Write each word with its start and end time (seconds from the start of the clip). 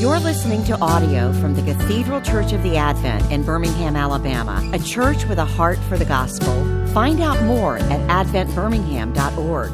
You're 0.00 0.18
listening 0.18 0.64
to 0.64 0.80
audio 0.80 1.30
from 1.34 1.54
the 1.54 1.60
Cathedral 1.60 2.22
Church 2.22 2.54
of 2.54 2.62
the 2.62 2.78
Advent 2.78 3.30
in 3.30 3.42
Birmingham, 3.42 3.96
Alabama, 3.96 4.66
a 4.72 4.78
church 4.78 5.26
with 5.26 5.36
a 5.36 5.44
heart 5.44 5.76
for 5.90 5.98
the 5.98 6.06
gospel. 6.06 6.54
Find 6.94 7.20
out 7.20 7.42
more 7.42 7.76
at 7.76 8.26
adventbirmingham.org. 8.26 9.70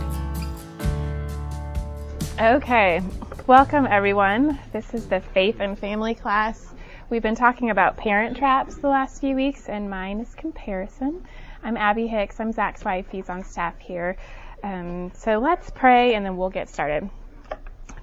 Okay, 2.41 3.03
welcome 3.47 3.87
everyone. 3.89 4.59
This 4.73 4.93
is 4.95 5.07
the 5.07 5.21
Faith 5.21 5.61
and 5.61 5.79
Family 5.79 6.17
class. 6.17 6.75
We've 7.09 7.23
been 7.23 7.37
talking 7.37 7.71
about 7.71 7.97
parent 7.97 8.37
traps 8.37 8.75
the 8.79 8.89
last 8.89 9.21
few 9.21 9.37
weeks, 9.37 9.69
and 9.69 9.89
mine 9.89 10.19
is 10.19 10.35
comparison. 10.35 11.25
I'm 11.63 11.77
Abby 11.77 12.09
Hicks. 12.09 12.41
I'm 12.41 12.51
Zach's 12.51 12.85
wife. 12.85 13.07
He's 13.13 13.31
on 13.31 13.45
staff 13.45 13.79
here. 13.79 14.17
Um, 14.65 15.13
so 15.15 15.39
let's 15.39 15.71
pray 15.71 16.15
and 16.15 16.27
then 16.27 16.37
we'll 16.37 16.51
get 16.51 16.69
started. 16.69 17.09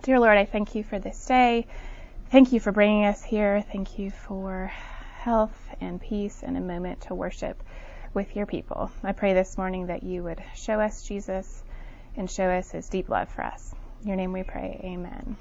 Dear 0.03 0.21
Lord, 0.21 0.37
I 0.37 0.45
thank 0.45 0.73
you 0.73 0.85
for 0.85 0.99
this 0.99 1.25
day. 1.25 1.67
Thank 2.33 2.51
you 2.51 2.59
for 2.59 2.71
bringing 2.71 3.05
us 3.05 3.23
here. 3.23 3.63
Thank 3.71 3.99
you 3.99 4.09
for 4.09 4.71
health 5.17 5.55
and 5.79 6.01
peace 6.01 6.41
and 6.41 6.57
a 6.57 6.61
moment 6.61 7.01
to 7.01 7.13
worship 7.13 7.61
with 8.15 8.35
your 8.35 8.47
people. 8.47 8.89
I 9.03 9.11
pray 9.11 9.35
this 9.35 9.55
morning 9.55 9.85
that 9.85 10.01
you 10.01 10.23
would 10.23 10.43
show 10.55 10.81
us 10.81 11.03
Jesus 11.03 11.63
and 12.17 12.27
show 12.27 12.49
us 12.49 12.71
his 12.71 12.89
deep 12.89 13.07
love 13.07 13.29
for 13.29 13.43
us. 13.43 13.75
In 14.01 14.07
your 14.07 14.17
name 14.17 14.33
we 14.33 14.41
pray. 14.41 14.81
Amen. 14.83 15.37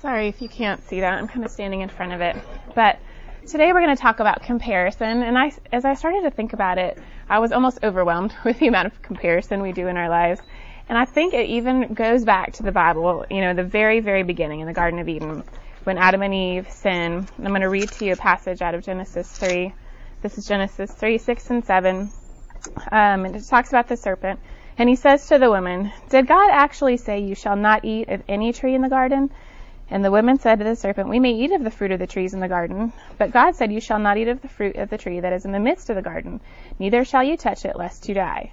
Sorry 0.00 0.28
if 0.28 0.40
you 0.40 0.48
can't 0.48 0.82
see 0.88 1.00
that. 1.00 1.18
I'm 1.18 1.28
kind 1.28 1.44
of 1.44 1.50
standing 1.50 1.82
in 1.82 1.90
front 1.90 2.14
of 2.14 2.22
it. 2.22 2.34
But 2.74 2.98
today 3.46 3.74
we're 3.74 3.82
going 3.82 3.94
to 3.94 4.00
talk 4.00 4.20
about 4.20 4.40
comparison. 4.40 5.22
And 5.22 5.36
I, 5.36 5.52
as 5.70 5.84
I 5.84 5.92
started 5.92 6.22
to 6.22 6.30
think 6.30 6.54
about 6.54 6.78
it, 6.78 6.96
I 7.28 7.40
was 7.40 7.52
almost 7.52 7.80
overwhelmed 7.82 8.34
with 8.46 8.58
the 8.58 8.68
amount 8.68 8.86
of 8.86 9.02
comparison 9.02 9.60
we 9.60 9.72
do 9.72 9.86
in 9.86 9.98
our 9.98 10.08
lives. 10.08 10.40
And 10.88 10.96
I 10.96 11.04
think 11.04 11.34
it 11.34 11.46
even 11.48 11.94
goes 11.94 12.24
back 12.24 12.52
to 12.54 12.62
the 12.62 12.72
Bible, 12.72 13.26
you 13.28 13.40
know, 13.40 13.54
the 13.54 13.64
very, 13.64 14.00
very 14.00 14.22
beginning 14.22 14.60
in 14.60 14.66
the 14.66 14.72
Garden 14.72 15.00
of 15.00 15.08
Eden 15.08 15.42
when 15.82 15.98
Adam 15.98 16.22
and 16.22 16.32
Eve 16.32 16.70
sin. 16.70 17.26
I'm 17.38 17.44
going 17.44 17.60
to 17.60 17.68
read 17.68 17.90
to 17.92 18.04
you 18.04 18.12
a 18.12 18.16
passage 18.16 18.62
out 18.62 18.74
of 18.74 18.84
Genesis 18.84 19.30
3. 19.32 19.72
This 20.22 20.38
is 20.38 20.46
Genesis 20.46 20.92
3, 20.92 21.18
6, 21.18 21.50
and 21.50 21.64
7. 21.64 22.10
Um, 22.92 23.24
and 23.24 23.34
it 23.36 23.44
talks 23.46 23.70
about 23.70 23.88
the 23.88 23.96
serpent. 23.96 24.38
And 24.78 24.88
he 24.88 24.96
says 24.96 25.26
to 25.28 25.38
the 25.38 25.50
woman, 25.50 25.92
Did 26.10 26.26
God 26.26 26.50
actually 26.52 26.98
say 26.98 27.20
you 27.20 27.34
shall 27.34 27.56
not 27.56 27.84
eat 27.84 28.08
of 28.08 28.22
any 28.28 28.52
tree 28.52 28.74
in 28.74 28.82
the 28.82 28.88
garden? 28.88 29.30
And 29.88 30.04
the 30.04 30.10
woman 30.10 30.38
said 30.38 30.58
to 30.58 30.64
the 30.64 30.76
serpent, 30.76 31.08
We 31.08 31.20
may 31.20 31.32
eat 31.32 31.52
of 31.52 31.64
the 31.64 31.70
fruit 31.70 31.92
of 31.92 31.98
the 31.98 32.06
trees 32.06 32.34
in 32.34 32.40
the 32.40 32.48
garden, 32.48 32.92
but 33.18 33.30
God 33.30 33.54
said, 33.54 33.72
You 33.72 33.80
shall 33.80 33.98
not 33.98 34.18
eat 34.18 34.28
of 34.28 34.42
the 34.42 34.48
fruit 34.48 34.76
of 34.76 34.90
the 34.90 34.98
tree 34.98 35.20
that 35.20 35.32
is 35.32 35.44
in 35.44 35.52
the 35.52 35.60
midst 35.60 35.90
of 35.90 35.96
the 35.96 36.02
garden, 36.02 36.40
neither 36.78 37.04
shall 37.04 37.22
you 37.22 37.36
touch 37.36 37.64
it, 37.64 37.76
lest 37.76 38.08
you 38.08 38.14
die. 38.14 38.52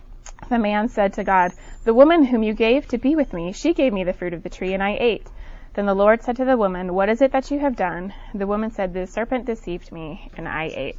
the 0.49 0.59
man 0.59 0.89
said 0.89 1.13
to 1.13 1.23
God, 1.23 1.51
The 1.83 1.93
woman 1.93 2.23
whom 2.23 2.43
you 2.43 2.53
gave 2.53 2.87
to 2.89 2.97
be 2.97 3.15
with 3.15 3.33
me, 3.33 3.53
she 3.53 3.73
gave 3.73 3.93
me 3.93 4.03
the 4.03 4.13
fruit 4.13 4.33
of 4.33 4.43
the 4.43 4.49
tree, 4.49 4.73
and 4.73 4.83
I 4.83 4.97
ate. 4.99 5.27
Then 5.73 5.85
the 5.85 5.93
Lord 5.93 6.21
said 6.21 6.35
to 6.37 6.45
the 6.45 6.57
woman, 6.57 6.93
What 6.93 7.09
is 7.09 7.21
it 7.21 7.31
that 7.31 7.49
you 7.49 7.59
have 7.59 7.75
done? 7.75 8.13
The 8.33 8.47
woman 8.47 8.71
said, 8.71 8.93
The 8.93 9.07
serpent 9.07 9.45
deceived 9.45 9.91
me, 9.91 10.29
and 10.35 10.47
I 10.47 10.65
ate. 10.65 10.97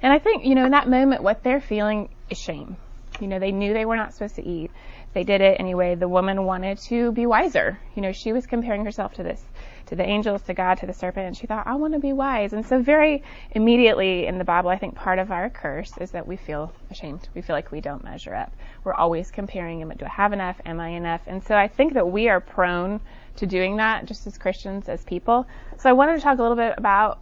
And 0.00 0.12
I 0.12 0.18
think, 0.18 0.44
you 0.44 0.54
know, 0.54 0.64
in 0.64 0.72
that 0.72 0.88
moment, 0.88 1.22
what 1.22 1.42
they're 1.42 1.60
feeling 1.60 2.08
is 2.30 2.38
shame. 2.38 2.76
You 3.20 3.28
know, 3.28 3.38
they 3.38 3.52
knew 3.52 3.72
they 3.72 3.84
were 3.84 3.96
not 3.96 4.12
supposed 4.12 4.36
to 4.36 4.46
eat. 4.46 4.70
They 5.16 5.24
did 5.24 5.40
it 5.40 5.58
anyway. 5.58 5.94
The 5.94 6.08
woman 6.08 6.44
wanted 6.44 6.76
to 6.90 7.10
be 7.10 7.24
wiser. 7.24 7.78
You 7.94 8.02
know, 8.02 8.12
she 8.12 8.34
was 8.34 8.44
comparing 8.46 8.84
herself 8.84 9.14
to 9.14 9.22
this 9.22 9.42
to 9.86 9.94
the 9.94 10.04
angels, 10.04 10.42
to 10.42 10.52
God, 10.52 10.76
to 10.80 10.86
the 10.86 10.92
serpent, 10.92 11.26
and 11.26 11.34
she 11.34 11.46
thought, 11.46 11.66
I 11.66 11.76
want 11.76 11.94
to 11.94 11.98
be 11.98 12.12
wise. 12.12 12.52
And 12.52 12.66
so 12.66 12.82
very 12.82 13.22
immediately 13.52 14.26
in 14.26 14.36
the 14.36 14.44
Bible, 14.44 14.68
I 14.68 14.76
think 14.76 14.94
part 14.94 15.18
of 15.18 15.30
our 15.30 15.48
curse 15.48 15.96
is 15.96 16.10
that 16.10 16.26
we 16.26 16.36
feel 16.36 16.70
ashamed. 16.90 17.30
We 17.34 17.40
feel 17.40 17.56
like 17.56 17.72
we 17.72 17.80
don't 17.80 18.04
measure 18.04 18.34
up. 18.34 18.52
We're 18.84 18.92
always 18.92 19.30
comparing, 19.30 19.88
do 19.88 20.04
I 20.04 20.08
have 20.10 20.34
enough? 20.34 20.60
Am 20.66 20.80
I 20.80 20.88
enough? 20.88 21.22
And 21.26 21.42
so 21.42 21.56
I 21.56 21.66
think 21.66 21.94
that 21.94 22.06
we 22.06 22.28
are 22.28 22.40
prone 22.40 23.00
to 23.36 23.46
doing 23.46 23.76
that 23.76 24.04
just 24.04 24.26
as 24.26 24.36
Christians, 24.36 24.86
as 24.86 25.02
people. 25.02 25.46
So 25.78 25.88
I 25.88 25.94
wanted 25.94 26.16
to 26.16 26.20
talk 26.20 26.38
a 26.38 26.42
little 26.42 26.58
bit 26.58 26.74
about 26.76 27.20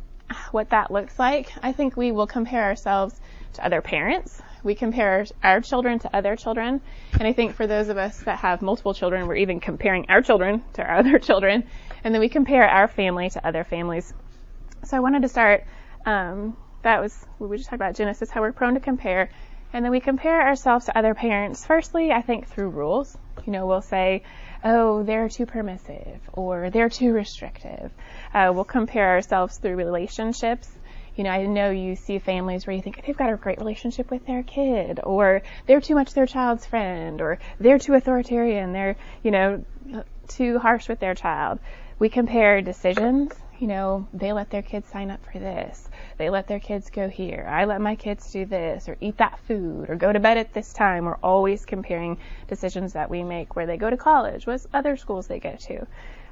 what 0.51 0.71
that 0.71 0.91
looks 0.91 1.17
like. 1.17 1.53
I 1.63 1.71
think 1.71 1.97
we 1.97 2.11
will 2.11 2.27
compare 2.27 2.65
ourselves 2.65 3.21
to 3.53 3.65
other 3.65 3.81
parents. 3.81 4.43
We 4.65 4.75
compare 4.75 5.25
our 5.43 5.61
children 5.61 6.01
to 6.01 6.17
other 6.17 6.35
children. 6.35 6.81
And 7.13 7.29
I 7.29 7.33
think 7.33 7.55
for 7.55 7.67
those 7.67 7.91
of 7.91 7.99
us 7.99 8.19
that 8.25 8.39
have 8.39 8.63
multiple 8.63 8.95
children, 8.95 9.29
we're 9.29 9.37
even 9.37 9.61
comparing 9.61 10.07
our 10.09 10.23
children 10.23 10.65
to 10.73 10.83
our 10.83 10.97
other 10.99 11.19
children 11.19 11.65
and 12.05 12.15
then 12.15 12.21
we 12.21 12.29
compare 12.29 12.69
our 12.69 12.87
family 12.87 13.31
to 13.31 13.45
other 13.47 13.65
families. 13.65 14.13
So 14.85 14.97
I 14.97 15.01
wanted 15.01 15.23
to 15.23 15.29
start. 15.29 15.65
Um, 16.05 16.57
that 16.83 17.01
was 17.01 17.27
we 17.39 17.57
just 17.57 17.71
talked 17.71 17.81
about 17.81 17.97
Genesis, 17.97 18.31
how 18.31 18.43
we're 18.43 18.53
prone 18.53 18.75
to 18.75 18.81
compare, 18.81 19.31
and 19.73 19.83
then 19.83 19.91
we 19.91 20.01
compare 20.01 20.47
ourselves 20.47 20.85
to 20.85 20.97
other 20.97 21.15
parents. 21.15 21.65
Firstly, 21.65 22.13
I 22.13 22.21
think 22.21 22.47
through 22.47 22.69
rules. 22.69 23.17
You 23.47 23.53
know, 23.55 23.67
we'll 23.67 23.81
say, 23.81 24.23
"Oh, 24.63 25.03
they're 25.03 25.31
too 25.31 25.47
permissive," 25.47 26.21
or 26.35 26.69
"They're 26.69 26.91
too 26.91 27.15
restrictive." 27.15 27.91
Uh, 28.35 28.53
we'll 28.55 28.65
compare 28.65 29.09
ourselves 29.09 29.57
through 29.57 29.77
relationships 29.77 30.71
you 31.17 31.25
know, 31.25 31.31
I 31.31 31.47
know 31.47 31.71
you 31.71 31.97
see 31.97 32.19
families 32.19 32.67
where 32.67 32.75
you 32.75 32.83
think 32.83 33.05
they've 33.05 33.17
got 33.17 33.33
a 33.33 33.37
great 33.37 33.59
relationship 33.59 34.11
with 34.11 34.27
their 34.27 34.43
kid, 34.43 35.01
or 35.03 35.43
they're 35.67 35.81
too 35.81 35.95
much 35.95 36.13
their 36.13 36.27
child's 36.27 36.67
friend, 36.67 37.21
or 37.21 37.39
they're 37.61 37.79
too 37.79 37.95
authoritarian, 37.95 38.73
they're, 38.73 38.97
you 39.23 39.31
know, 39.31 39.65
too 40.29 40.59
harsh 40.59 40.89
with 40.89 41.01
their 41.01 41.15
child. 41.15 41.59
We 41.99 42.09
compare 42.09 42.61
decisions. 42.63 43.33
You 43.61 43.69
know, 43.69 44.09
they 44.13 44.33
let 44.33 44.51
their 44.51 44.63
kids 44.63 44.89
sign 44.89 45.13
up 45.13 45.25
for 45.33 45.39
this. 45.39 45.89
They 46.19 46.29
let 46.29 46.49
their 46.49 46.59
kids 46.59 46.91
go 46.91 47.09
here. 47.09 47.47
I 47.49 47.67
let 47.67 47.81
my 47.81 47.95
kids 47.95 48.33
do 48.33 48.45
this 48.45 48.89
or 48.89 48.97
eat 49.01 49.19
that 49.19 49.39
food 49.47 49.89
or 49.89 49.95
go 49.95 50.13
to 50.13 50.19
bed 50.19 50.39
at 50.39 50.53
this 50.53 50.73
time. 50.73 51.05
We're 51.05 51.15
always 51.23 51.65
comparing 51.65 52.19
decisions 52.49 52.95
that 52.95 53.09
we 53.09 53.23
make 53.23 53.55
where 53.55 53.67
they 53.67 53.77
go 53.77 53.89
to 53.89 53.97
college, 53.97 54.47
what 54.47 54.67
other 54.75 54.97
schools 54.97 55.29
they 55.29 55.39
go 55.39 55.55
to. 55.55 55.87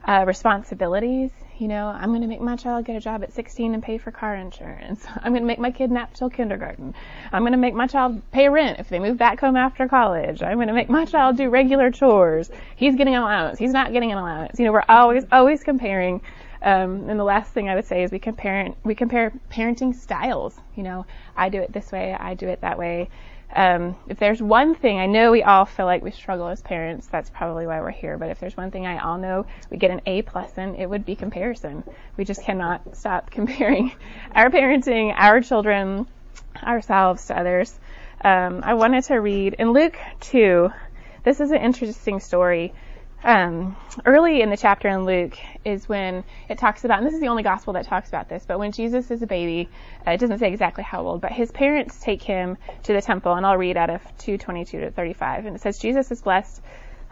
Uh, 0.05 0.25
responsibilities, 0.27 1.31
you 1.63 1.69
know, 1.69 1.87
I'm 1.87 2.09
going 2.09 2.23
to 2.23 2.27
make 2.27 2.41
my 2.41 2.57
child 2.57 2.87
get 2.87 2.97
a 2.97 3.01
job 3.01 3.23
at 3.23 3.33
16 3.33 3.73
and 3.73 3.81
pay 3.81 3.97
for 3.97 4.11
car 4.11 4.35
insurance. 4.35 5.05
I'm 5.23 5.31
going 5.31 5.45
to 5.45 5.47
make 5.47 5.61
my 5.61 5.71
kid 5.71 5.93
nap 5.93 6.13
till 6.13 6.29
kindergarten. 6.29 6.93
I'm 7.33 7.43
going 7.43 7.53
to 7.53 7.59
make 7.59 7.73
my 7.73 7.87
child 7.87 8.21
pay 8.33 8.49
rent 8.49 8.81
if 8.81 8.89
they 8.89 8.99
move 8.99 9.17
back 9.17 9.39
home 9.39 9.55
after 9.55 9.87
college. 9.87 10.43
I'm 10.43 10.57
going 10.57 10.67
to 10.67 10.75
make 10.75 10.91
my 10.91 11.05
child 11.05 11.37
do 11.37 11.49
regular 11.51 11.93
chores. 11.93 12.51
He's 12.75 12.97
getting 12.97 13.15
an 13.15 13.23
allowance. 13.23 13.61
He's 13.61 13.71
not 13.71 13.93
getting 13.93 14.11
an 14.11 14.19
allowance. 14.19 14.59
You 14.59 14.65
know, 14.65 14.73
we're 14.73 14.83
always, 14.89 15.25
always 15.31 15.63
comparing. 15.63 16.21
Um, 16.63 17.09
and 17.09 17.19
the 17.19 17.25
last 17.25 17.53
thing 17.53 17.69
I 17.69 17.77
would 17.77 17.87
say 17.87 18.03
is 18.03 18.11
we 18.11 18.19
compare, 18.19 18.75
we 18.83 18.97
compare 18.97 19.33
parenting 19.49 19.95
styles. 19.95 20.59
You 20.75 20.83
know, 20.83 21.07
I 21.37 21.49
do 21.49 21.61
it 21.61 21.73
this 21.73 21.93
way. 21.93 22.13
I 22.13 22.35
do 22.35 22.49
it 22.49 22.61
that 22.63 22.77
way. 22.77 23.09
Um, 23.55 23.97
if 24.09 24.19
there's 24.19 24.41
one 24.41 24.75
thing, 24.75 24.99
I 24.99 25.07
know 25.07 25.31
we 25.31 25.43
all 25.43 25.67
feel 25.67 25.87
like 25.87 26.03
we 26.03 26.11
struggle 26.11 26.49
as 26.49 26.63
parents. 26.63 27.07
That's 27.07 27.31
probably 27.31 27.67
why 27.67 27.81
we're 27.81 27.91
here. 27.91 28.17
But 28.17 28.31
if 28.31 28.41
there's 28.41 28.57
one 28.57 28.71
thing 28.71 28.87
I 28.87 28.99
all 28.99 29.19
know 29.19 29.47
we 29.71 29.77
get 29.77 29.91
an 29.91 30.01
A 30.07 30.23
plus 30.23 30.57
in, 30.57 30.75
it 30.77 30.87
would 30.87 31.05
be 31.05 31.17
comparison. 31.17 31.85
We 32.17 32.25
just 32.25 32.43
cannot 32.43 32.97
stop 32.97 33.31
comparing 33.31 33.93
our 34.35 34.51
parenting, 34.51 35.15
our 35.17 35.41
children, 35.41 36.07
ourselves 36.63 37.27
to 37.27 37.39
others. 37.39 37.79
Um, 38.25 38.61
I 38.65 38.75
wanted 38.75 39.05
to 39.05 39.17
read 39.17 39.55
in 39.59 39.73
Luke 39.73 39.97
2. 40.21 40.71
This 41.25 41.41
is 41.41 41.51
an 41.51 41.59
interesting 41.59 42.21
story 42.21 42.73
um, 43.25 43.77
early 44.05 44.43
in 44.43 44.51
the 44.51 44.57
chapter 44.57 44.89
in 44.89 45.05
Luke 45.05 45.37
is 45.65 45.89
when 45.89 46.25
it 46.49 46.59
talks 46.59 46.85
about, 46.85 46.99
and 46.99 47.07
this 47.07 47.15
is 47.15 47.21
the 47.21 47.29
only 47.29 47.43
gospel 47.43 47.75
that 47.75 47.87
talks 47.87 48.09
about 48.09 48.29
this, 48.29 48.45
but 48.47 48.59
when 48.59 48.73
Jesus 48.73 49.11
is 49.11 49.23
a 49.23 49.27
baby, 49.27 49.69
uh, 50.07 50.13
it 50.13 50.19
doesn't 50.19 50.39
say 50.39 50.49
exactly 50.49 50.83
how 50.83 51.07
old, 51.07 51.21
but 51.21 51.31
his 51.31 51.51
parents 51.51 52.01
take 52.01 52.23
him 52.23 52.57
to 52.85 52.93
the 52.93 53.03
temple, 53.03 53.35
and 53.35 53.47
I'll 53.47 53.57
read 53.57 53.77
out 53.77 53.91
of 53.91 54.03
222 54.19 54.81
to 54.81 54.91
35, 54.91 55.47
and 55.47 55.57
it 55.57 55.63
says 55.63 55.79
Jesus 55.79 56.11
is 56.11 56.21
blessed 56.23 56.61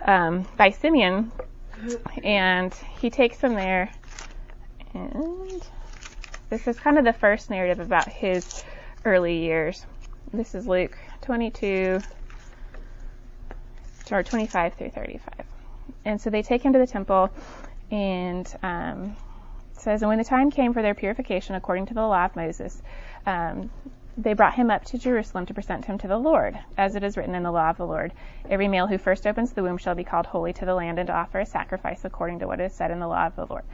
um, 0.05 0.47
by 0.57 0.71
Simeon, 0.71 1.31
and 2.25 2.75
he 3.01 3.11
takes 3.11 3.39
him 3.41 3.55
there, 3.55 3.91
and 4.95 5.63
this 6.49 6.67
is 6.67 6.79
kind 6.81 6.99
of 6.99 7.05
the 7.05 7.13
first 7.13 7.51
narrative 7.51 7.79
about 7.79 8.09
his 8.09 8.65
early 9.05 9.39
years. 9.39 9.87
This 10.33 10.55
is 10.57 10.67
Luke 10.67 10.97
22, 11.23 12.03
or 14.11 14.23
25 14.25 14.75
through 14.75 14.91
35. 14.91 15.50
And 16.05 16.21
so 16.21 16.31
they 16.31 16.43
take 16.43 16.63
him 16.63 16.73
to 16.73 16.79
the 16.79 16.87
temple, 16.87 17.31
and 17.91 18.53
um, 18.63 19.17
says, 19.73 20.03
and 20.03 20.09
when 20.09 20.19
the 20.19 20.25
time 20.25 20.51
came 20.51 20.73
for 20.73 20.83
their 20.83 20.95
purification 20.95 21.55
according 21.55 21.87
to 21.87 21.95
the 21.95 22.07
law 22.07 22.25
of 22.25 22.37
Moses, 22.37 22.83
um, 23.27 23.71
they 24.17 24.35
brought 24.35 24.55
him 24.55 24.71
up 24.71 24.85
to 24.87 24.99
Jerusalem 24.99 25.47
to 25.47 25.55
present 25.55 25.85
him 25.85 25.97
to 25.99 26.09
the 26.09 26.19
Lord, 26.19 26.59
as 26.77 26.95
it 26.95 27.03
is 27.03 27.17
written 27.17 27.35
in 27.35 27.43
the 27.43 27.51
law 27.51 27.71
of 27.71 27.77
the 27.77 27.87
Lord. 27.87 28.13
Every 28.49 28.69
male 28.69 28.87
who 28.87 28.99
first 28.99 29.27
opens 29.27 29.53
the 29.53 29.63
womb 29.63 29.79
shall 29.79 29.95
be 29.95 30.05
called 30.05 30.27
holy 30.27 30.53
to 30.55 30.65
the 30.65 30.75
land 30.75 30.99
and 30.99 31.07
to 31.07 31.13
offer 31.15 31.41
a 31.41 31.47
sacrifice 31.47 32.05
according 32.05 32.41
to 32.41 32.47
what 32.47 32.61
is 32.61 32.75
said 32.75 32.91
in 32.91 33.01
the 33.01 33.09
law 33.09 33.27
of 33.27 33.37
the 33.37 33.47
Lord. 33.47 33.65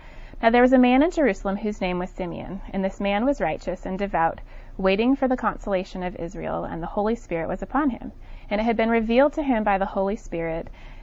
Now 0.43 0.51
there 0.51 0.63
was 0.63 0.73
a 0.73 0.79
man 0.79 1.03
in 1.03 1.11
Jerusalem 1.11 1.57
whose 1.57 1.81
name 1.81 1.99
was 1.99 2.11
Simeon, 2.11 2.61
and 2.73 2.85
this 2.85 3.01
man 3.01 3.25
was 3.25 3.41
righteous 3.41 3.87
and 3.87 3.99
devout, 3.99 4.41
waiting 4.77 5.17
for 5.17 5.27
the 5.27 5.37
consolation 5.37 6.03
of 6.03 6.17
Israel, 6.17 6.65
and 6.65 6.83
the 6.83 6.87
Holy 6.87 7.15
Spirit 7.15 7.49
was 7.49 7.63
upon 7.63 7.91
him. 7.91 8.13
And 8.51 8.61
it 8.61 8.65
had 8.65 8.77
been 8.77 8.91
revealed 8.91 9.33
to 9.35 9.43
him 9.43 9.65
by 9.65 9.79
the 9.79 9.87
Holy 9.87 10.17
Spirit 10.17 10.69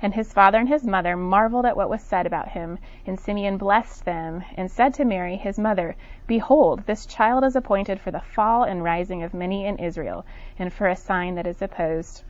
And 0.00 0.14
his 0.14 0.32
father 0.32 0.58
and 0.58 0.68
his 0.68 0.86
mother 0.86 1.16
marveled 1.16 1.66
at 1.66 1.76
what 1.76 1.90
was 1.90 2.02
said 2.02 2.24
about 2.24 2.50
him. 2.50 2.78
And 3.04 3.18
Simeon 3.18 3.56
blessed 3.56 4.04
them, 4.04 4.44
and 4.56 4.70
said 4.70 4.94
to 4.94 5.04
Mary 5.04 5.34
his 5.34 5.58
mother, 5.58 5.96
Behold, 6.28 6.84
this 6.86 7.04
child 7.04 7.42
is 7.42 7.56
appointed 7.56 7.98
for 7.98 8.12
the 8.12 8.20
fall 8.20 8.62
and 8.62 8.84
rising 8.84 9.24
of 9.24 9.34
many 9.34 9.66
in 9.66 9.76
Israel, 9.78 10.24
and 10.56 10.72
for 10.72 10.86
a 10.86 10.94
sign 10.94 11.34
that 11.34 11.48
is 11.48 11.60
opposed. 11.60 12.22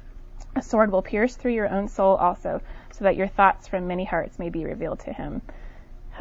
A 0.57 0.63
sword 0.63 0.91
will 0.91 1.03
pierce 1.03 1.37
through 1.37 1.53
your 1.53 1.69
own 1.69 1.89
soul 1.89 2.17
also, 2.17 2.63
so 2.91 3.05
that 3.05 3.17
your 3.17 3.29
thoughts 3.29 3.69
from 3.69 3.87
many 3.87 4.05
hearts 4.05 4.39
may 4.39 4.49
be 4.49 4.65
revealed 4.65 5.01
to 5.01 5.13
him. 5.13 5.43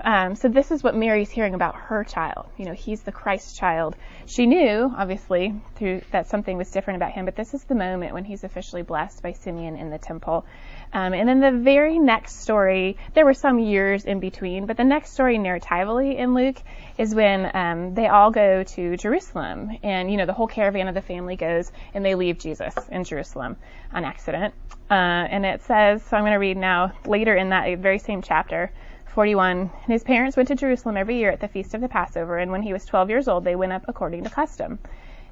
Um, 0.03 0.35
so 0.35 0.47
this 0.47 0.71
is 0.71 0.83
what 0.83 0.95
Mary's 0.95 1.29
hearing 1.29 1.53
about 1.53 1.75
her 1.75 2.03
child. 2.03 2.47
You 2.57 2.65
know, 2.65 2.73
he's 2.73 3.01
the 3.01 3.11
Christ 3.11 3.57
child. 3.57 3.95
She 4.25 4.45
knew, 4.45 4.93
obviously, 4.95 5.53
through 5.75 6.01
that 6.11 6.27
something 6.27 6.57
was 6.57 6.69
different 6.71 6.97
about 6.97 7.11
him, 7.11 7.25
but 7.25 7.35
this 7.35 7.53
is 7.53 7.63
the 7.63 7.75
moment 7.75 8.13
when 8.13 8.25
he's 8.25 8.43
officially 8.43 8.81
blessed 8.81 9.21
by 9.21 9.33
Simeon 9.33 9.75
in 9.75 9.89
the 9.89 9.97
temple. 9.97 10.45
Um, 10.93 11.13
and 11.13 11.27
then 11.27 11.39
the 11.39 11.51
very 11.51 11.99
next 11.99 12.41
story, 12.41 12.97
there 13.13 13.25
were 13.25 13.33
some 13.33 13.59
years 13.59 14.05
in 14.05 14.19
between, 14.19 14.65
but 14.65 14.77
the 14.77 14.83
next 14.83 15.11
story 15.11 15.37
narratively 15.37 16.17
in 16.17 16.33
Luke 16.33 16.57
is 16.97 17.13
when 17.13 17.51
um, 17.53 17.93
they 17.93 18.07
all 18.07 18.31
go 18.31 18.63
to 18.63 18.97
Jerusalem, 18.97 19.77
and 19.83 20.09
you 20.09 20.17
know 20.17 20.25
the 20.25 20.33
whole 20.33 20.47
caravan 20.47 20.87
of 20.87 20.95
the 20.95 21.01
family 21.01 21.35
goes 21.35 21.71
and 21.93 22.05
they 22.05 22.15
leave 22.15 22.39
Jesus 22.39 22.73
in 22.89 23.03
Jerusalem 23.03 23.57
on 23.93 24.05
accident. 24.05 24.53
Uh, 24.89 24.93
and 24.93 25.45
it 25.45 25.61
says, 25.63 26.01
so 26.03 26.15
I'm 26.15 26.23
going 26.23 26.31
to 26.31 26.37
read 26.37 26.57
now 26.57 26.93
later 27.05 27.35
in 27.35 27.49
that 27.49 27.77
very 27.79 27.99
same 27.99 28.21
chapter. 28.21 28.71
41. 29.17 29.57
And 29.57 29.71
his 29.87 30.03
parents 30.03 30.37
went 30.37 30.47
to 30.49 30.53
Jerusalem 30.53 30.95
every 30.95 31.17
year 31.17 31.31
at 31.31 31.39
the 31.39 31.47
feast 31.47 31.73
of 31.73 31.81
the 31.81 31.89
Passover, 31.89 32.37
and 32.37 32.51
when 32.51 32.61
he 32.61 32.71
was 32.71 32.85
12 32.85 33.09
years 33.09 33.27
old, 33.27 33.43
they 33.43 33.55
went 33.55 33.73
up 33.73 33.83
according 33.87 34.23
to 34.23 34.29
custom. 34.29 34.77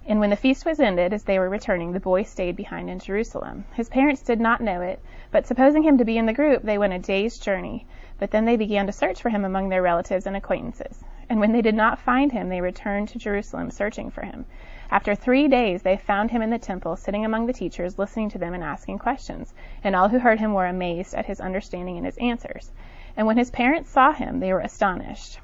And 0.08 0.20
when 0.20 0.32
the 0.32 0.36
feast 0.36 0.66
was 0.66 0.80
ended, 0.80 1.14
as 1.14 1.24
they 1.24 1.38
were 1.38 1.52
returning, 1.52 1.92
the 1.92 2.00
boy 2.00 2.24
stayed 2.24 2.56
behind 2.56 2.90
in 2.90 2.98
Jerusalem. 2.98 3.64
His 3.76 3.88
parents 3.88 4.24
did 4.24 4.40
not 4.40 4.60
know 4.60 4.82
it, 4.82 5.00
but 5.30 5.46
supposing 5.46 5.84
him 5.84 6.00
to 6.00 6.04
be 6.04 6.18
in 6.18 6.26
the 6.26 6.34
group, 6.34 6.64
they 6.64 6.80
went 6.80 6.94
a 6.94 6.98
day's 6.98 7.38
journey. 7.38 7.86
But 8.18 8.32
then 8.32 8.46
they 8.46 8.58
began 8.58 8.88
to 8.88 8.92
search 8.92 9.22
for 9.22 9.30
him 9.30 9.46
among 9.46 9.70
their 9.70 9.84
relatives 9.84 10.26
and 10.26 10.36
acquaintances. 10.36 11.04
And 11.30 11.40
when 11.40 11.52
they 11.52 11.62
did 11.62 11.76
not 11.76 12.00
find 12.00 12.32
him, 12.32 12.50
they 12.50 12.62
returned 12.62 13.10
to 13.10 13.20
Jerusalem 13.20 13.70
searching 13.70 14.10
for 14.10 14.24
him. 14.24 14.48
After 14.90 15.14
three 15.14 15.48
days, 15.48 15.84
they 15.84 15.98
found 15.98 16.32
him 16.32 16.42
in 16.42 16.50
the 16.50 16.58
temple, 16.58 16.96
sitting 16.96 17.24
among 17.24 17.46
the 17.46 17.54
teachers, 17.54 18.00
listening 18.00 18.30
to 18.30 18.40
them 18.40 18.56
and 18.56 18.64
asking 18.64 18.98
questions. 18.98 19.54
And 19.84 19.96
all 19.96 20.10
who 20.10 20.18
heard 20.18 20.40
him 20.40 20.56
were 20.56 20.66
amazed 20.66 21.14
at 21.14 21.28
his 21.28 21.40
understanding 21.40 21.98
and 21.98 22.06
his 22.08 22.18
answers. 22.18 22.72
And 23.18 23.28
when 23.28 23.38
his 23.38 23.52
parents 23.52 23.90
saw 23.90 24.12
him, 24.12 24.40
they 24.40 24.52
were 24.54 24.60
astonished. 24.60 25.40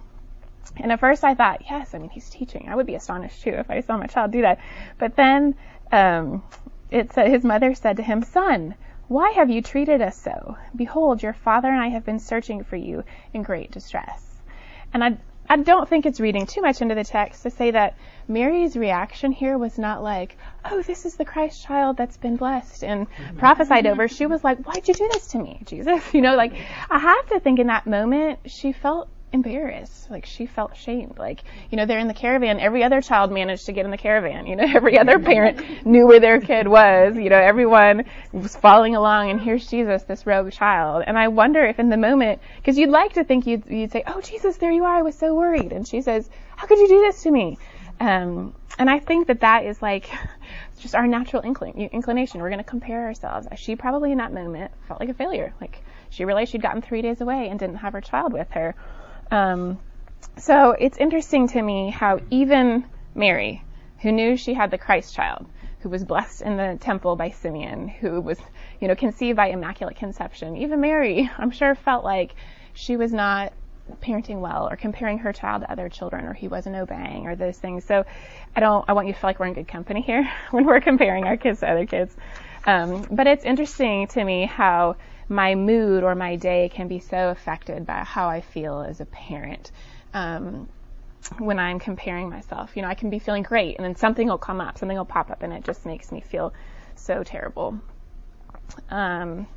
And 0.77 0.91
at 0.91 0.99
first 0.99 1.23
I 1.23 1.35
thought, 1.35 1.63
yes, 1.69 1.93
I 1.93 1.99
mean, 1.99 2.09
he's 2.09 2.29
teaching. 2.29 2.67
I 2.69 2.75
would 2.75 2.85
be 2.85 2.95
astonished 2.95 3.41
too 3.41 3.51
if 3.51 3.69
I 3.69 3.81
saw 3.81 3.97
my 3.97 4.07
child 4.07 4.31
do 4.31 4.41
that. 4.41 4.59
But 4.97 5.15
then 5.15 5.55
um, 5.91 6.43
it 6.89 7.13
said, 7.13 7.29
his 7.29 7.43
mother 7.43 7.73
said 7.73 7.97
to 7.97 8.03
him, 8.03 8.23
Son, 8.23 8.75
why 9.07 9.31
have 9.31 9.49
you 9.49 9.61
treated 9.61 10.01
us 10.01 10.17
so? 10.17 10.57
Behold, 10.75 11.21
your 11.21 11.33
father 11.33 11.67
and 11.69 11.81
I 11.81 11.89
have 11.89 12.05
been 12.05 12.19
searching 12.19 12.63
for 12.63 12.77
you 12.77 13.03
in 13.33 13.43
great 13.43 13.71
distress. 13.71 14.41
And 14.93 15.03
I, 15.03 15.17
I 15.51 15.57
don't 15.57 15.89
think 15.89 16.05
it's 16.05 16.21
reading 16.21 16.45
too 16.45 16.61
much 16.61 16.81
into 16.81 16.95
the 16.95 17.03
text 17.03 17.43
to 17.43 17.49
say 17.49 17.71
that 17.71 17.97
Mary's 18.25 18.77
reaction 18.77 19.33
here 19.33 19.57
was 19.57 19.77
not 19.77 20.01
like, 20.01 20.37
oh, 20.63 20.81
this 20.81 21.05
is 21.05 21.17
the 21.17 21.25
Christ 21.25 21.61
child 21.61 21.97
that's 21.97 22.15
been 22.15 22.37
blessed 22.37 22.85
and 22.85 23.05
mm-hmm. 23.09 23.37
prophesied 23.37 23.85
over. 23.85 24.07
She 24.07 24.27
was 24.27 24.45
like, 24.45 24.59
why'd 24.65 24.87
you 24.87 24.93
do 24.93 25.09
this 25.11 25.27
to 25.27 25.39
me, 25.39 25.61
Jesus? 25.65 26.01
You 26.13 26.21
know, 26.21 26.37
like, 26.37 26.53
I 26.89 26.99
have 26.99 27.27
to 27.31 27.41
think 27.41 27.59
in 27.59 27.67
that 27.67 27.85
moment, 27.85 28.39
she 28.45 28.71
felt 28.71 29.09
embarrassed. 29.33 30.09
Like 30.09 30.25
she 30.25 30.45
felt 30.45 30.75
shamed. 30.75 31.17
Like, 31.17 31.41
you 31.69 31.77
know, 31.77 31.85
they're 31.85 31.99
in 31.99 32.07
the 32.07 32.13
caravan. 32.13 32.59
Every 32.59 32.83
other 32.83 33.01
child 33.01 33.31
managed 33.31 33.65
to 33.67 33.71
get 33.71 33.85
in 33.85 33.91
the 33.91 33.97
caravan. 33.97 34.45
You 34.45 34.55
know, 34.55 34.65
every 34.75 34.97
other 34.97 35.19
parent 35.19 35.85
knew 35.85 36.07
where 36.07 36.19
their 36.19 36.39
kid 36.39 36.67
was. 36.67 37.15
You 37.15 37.29
know, 37.29 37.37
everyone 37.37 38.05
was 38.31 38.55
following 38.55 38.95
along 38.95 39.31
and 39.31 39.39
here's 39.39 39.67
Jesus, 39.67 40.03
this 40.03 40.25
rogue 40.25 40.51
child. 40.51 41.03
And 41.05 41.17
I 41.17 41.29
wonder 41.29 41.63
if 41.65 41.79
in 41.79 41.89
the 41.89 41.97
moment, 41.97 42.41
because 42.57 42.77
you'd 42.77 42.89
like 42.89 43.13
to 43.13 43.23
think 43.23 43.47
you'd, 43.47 43.65
you'd 43.67 43.91
say, 43.91 44.03
oh 44.07 44.21
Jesus, 44.21 44.57
there 44.57 44.71
you 44.71 44.83
are. 44.83 44.97
I 44.97 45.01
was 45.01 45.17
so 45.17 45.33
worried. 45.33 45.71
And 45.71 45.87
she 45.87 46.01
says, 46.01 46.29
how 46.55 46.67
could 46.67 46.79
you 46.79 46.87
do 46.87 47.01
this 47.01 47.23
to 47.23 47.31
me? 47.31 47.57
Um, 47.99 48.55
and 48.79 48.89
I 48.89 48.97
think 48.97 49.27
that 49.27 49.41
that 49.41 49.65
is 49.65 49.79
like 49.81 50.09
just 50.79 50.95
our 50.95 51.05
natural 51.05 51.43
inclination. 51.43 52.41
We're 52.41 52.49
going 52.49 52.57
to 52.57 52.63
compare 52.63 53.05
ourselves. 53.05 53.47
She 53.57 53.75
probably 53.75 54.11
in 54.11 54.17
that 54.17 54.33
moment 54.33 54.71
felt 54.87 54.99
like 54.99 55.09
a 55.09 55.13
failure. 55.13 55.53
Like 55.61 55.83
she 56.09 56.25
realized 56.25 56.51
she'd 56.51 56.61
gotten 56.63 56.81
three 56.81 57.01
days 57.01 57.21
away 57.21 57.47
and 57.49 57.59
didn't 57.59 57.77
have 57.77 57.93
her 57.93 58.01
child 58.01 58.33
with 58.33 58.49
her. 58.51 58.75
Um, 59.31 59.79
so 60.37 60.71
it's 60.71 60.97
interesting 60.97 61.47
to 61.49 61.61
me 61.61 61.89
how 61.89 62.19
even 62.29 62.85
Mary, 63.15 63.63
who 64.01 64.11
knew 64.11 64.37
she 64.37 64.53
had 64.53 64.71
the 64.71 64.77
Christ 64.77 65.15
child, 65.15 65.47
who 65.79 65.89
was 65.89 66.03
blessed 66.03 66.41
in 66.41 66.57
the 66.57 66.77
temple 66.79 67.15
by 67.15 67.31
Simeon, 67.31 67.87
who 67.87 68.21
was, 68.21 68.37
you 68.79 68.87
know, 68.87 68.95
conceived 68.95 69.37
by 69.37 69.47
immaculate 69.47 69.95
conception, 69.95 70.57
even 70.57 70.81
Mary, 70.81 71.29
I'm 71.37 71.51
sure 71.51 71.73
felt 71.73 72.03
like 72.03 72.35
she 72.73 72.97
was 72.97 73.11
not 73.11 73.53
parenting 74.01 74.39
well 74.39 74.69
or 74.69 74.75
comparing 74.75 75.17
her 75.19 75.33
child 75.33 75.63
to 75.63 75.71
other 75.71 75.89
children 75.89 76.25
or 76.25 76.33
he 76.33 76.47
wasn't 76.47 76.75
obeying 76.75 77.25
or 77.27 77.35
those 77.35 77.57
things. 77.57 77.83
So 77.83 78.05
I 78.55 78.59
don't, 78.59 78.85
I 78.87 78.93
want 78.93 79.07
you 79.07 79.13
to 79.13 79.19
feel 79.19 79.29
like 79.29 79.39
we're 79.39 79.47
in 79.47 79.53
good 79.53 79.67
company 79.67 80.01
here 80.01 80.29
when 80.51 80.65
we're 80.65 80.81
comparing 80.81 81.25
our 81.25 81.37
kids 81.37 81.61
to 81.61 81.69
other 81.69 81.85
kids. 81.85 82.15
Um, 82.65 83.07
but 83.09 83.27
it's 83.27 83.43
interesting 83.43 84.07
to 84.07 84.23
me 84.23 84.45
how 84.45 84.95
my 85.29 85.55
mood 85.55 86.03
or 86.03 86.15
my 86.15 86.35
day 86.35 86.69
can 86.73 86.87
be 86.87 86.99
so 86.99 87.29
affected 87.29 87.85
by 87.85 88.03
how 88.03 88.27
I 88.27 88.41
feel 88.41 88.81
as 88.81 89.01
a 89.01 89.05
parent. 89.05 89.71
Um, 90.13 90.67
when 91.37 91.59
I'm 91.59 91.79
comparing 91.79 92.29
myself, 92.29 92.75
you 92.75 92.81
know, 92.81 92.87
I 92.87 92.95
can 92.95 93.09
be 93.09 93.19
feeling 93.19 93.43
great 93.43 93.77
and 93.77 93.85
then 93.85 93.95
something 93.95 94.27
will 94.27 94.37
come 94.37 94.59
up, 94.59 94.77
something 94.77 94.97
will 94.97 95.05
pop 95.05 95.29
up 95.29 95.43
and 95.43 95.53
it 95.53 95.63
just 95.63 95.85
makes 95.85 96.11
me 96.11 96.21
feel 96.21 96.53
so 96.95 97.23
terrible. 97.23 97.79
Um, 98.89 99.47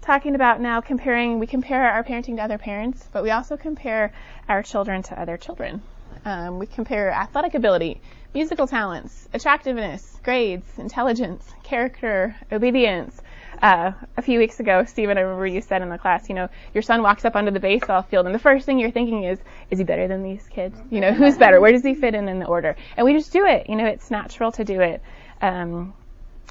talking 0.00 0.34
about 0.34 0.60
now 0.60 0.80
comparing, 0.80 1.38
we 1.38 1.46
compare 1.46 1.90
our 1.90 2.02
parenting 2.02 2.36
to 2.36 2.42
other 2.42 2.58
parents, 2.58 3.08
but 3.12 3.22
we 3.22 3.30
also 3.30 3.56
compare 3.56 4.12
our 4.48 4.62
children 4.62 5.02
to 5.04 5.20
other 5.20 5.36
children. 5.36 5.82
Um, 6.24 6.58
we 6.58 6.66
compare 6.66 7.10
athletic 7.10 7.54
ability, 7.54 8.00
musical 8.32 8.66
talents, 8.66 9.28
attractiveness, 9.34 10.18
grades, 10.22 10.66
intelligence, 10.78 11.52
character, 11.62 12.36
obedience. 12.50 13.20
Uh, 13.62 13.92
a 14.16 14.22
few 14.22 14.38
weeks 14.38 14.60
ago, 14.60 14.84
Stephen, 14.84 15.16
I 15.16 15.22
remember 15.22 15.46
you 15.46 15.60
said 15.60 15.82
in 15.82 15.88
the 15.88 15.98
class, 15.98 16.28
you 16.28 16.34
know, 16.34 16.48
your 16.72 16.82
son 16.82 17.02
walks 17.02 17.24
up 17.24 17.36
onto 17.36 17.50
the 17.50 17.60
baseball 17.60 18.02
field, 18.02 18.26
and 18.26 18.34
the 18.34 18.38
first 18.38 18.66
thing 18.66 18.78
you're 18.78 18.90
thinking 18.90 19.24
is, 19.24 19.38
is 19.70 19.78
he 19.78 19.84
better 19.84 20.08
than 20.08 20.22
these 20.22 20.46
kids? 20.48 20.78
You 20.90 21.00
know, 21.00 21.12
who's 21.14 21.38
better? 21.38 21.60
Where 21.60 21.72
does 21.72 21.82
he 21.82 21.94
fit 21.94 22.14
in 22.14 22.28
in 22.28 22.38
the 22.38 22.46
order? 22.46 22.76
And 22.96 23.04
we 23.04 23.12
just 23.12 23.32
do 23.32 23.46
it. 23.46 23.68
You 23.68 23.76
know, 23.76 23.86
it's 23.86 24.10
natural 24.10 24.52
to 24.52 24.64
do 24.64 24.80
it. 24.80 25.02
Um, 25.40 25.94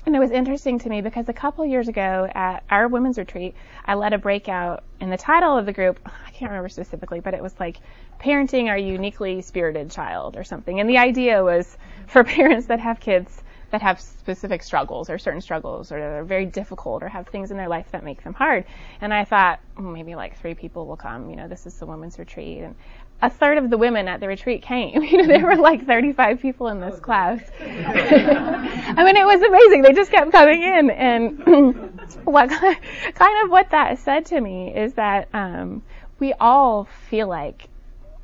and 0.06 0.16
it 0.16 0.20
was 0.20 0.32
interesting 0.32 0.80
to 0.80 0.90
me 0.90 1.02
because 1.02 1.30
a 1.30 1.34
couple 1.34 1.66
years 1.66 1.88
ago 1.88 2.28
at 2.34 2.64
our 2.70 2.88
women's 2.90 3.18
retreat, 3.18 3.56
I 3.86 3.94
led 3.94 4.12
a 4.12 4.18
breakout, 4.18 4.84
and 5.00 5.12
the 5.12 5.18
title 5.18 5.58
of 5.58 5.66
the 5.66 5.72
group, 5.72 6.00
I 6.06 6.32
can't 6.32 6.52
remember 6.52 6.70
specifically, 6.70 7.22
but 7.22 7.34
it 7.34 7.42
was 7.42 7.58
like 7.60 7.78
parenting 8.20 8.68
our 8.68 8.78
uniquely 8.78 9.42
spirited 9.42 9.92
child 9.92 10.36
or 10.36 10.44
something. 10.44 10.80
And 10.80 10.90
the 10.90 10.98
idea 10.98 11.44
was 11.44 11.78
for 12.08 12.24
parents 12.26 12.68
that 12.68 12.80
have 12.80 13.00
kids 13.00 13.42
that 13.74 13.82
have 13.82 14.00
specific 14.00 14.62
struggles 14.62 15.10
or 15.10 15.18
certain 15.18 15.42
struggles 15.42 15.92
or 15.92 16.00
that 16.00 16.06
are 16.06 16.24
very 16.24 16.46
difficult 16.46 17.02
or 17.02 17.10
have 17.10 17.28
things 17.28 17.50
in 17.50 17.58
their 17.58 17.68
life 17.68 17.88
that 17.92 18.04
make 18.04 18.24
them 18.24 18.36
hard. 18.36 18.66
And 19.02 19.12
I 19.12 19.26
thought 19.26 19.60
well, 19.76 19.88
maybe 19.90 20.14
like 20.14 20.40
three 20.40 20.54
people 20.54 20.86
will 20.86 20.96
come. 20.96 21.32
You 21.32 21.36
know, 21.38 21.48
this 21.48 21.66
is 21.66 21.74
the 21.80 21.88
women's 21.88 22.20
retreat, 22.20 22.60
and 22.60 22.76
a 23.20 23.32
third 23.32 23.58
of 23.58 23.72
the 23.72 23.78
women 23.80 24.08
at 24.08 24.20
the 24.20 24.28
retreat 24.28 24.62
came. 24.62 25.02
You 25.14 25.18
know, 25.18 25.28
there 25.28 25.44
were 25.44 25.56
like 25.56 25.88
35 25.88 26.40
people 26.40 26.68
in 26.68 26.82
this 26.82 27.00
class. 27.00 27.42
I 27.60 29.04
mean, 29.04 29.18
it 29.18 29.26
was 29.26 29.42
amazing. 29.42 29.82
They 29.82 29.94
just 29.94 30.12
kept 30.12 30.32
coming 30.32 30.62
in, 30.62 30.92
and 30.92 32.00
what 32.26 32.52
kind 32.52 33.44
of 33.44 33.50
what 33.50 33.72
that 33.72 33.98
said 34.00 34.28
to 34.28 34.40
me 34.40 34.72
is 34.76 34.94
that 34.94 35.30
um, 35.34 35.82
we 36.20 36.34
all 36.34 36.88
feel 37.10 37.28
like 37.28 37.70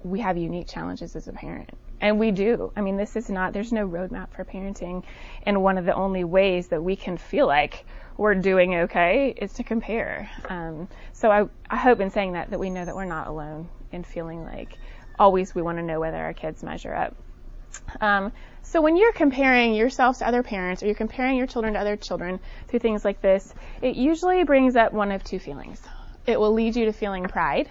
we 0.04 0.20
have 0.20 0.38
unique 0.38 0.68
challenges 0.68 1.16
as 1.16 1.28
a 1.28 1.34
parent. 1.34 1.72
And 2.02 2.20
we 2.20 2.32
do. 2.32 2.72
I 2.76 2.82
mean, 2.82 2.98
this 2.98 3.16
is 3.16 3.30
not, 3.30 3.54
there's 3.54 3.74
no 3.74 3.88
roadmap 3.88 4.32
for 4.32 4.46
parenting. 4.46 5.04
And 5.44 5.62
one 5.62 5.78
of 5.78 5.86
the 5.86 5.94
only 5.94 6.24
ways 6.24 6.68
that 6.70 6.82
we 6.82 6.96
can 6.96 7.18
feel 7.18 7.48
like 7.48 7.86
we're 8.18 8.36
doing 8.36 8.76
okay 8.76 9.34
is 9.36 9.54
to 9.54 9.64
compare. 9.64 10.30
Um, 10.50 10.88
so 11.14 11.32
I, 11.32 11.48
I 11.70 11.78
hope 11.78 12.00
in 12.00 12.10
saying 12.10 12.34
that, 12.34 12.52
that 12.52 12.60
we 12.60 12.70
know 12.70 12.86
that 12.86 12.96
we're 12.96 13.06
not 13.06 13.28
alone 13.28 13.70
in 13.92 14.04
feeling 14.04 14.44
like 14.44 14.78
always 15.18 15.54
we 15.54 15.62
want 15.62 15.78
to 15.78 15.84
know 15.84 16.00
whether 16.00 16.18
our 16.18 16.34
kids 16.34 16.64
measure 16.64 16.94
up. 16.94 17.16
Um, 18.02 18.32
so 18.62 18.82
when 18.82 18.98
you're 18.98 19.14
comparing 19.14 19.74
yourself 19.74 20.20
to 20.20 20.28
other 20.28 20.44
parents 20.44 20.82
or 20.82 20.88
you're 20.88 20.96
comparing 20.96 21.38
your 21.38 21.48
children 21.48 21.74
to 21.74 21.80
other 21.80 21.98
children 21.98 22.40
through 22.68 22.80
things 22.80 23.04
like 23.04 23.22
this, 23.22 23.54
it 23.82 23.96
usually 23.96 24.44
brings 24.44 24.76
up 24.76 24.94
one 24.94 25.12
of 25.12 25.24
two 25.24 25.40
feelings. 25.40 25.82
It 26.26 26.40
will 26.40 26.54
lead 26.54 26.76
you 26.76 26.86
to 26.86 26.94
feeling 26.94 27.26
pride, 27.26 27.70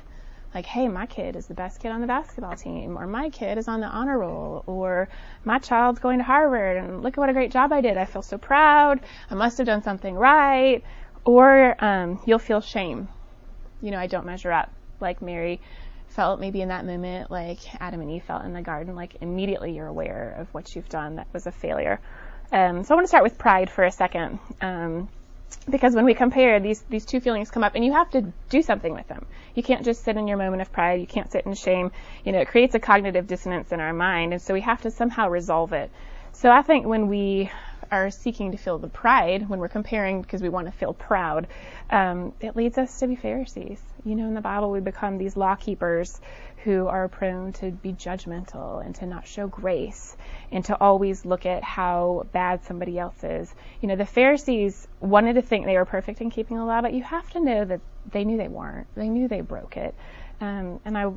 like, 0.59 0.67
hey, 0.67 0.89
my 0.89 1.07
kid 1.07 1.37
is 1.37 1.47
the 1.47 1.55
best 1.55 1.81
kid 1.81 1.93
on 1.93 2.01
the 2.01 2.09
basketball 2.09 2.57
team, 2.57 2.99
or 2.99 3.07
my 3.07 3.31
kid 3.31 3.59
is 3.59 3.69
on 3.69 3.79
the 3.79 3.87
honor 3.87 4.19
roll, 4.19 4.65
or 4.67 5.09
my 5.45 5.61
child's 5.61 6.01
going 6.01 6.19
to 6.19 6.25
Harvard, 6.25 6.77
and 6.77 7.01
look 7.01 7.15
at 7.15 7.19
what 7.19 7.29
a 7.29 7.33
great 7.33 7.53
job 7.53 7.73
I 7.73 7.81
did. 7.81 7.97
I 7.97 8.07
feel 8.07 8.23
so 8.23 8.39
proud. 8.39 8.99
I 9.31 9.37
must 9.37 9.59
have 9.59 9.69
done 9.69 9.85
something 9.85 10.17
right. 10.17 10.83
Or 11.25 11.77
um, 11.79 12.21
you'll 12.27 12.41
feel 12.41 12.61
shame. 12.61 13.07
You 13.81 13.93
know, 13.93 13.99
I 13.99 14.09
don't 14.09 14.27
measure 14.27 14.51
up 14.51 14.73
like 14.99 15.23
Mary 15.23 15.61
felt 16.09 16.41
maybe 16.41 16.61
in 16.61 16.71
that 16.71 16.85
moment, 16.85 17.31
like 17.31 17.61
Adam 17.81 18.01
and 18.01 18.11
Eve 18.11 18.25
felt 18.25 18.45
in 18.45 18.53
the 18.53 18.63
garden, 18.63 18.97
like 18.97 19.15
immediately 19.21 19.77
you're 19.77 19.87
aware 19.87 20.35
of 20.41 20.53
what 20.53 20.75
you've 20.75 20.89
done 20.89 21.17
that 21.17 21.29
was 21.33 21.47
a 21.47 21.53
failure. 21.53 22.01
Um, 22.51 22.83
so 22.83 22.95
I 22.95 22.97
want 22.97 23.05
to 23.05 23.09
start 23.09 23.23
with 23.23 23.39
pride 23.39 23.71
for 23.71 23.85
a 23.85 23.93
second. 23.93 24.41
Um, 24.61 25.09
because 25.69 25.95
when 25.95 26.05
we 26.05 26.15
compare 26.15 26.61
these 26.61 26.83
these 26.89 27.05
two 27.05 27.21
feelings 27.21 27.51
come 27.51 27.65
up 27.65 27.75
and 27.75 27.85
you 27.85 27.93
have 27.93 28.11
to 28.11 28.33
do 28.49 28.63
something 28.63 28.93
with 28.95 29.07
them. 29.09 29.27
You 29.55 29.63
can't 29.63 29.85
just 29.85 30.05
sit 30.05 30.17
in 30.17 30.29
your 30.29 30.37
moment 30.37 30.63
of 30.63 30.73
pride. 30.73 31.01
You 31.01 31.07
can't 31.07 31.31
sit 31.31 31.47
in 31.47 31.55
shame. 31.55 31.91
You 32.25 32.33
know 32.33 32.41
it 32.41 32.49
creates 32.49 32.75
a 32.75 32.81
cognitive 32.81 33.27
dissonance 33.27 33.73
in 33.73 33.81
our 33.81 33.93
mind 33.93 34.33
and 34.33 34.43
so 34.43 34.55
we 34.55 34.61
have 34.63 34.83
to 34.83 34.91
somehow 34.91 35.29
resolve 35.29 35.73
it. 35.73 35.91
So 36.33 36.51
i 36.51 36.63
think 36.63 36.87
when 36.87 37.09
we 37.09 37.51
are 37.91 38.11
seeking 38.11 38.53
to 38.53 38.59
feel 38.59 38.79
the 38.79 38.89
pride 38.89 39.49
when 39.49 39.59
we're 39.59 39.69
comparing 39.69 40.23
because 40.23 40.43
we 40.43 40.49
want 40.49 40.67
to 40.67 40.73
feel 40.73 40.93
proud, 40.93 41.47
um, 41.91 42.33
it 42.41 42.57
leads 42.57 42.79
us 42.79 42.99
to 43.01 43.07
be 43.07 43.17
Pharisees. 43.17 43.81
You 44.05 44.15
know, 44.15 44.27
in 44.27 44.35
the 44.35 44.41
Bible, 44.41 44.71
we 44.71 44.81
become 44.81 45.19
these 45.19 45.37
law 45.37 45.55
keepers 45.55 46.21
who 46.65 46.87
are 46.87 47.09
prone 47.09 47.53
to 47.55 47.71
be 47.71 47.93
judgmental 47.93 48.85
and 48.85 48.95
to 48.97 49.07
not 49.07 49.27
show 49.27 49.47
grace 49.47 50.17
and 50.51 50.65
to 50.65 50.77
always 50.81 51.25
look 51.25 51.47
at 51.47 51.63
how 51.63 52.27
bad 52.33 52.65
somebody 52.65 52.99
else 52.99 53.23
is. 53.23 53.55
You 53.81 53.89
know, 53.89 53.97
the 53.97 54.07
Pharisees 54.07 54.89
wanted 55.01 55.35
to 55.35 55.43
think 55.43 55.67
they 55.67 55.77
were 55.77 55.85
perfect 55.85 56.21
in 56.21 56.31
keeping 56.31 56.57
the 56.57 56.65
law, 56.65 56.83
but 56.83 56.93
you 56.93 57.03
have 57.03 57.31
to 57.31 57.41
know 57.41 57.65
that 57.65 57.81
they 58.11 58.25
knew 58.25 58.37
they 58.37 58.49
weren't. 58.49 58.87
They 58.95 59.09
knew 59.09 59.29
they 59.29 59.41
broke 59.41 59.77
it. 59.77 59.95
Um, 60.41 60.79
and 60.85 60.97
I, 60.97 61.11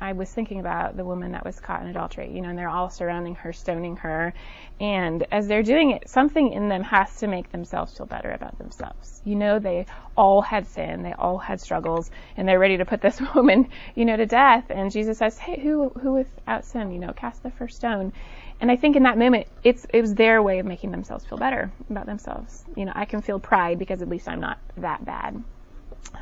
I 0.00 0.12
was 0.12 0.30
thinking 0.30 0.60
about 0.60 0.96
the 0.96 1.04
woman 1.04 1.32
that 1.32 1.44
was 1.44 1.58
caught 1.58 1.82
in 1.82 1.88
adultery, 1.88 2.30
you 2.32 2.40
know, 2.40 2.48
and 2.48 2.56
they're 2.56 2.68
all 2.68 2.90
surrounding 2.90 3.34
her, 3.36 3.52
stoning 3.52 3.96
her. 3.96 4.32
And 4.78 5.26
as 5.32 5.48
they're 5.48 5.64
doing 5.64 5.90
it, 5.90 6.08
something 6.08 6.52
in 6.52 6.68
them 6.68 6.84
has 6.84 7.16
to 7.16 7.26
make 7.26 7.50
themselves 7.50 7.96
feel 7.96 8.06
better 8.06 8.30
about 8.30 8.56
themselves. 8.58 9.20
You 9.24 9.34
know, 9.34 9.58
they 9.58 9.86
all 10.16 10.42
had 10.42 10.68
sin, 10.68 11.02
they 11.02 11.12
all 11.12 11.38
had 11.38 11.60
struggles, 11.60 12.12
and 12.36 12.46
they're 12.46 12.60
ready 12.60 12.76
to 12.76 12.84
put 12.84 13.00
this 13.00 13.20
woman, 13.34 13.68
you 13.96 14.04
know, 14.04 14.16
to 14.16 14.26
death. 14.26 14.66
And 14.70 14.92
Jesus 14.92 15.18
says, 15.18 15.38
Hey, 15.38 15.60
who, 15.60 15.88
who 15.88 16.12
without 16.12 16.64
sin, 16.64 16.92
you 16.92 17.00
know, 17.00 17.12
cast 17.12 17.42
the 17.42 17.50
first 17.50 17.76
stone. 17.76 18.12
And 18.60 18.70
I 18.70 18.76
think 18.76 18.94
in 18.94 19.02
that 19.04 19.18
moment, 19.18 19.48
it's, 19.64 19.86
it 19.92 20.00
was 20.00 20.14
their 20.14 20.40
way 20.40 20.60
of 20.60 20.66
making 20.66 20.92
themselves 20.92 21.24
feel 21.24 21.38
better 21.38 21.72
about 21.90 22.06
themselves. 22.06 22.64
You 22.76 22.84
know, 22.84 22.92
I 22.94 23.06
can 23.06 23.22
feel 23.22 23.40
pride 23.40 23.80
because 23.80 24.02
at 24.02 24.08
least 24.08 24.28
I'm 24.28 24.40
not 24.40 24.58
that 24.76 25.04
bad. 25.04 25.42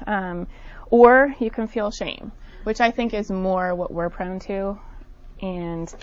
Um, 0.07 0.47
or 0.91 1.35
you 1.39 1.51
can 1.51 1.67
feel 1.67 1.91
shame 1.91 2.33
which 2.67 2.81
I 2.81 2.91
think 2.91 3.15
is 3.15 3.31
more 3.31 3.77
what 3.77 3.93
we're 3.93 4.11
prone 4.11 4.41
to. 4.41 4.77
And 5.41 5.95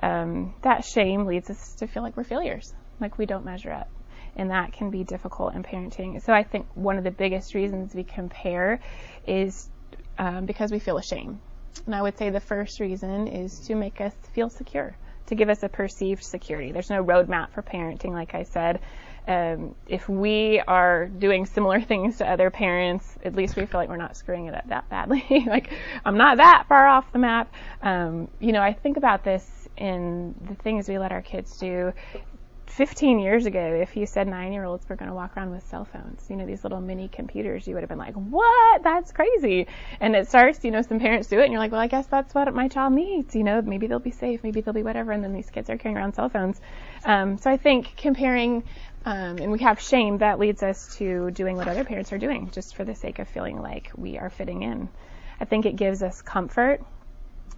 um, 0.00 0.54
that 0.62 0.84
shame 0.84 1.26
leads 1.26 1.50
us 1.50 1.74
to 1.80 1.88
feel 1.88 2.04
like 2.04 2.16
we're 2.16 2.22
failures, 2.22 2.72
like 3.00 3.18
we 3.18 3.26
don't 3.26 3.44
measure 3.44 3.72
up. 3.72 3.88
And 4.36 4.52
that 4.52 4.72
can 4.72 4.90
be 4.90 5.02
difficult 5.02 5.56
in 5.56 5.64
parenting. 5.64 6.22
So 6.22 6.32
I 6.32 6.44
think 6.44 6.66
one 6.74 6.96
of 6.96 7.02
the 7.02 7.10
biggest 7.10 7.54
reasons 7.54 7.92
we 7.92 8.04
compare 8.04 8.78
is 9.26 9.68
um, 10.16 10.46
because 10.46 10.70
we 10.70 10.78
feel 10.78 10.96
ashamed. 10.96 11.40
And 11.86 11.94
I 11.94 12.00
would 12.00 12.16
say 12.16 12.30
the 12.30 12.38
first 12.38 12.78
reason 12.78 13.26
is 13.26 13.58
to 13.66 13.74
make 13.74 14.00
us 14.00 14.14
feel 14.32 14.48
secure, 14.48 14.96
to 15.26 15.34
give 15.34 15.48
us 15.48 15.64
a 15.64 15.68
perceived 15.68 16.22
security. 16.22 16.70
There's 16.70 16.88
no 16.88 17.02
roadmap 17.02 17.50
for 17.50 17.62
parenting, 17.62 18.12
like 18.12 18.36
I 18.36 18.44
said 18.44 18.78
um, 19.28 19.74
if 19.86 20.08
we 20.08 20.60
are 20.66 21.06
doing 21.06 21.46
similar 21.46 21.80
things 21.80 22.18
to 22.18 22.28
other 22.28 22.50
parents, 22.50 23.18
at 23.24 23.34
least 23.34 23.56
we 23.56 23.66
feel 23.66 23.80
like 23.80 23.88
we're 23.88 23.96
not 23.96 24.16
screwing 24.16 24.46
it 24.46 24.54
up 24.54 24.68
that 24.68 24.88
badly. 24.88 25.24
like 25.46 25.72
I'm 26.04 26.16
not 26.16 26.38
that 26.38 26.64
far 26.68 26.86
off 26.86 27.12
the 27.12 27.18
map. 27.18 27.54
Um, 27.82 28.28
you 28.40 28.52
know, 28.52 28.60
I 28.60 28.72
think 28.72 28.96
about 28.96 29.24
this 29.24 29.68
in 29.76 30.34
the 30.48 30.54
things 30.54 30.88
we 30.88 30.98
let 30.98 31.12
our 31.12 31.22
kids 31.22 31.56
do. 31.58 31.92
15 32.72 33.18
years 33.18 33.44
ago, 33.44 33.60
if 33.60 33.96
you 33.96 34.06
said 34.06 34.26
nine 34.26 34.50
year 34.50 34.64
olds 34.64 34.88
were 34.88 34.96
going 34.96 35.10
to 35.10 35.14
walk 35.14 35.36
around 35.36 35.50
with 35.50 35.62
cell 35.68 35.84
phones, 35.84 36.24
you 36.30 36.36
know, 36.36 36.46
these 36.46 36.62
little 36.62 36.80
mini 36.80 37.06
computers, 37.06 37.66
you 37.66 37.74
would 37.74 37.82
have 37.82 37.90
been 37.90 37.98
like, 37.98 38.14
what? 38.14 38.82
That's 38.82 39.12
crazy. 39.12 39.66
And 40.00 40.16
it 40.16 40.26
starts, 40.26 40.64
you 40.64 40.70
know, 40.70 40.80
some 40.80 40.98
parents 40.98 41.28
do 41.28 41.38
it 41.38 41.44
and 41.44 41.52
you're 41.52 41.60
like, 41.60 41.70
well, 41.70 41.82
I 41.82 41.86
guess 41.86 42.06
that's 42.06 42.34
what 42.34 42.52
my 42.54 42.68
child 42.68 42.94
needs. 42.94 43.36
You 43.36 43.44
know, 43.44 43.60
maybe 43.60 43.88
they'll 43.88 43.98
be 43.98 44.10
safe, 44.10 44.42
maybe 44.42 44.62
they'll 44.62 44.72
be 44.72 44.82
whatever. 44.82 45.12
And 45.12 45.22
then 45.22 45.34
these 45.34 45.50
kids 45.50 45.68
are 45.68 45.76
carrying 45.76 45.98
around 45.98 46.14
cell 46.14 46.30
phones. 46.30 46.62
Um, 47.04 47.36
so 47.36 47.50
I 47.50 47.58
think 47.58 47.94
comparing 47.94 48.64
um, 49.04 49.38
and 49.38 49.50
we 49.50 49.58
have 49.60 49.80
shame 49.80 50.18
that 50.18 50.38
leads 50.38 50.62
us 50.62 50.96
to 50.96 51.30
doing 51.32 51.56
what 51.56 51.68
other 51.68 51.84
parents 51.84 52.12
are 52.12 52.18
doing 52.18 52.50
just 52.50 52.76
for 52.76 52.84
the 52.84 52.94
sake 52.94 53.18
of 53.18 53.28
feeling 53.28 53.60
like 53.60 53.90
we 53.96 54.18
are 54.18 54.30
fitting 54.30 54.62
in. 54.62 54.88
I 55.40 55.44
think 55.44 55.66
it 55.66 55.76
gives 55.76 56.02
us 56.02 56.22
comfort. 56.22 56.82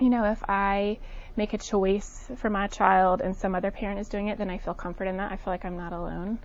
You 0.00 0.10
know, 0.10 0.24
if 0.24 0.42
I 0.48 0.98
make 1.36 1.52
a 1.52 1.58
choice 1.58 2.30
for 2.36 2.48
my 2.48 2.66
child 2.68 3.20
and 3.20 3.36
some 3.36 3.54
other 3.54 3.70
parent 3.70 4.00
is 4.00 4.08
doing 4.08 4.28
it, 4.28 4.38
then 4.38 4.48
I 4.48 4.58
feel 4.58 4.74
comfort 4.74 5.06
in 5.06 5.18
that. 5.18 5.32
I 5.32 5.36
feel 5.36 5.52
like 5.52 5.64
I'm 5.64 5.76
not 5.76 5.92
alone. 5.92 6.38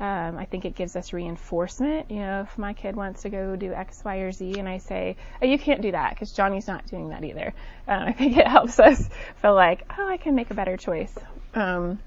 Um, 0.00 0.38
I 0.38 0.44
think 0.44 0.64
it 0.64 0.74
gives 0.74 0.96
us 0.96 1.12
reinforcement. 1.12 2.10
You 2.10 2.20
know, 2.20 2.40
if 2.42 2.58
my 2.58 2.72
kid 2.72 2.96
wants 2.96 3.22
to 3.22 3.30
go 3.30 3.54
do 3.54 3.72
X, 3.72 4.02
Y, 4.04 4.16
or 4.16 4.32
Z, 4.32 4.58
and 4.58 4.68
I 4.68 4.78
say, 4.78 5.16
"Oh, 5.40 5.46
you 5.46 5.56
can't 5.56 5.82
do 5.82 5.92
that 5.92 6.10
because 6.10 6.32
Johnny's 6.32 6.66
not 6.66 6.86
doing 6.86 7.10
that 7.10 7.24
either," 7.24 7.54
um, 7.86 8.02
I 8.08 8.12
think 8.12 8.36
it 8.36 8.46
helps 8.46 8.80
us 8.80 9.08
feel 9.36 9.54
like, 9.54 9.84
"Oh, 9.96 10.08
I 10.08 10.16
can 10.16 10.34
make 10.34 10.50
a 10.50 10.54
better 10.54 10.76
choice." 10.76 11.14
Um, 11.54 12.00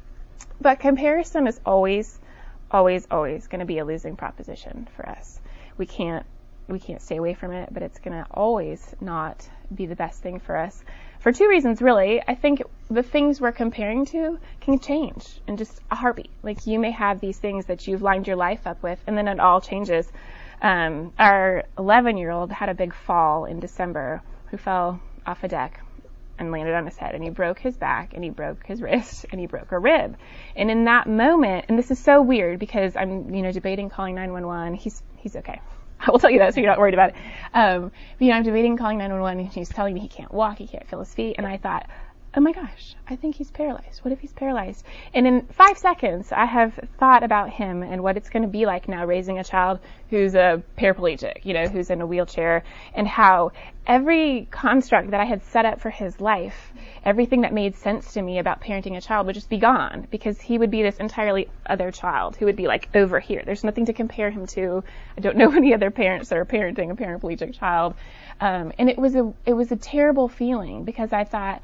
but 0.59 0.79
comparison 0.79 1.47
is 1.47 1.61
always 1.65 2.19
always, 2.71 3.07
always 3.09 3.47
going 3.47 3.59
to 3.59 3.65
be 3.65 3.79
a 3.79 3.85
losing 3.85 4.15
proposition 4.15 4.87
for 4.95 5.07
us. 5.07 5.39
We 5.77 5.85
can't 5.85 6.25
we 6.67 6.79
can't 6.79 7.01
stay 7.01 7.15
away 7.15 7.33
from 7.33 7.53
it, 7.53 7.69
but 7.71 7.81
it's 7.81 7.99
going 7.99 8.21
to 8.21 8.29
always 8.31 8.93
not 8.99 9.47
be 9.73 9.85
the 9.85 9.95
best 9.95 10.21
thing 10.21 10.39
for 10.39 10.57
us. 10.57 10.83
For 11.19 11.31
two 11.31 11.47
reasons, 11.47 11.81
really. 11.81 12.21
I 12.27 12.35
think 12.35 12.61
the 12.89 13.03
things 13.03 13.39
we're 13.39 13.53
comparing 13.53 14.05
to 14.07 14.37
can 14.59 14.79
change 14.79 15.39
in 15.47 15.57
just 15.57 15.79
a 15.89 15.95
heartbeat. 15.95 16.29
Like 16.43 16.67
you 16.67 16.77
may 16.77 16.91
have 16.91 17.19
these 17.19 17.37
things 17.37 17.67
that 17.67 17.87
you've 17.87 18.01
lined 18.01 18.27
your 18.27 18.35
life 18.35 18.67
up 18.67 18.83
with, 18.83 18.99
and 19.07 19.17
then 19.17 19.27
it 19.27 19.39
all 19.39 19.61
changes. 19.61 20.11
Um, 20.61 21.13
our 21.17 21.63
11 21.77 22.17
year 22.17 22.31
old 22.31 22.51
had 22.51 22.69
a 22.69 22.73
big 22.73 22.93
fall 22.93 23.45
in 23.45 23.59
December 23.59 24.21
who 24.47 24.57
fell 24.57 24.99
off 25.25 25.43
a 25.43 25.47
deck 25.47 25.81
and 26.39 26.51
landed 26.51 26.73
on 26.73 26.85
his 26.85 26.97
head 26.97 27.15
and 27.15 27.23
he 27.23 27.29
broke 27.29 27.59
his 27.59 27.77
back 27.77 28.13
and 28.13 28.23
he 28.23 28.29
broke 28.29 28.65
his 28.65 28.81
wrist 28.81 29.25
and 29.31 29.39
he 29.39 29.47
broke 29.47 29.71
a 29.71 29.79
rib. 29.79 30.17
And 30.55 30.69
in 30.69 30.85
that 30.85 31.07
moment, 31.07 31.65
and 31.69 31.77
this 31.77 31.91
is 31.91 31.99
so 31.99 32.21
weird 32.21 32.59
because 32.59 32.95
I'm, 32.95 33.33
you 33.33 33.41
know, 33.41 33.51
debating 33.51 33.89
calling 33.89 34.15
911. 34.15 34.75
He's, 34.75 35.03
he's 35.17 35.35
okay. 35.35 35.61
I 35.99 36.11
will 36.11 36.19
tell 36.19 36.29
you 36.29 36.39
that 36.39 36.53
so 36.53 36.59
you're 36.59 36.69
not 36.69 36.79
worried 36.79 36.93
about 36.93 37.09
it. 37.09 37.15
Um, 37.53 37.91
but, 38.17 38.25
you 38.25 38.29
know, 38.29 38.37
I'm 38.37 38.43
debating 38.43 38.77
calling 38.77 38.97
911 38.97 39.45
and 39.45 39.53
he's 39.53 39.69
telling 39.69 39.93
me 39.93 39.99
he 39.99 40.07
can't 40.07 40.31
walk, 40.31 40.57
he 40.57 40.67
can't 40.67 40.87
feel 40.87 40.99
his 40.99 41.13
feet. 41.13 41.35
And 41.37 41.47
I 41.47 41.57
thought, 41.57 41.89
oh 42.37 42.39
my 42.39 42.51
gosh, 42.51 42.93
I 43.09 43.15
think 43.15 43.35
he's 43.35 43.49
paralyzed. 43.49 44.05
What 44.05 44.11
if 44.11 44.19
he's 44.19 44.31
paralyzed? 44.31 44.85
And 45.11 45.25
in 45.25 45.47
five 45.47 45.75
seconds, 45.75 46.31
I 46.31 46.45
have 46.45 46.79
thought 46.99 47.23
about 47.23 47.49
him 47.49 47.81
and 47.81 48.03
what 48.03 48.15
it's 48.15 48.29
going 48.29 48.43
to 48.43 48.47
be 48.47 48.67
like 48.67 48.87
now 48.87 49.07
raising 49.07 49.39
a 49.39 49.43
child 49.43 49.79
who's 50.11 50.35
a 50.35 50.61
paraplegic, 50.77 51.45
you 51.45 51.55
know, 51.55 51.67
who's 51.67 51.89
in 51.89 51.99
a 51.99 52.05
wheelchair, 52.05 52.63
and 52.93 53.07
how 53.07 53.53
every 53.87 54.47
construct 54.51 55.11
that 55.11 55.19
I 55.19 55.25
had 55.25 55.43
set 55.45 55.65
up 55.65 55.81
for 55.81 55.89
his 55.89 56.21
life, 56.21 56.71
everything 57.03 57.41
that 57.41 57.53
made 57.53 57.75
sense 57.75 58.13
to 58.13 58.21
me 58.21 58.37
about 58.37 58.61
parenting 58.61 58.95
a 58.95 59.01
child 59.01 59.25
would 59.25 59.35
just 59.35 59.49
be 59.49 59.57
gone 59.57 60.07
because 60.11 60.39
he 60.39 60.59
would 60.59 60.69
be 60.69 60.83
this 60.83 60.97
entirely 60.97 61.49
other 61.65 61.89
child 61.89 62.35
who 62.35 62.45
would 62.45 62.55
be 62.55 62.67
like 62.67 62.87
over 62.93 63.19
here. 63.19 63.41
There's 63.43 63.63
nothing 63.63 63.85
to 63.85 63.93
compare 63.93 64.29
him 64.29 64.45
to. 64.47 64.83
I 65.17 65.21
don't 65.21 65.37
know 65.37 65.51
any 65.55 65.73
other 65.73 65.89
parents 65.89 66.29
that 66.29 66.37
are 66.37 66.45
parenting 66.45 66.91
a 66.91 66.95
paraplegic 66.95 67.57
child. 67.57 67.95
Um, 68.39 68.73
and 68.77 68.91
it 68.91 68.99
was 68.99 69.15
a, 69.15 69.33
it 69.47 69.53
was 69.53 69.71
a 69.71 69.75
terrible 69.75 70.27
feeling 70.27 70.83
because 70.83 71.11
I 71.11 71.23
thought, 71.23 71.63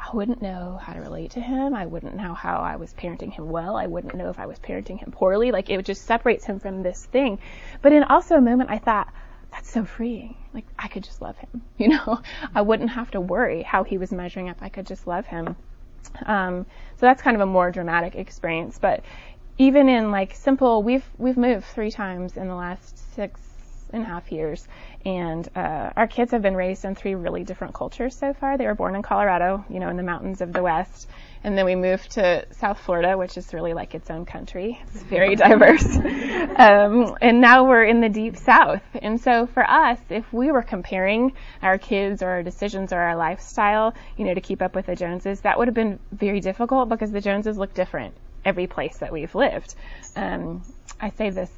I 0.00 0.16
wouldn't 0.16 0.40
know 0.40 0.80
how 0.82 0.94
to 0.94 1.00
relate 1.00 1.32
to 1.32 1.40
him. 1.40 1.74
I 1.74 1.84
wouldn't 1.84 2.16
know 2.16 2.32
how 2.32 2.60
I 2.60 2.76
was 2.76 2.94
parenting 2.94 3.32
him 3.32 3.50
well. 3.50 3.76
I 3.76 3.86
wouldn't 3.86 4.14
know 4.14 4.30
if 4.30 4.38
I 4.38 4.46
was 4.46 4.58
parenting 4.58 4.98
him 4.98 5.12
poorly. 5.12 5.52
Like 5.52 5.68
it 5.68 5.84
just 5.84 6.06
separates 6.06 6.44
him 6.44 6.58
from 6.58 6.82
this 6.82 7.04
thing. 7.04 7.38
But 7.82 7.92
in 7.92 8.02
also 8.04 8.36
a 8.36 8.40
moment 8.40 8.70
I 8.70 8.78
thought, 8.78 9.12
that's 9.52 9.70
so 9.70 9.84
freeing. 9.84 10.36
Like 10.54 10.64
I 10.78 10.88
could 10.88 11.04
just 11.04 11.20
love 11.20 11.36
him. 11.38 11.62
You 11.76 11.88
know, 11.88 12.20
I 12.54 12.62
wouldn't 12.62 12.90
have 12.90 13.10
to 13.12 13.20
worry 13.20 13.62
how 13.62 13.84
he 13.84 13.98
was 13.98 14.12
measuring 14.12 14.48
up. 14.48 14.58
I 14.60 14.68
could 14.68 14.86
just 14.86 15.06
love 15.06 15.26
him. 15.26 15.56
Um, 16.26 16.66
so 16.96 17.06
that's 17.06 17.22
kind 17.22 17.34
of 17.34 17.40
a 17.40 17.46
more 17.46 17.70
dramatic 17.70 18.14
experience. 18.14 18.78
But 18.78 19.02
even 19.58 19.88
in 19.88 20.10
like 20.10 20.34
simple, 20.34 20.82
we've 20.82 21.04
we've 21.18 21.36
moved 21.36 21.66
three 21.66 21.90
times 21.90 22.36
in 22.36 22.48
the 22.48 22.54
last 22.54 23.14
six 23.14 23.40
and 23.92 24.02
a 24.02 24.06
half 24.06 24.30
years. 24.32 24.66
And 25.04 25.48
uh, 25.56 25.90
our 25.96 26.06
kids 26.06 26.32
have 26.32 26.42
been 26.42 26.56
raised 26.56 26.84
in 26.84 26.94
three 26.94 27.14
really 27.14 27.44
different 27.44 27.74
cultures 27.74 28.16
so 28.16 28.34
far. 28.34 28.58
They 28.58 28.66
were 28.66 28.74
born 28.74 28.94
in 28.94 29.02
Colorado, 29.02 29.64
you 29.68 29.80
know, 29.80 29.88
in 29.88 29.96
the 29.96 30.02
mountains 30.02 30.40
of 30.40 30.52
the 30.52 30.62
West. 30.62 31.08
And 31.42 31.56
then 31.56 31.64
we 31.64 31.74
moved 31.74 32.12
to 32.12 32.44
South 32.52 32.78
Florida, 32.80 33.16
which 33.16 33.38
is 33.38 33.54
really 33.54 33.72
like 33.72 33.94
its 33.94 34.10
own 34.10 34.26
country. 34.26 34.78
It's 34.88 35.02
very 35.02 35.36
diverse. 35.36 35.96
um, 36.56 37.16
and 37.22 37.40
now 37.40 37.64
we're 37.64 37.84
in 37.84 38.00
the 38.00 38.10
deep 38.10 38.36
South. 38.36 38.82
And 39.00 39.18
so 39.18 39.46
for 39.46 39.68
us, 39.68 39.98
if 40.10 40.30
we 40.32 40.52
were 40.52 40.62
comparing 40.62 41.32
our 41.62 41.78
kids 41.78 42.22
or 42.22 42.28
our 42.28 42.42
decisions 42.42 42.92
or 42.92 42.98
our 42.98 43.16
lifestyle, 43.16 43.94
you 44.18 44.26
know, 44.26 44.34
to 44.34 44.40
keep 44.42 44.60
up 44.60 44.74
with 44.74 44.86
the 44.86 44.96
Joneses, 44.96 45.40
that 45.40 45.58
would 45.58 45.68
have 45.68 45.74
been 45.74 45.98
very 46.12 46.40
difficult 46.40 46.90
because 46.90 47.10
the 47.10 47.22
Joneses 47.22 47.56
look 47.56 47.72
different 47.72 48.14
every 48.44 48.66
place 48.66 48.98
that 48.98 49.12
we've 49.12 49.34
lived. 49.34 49.74
Um, 50.16 50.62
I 51.00 51.10
say 51.10 51.30
this 51.30 51.50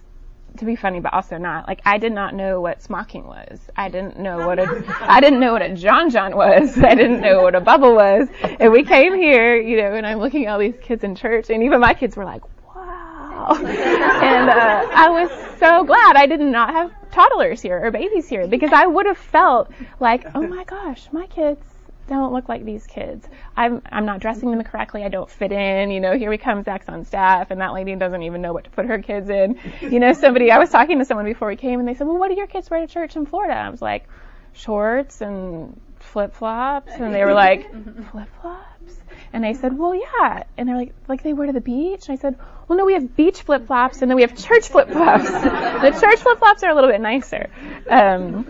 to 0.58 0.64
be 0.64 0.76
funny, 0.76 1.00
but 1.00 1.12
also 1.12 1.38
not. 1.38 1.66
Like 1.66 1.80
I 1.84 1.98
did 1.98 2.12
not 2.12 2.34
know 2.34 2.60
what 2.60 2.82
smocking 2.82 3.26
was. 3.26 3.60
I 3.76 3.88
didn't 3.88 4.18
know 4.18 4.46
what 4.46 4.58
a 4.58 4.84
I 5.00 5.20
didn't 5.20 5.40
know 5.40 5.52
what 5.52 5.62
a 5.62 5.74
John 5.74 6.10
John 6.10 6.36
was. 6.36 6.78
I 6.78 6.94
didn't 6.94 7.20
know 7.20 7.42
what 7.42 7.54
a 7.54 7.60
bubble 7.60 7.94
was. 7.94 8.28
And 8.42 8.72
we 8.72 8.84
came 8.84 9.14
here, 9.14 9.56
you 9.56 9.76
know, 9.76 9.94
and 9.94 10.06
I'm 10.06 10.18
looking 10.18 10.46
at 10.46 10.52
all 10.52 10.58
these 10.58 10.78
kids 10.80 11.04
in 11.04 11.14
church, 11.14 11.50
and 11.50 11.62
even 11.62 11.80
my 11.80 11.94
kids 11.94 12.16
were 12.16 12.24
like, 12.24 12.42
"Wow!" 12.74 13.56
and 13.64 14.50
uh, 14.50 14.88
I 14.92 15.08
was 15.10 15.30
so 15.58 15.84
glad 15.84 16.16
I 16.16 16.26
did 16.26 16.40
not 16.40 16.70
have 16.70 16.92
toddlers 17.10 17.60
here 17.62 17.84
or 17.84 17.90
babies 17.90 18.28
here 18.28 18.46
because 18.46 18.72
I 18.72 18.86
would 18.86 19.06
have 19.06 19.18
felt 19.18 19.70
like, 20.00 20.26
"Oh 20.34 20.42
my 20.42 20.64
gosh, 20.64 21.08
my 21.12 21.26
kids 21.26 21.60
don't 22.08 22.32
look 22.32 22.48
like 22.48 22.64
these 22.64 22.86
kids. 22.86 23.26
I'm 23.56 23.82
I'm 23.90 24.04
not 24.04 24.20
dressing 24.20 24.50
them 24.50 24.62
correctly. 24.64 25.04
I 25.04 25.08
don't 25.08 25.30
fit 25.30 25.52
in. 25.52 25.90
You 25.90 26.00
know, 26.00 26.16
here 26.16 26.30
we 26.30 26.38
come, 26.38 26.62
Zach's 26.64 26.88
on 26.88 27.04
staff, 27.04 27.50
and 27.50 27.60
that 27.60 27.72
lady 27.72 27.94
doesn't 27.96 28.22
even 28.22 28.42
know 28.42 28.52
what 28.52 28.64
to 28.64 28.70
put 28.70 28.86
her 28.86 29.00
kids 29.00 29.30
in. 29.30 29.58
You 29.80 30.00
know, 30.00 30.12
somebody 30.12 30.50
I 30.50 30.58
was 30.58 30.70
talking 30.70 30.98
to 30.98 31.04
someone 31.04 31.26
before 31.26 31.48
we 31.48 31.56
came, 31.56 31.78
and 31.78 31.88
they 31.88 31.94
said, 31.94 32.06
"Well, 32.06 32.18
what 32.18 32.28
do 32.28 32.34
your 32.34 32.46
kids 32.46 32.70
wear 32.70 32.80
to 32.80 32.86
church 32.86 33.16
in 33.16 33.26
Florida?" 33.26 33.54
I 33.54 33.68
was 33.68 33.82
like, 33.82 34.08
"Shorts 34.52 35.20
and 35.20 35.80
flip 35.98 36.34
flops," 36.34 36.92
and 36.92 37.14
they 37.14 37.24
were 37.24 37.34
like, 37.34 37.70
"Flip 38.10 38.28
flops." 38.40 39.01
And 39.32 39.46
I 39.46 39.54
said, 39.54 39.76
well, 39.78 39.94
yeah. 39.94 40.44
And 40.56 40.68
they're 40.68 40.76
like, 40.76 40.94
like 41.08 41.22
they 41.22 41.32
wear 41.32 41.46
to 41.46 41.52
the 41.52 41.60
beach? 41.60 42.08
And 42.08 42.18
I 42.18 42.20
said, 42.20 42.38
well, 42.68 42.78
no, 42.78 42.84
we 42.84 42.94
have 42.94 43.16
beach 43.16 43.42
flip 43.42 43.66
flops 43.66 44.02
and 44.02 44.10
then 44.10 44.16
we 44.16 44.22
have 44.22 44.36
church 44.36 44.68
flip 44.68 44.88
flops. 44.88 45.30
the 45.30 45.98
church 46.00 46.20
flip 46.20 46.38
flops 46.38 46.62
are 46.62 46.70
a 46.70 46.74
little 46.74 46.90
bit 46.90 47.00
nicer. 47.00 47.50
Um, 47.88 48.44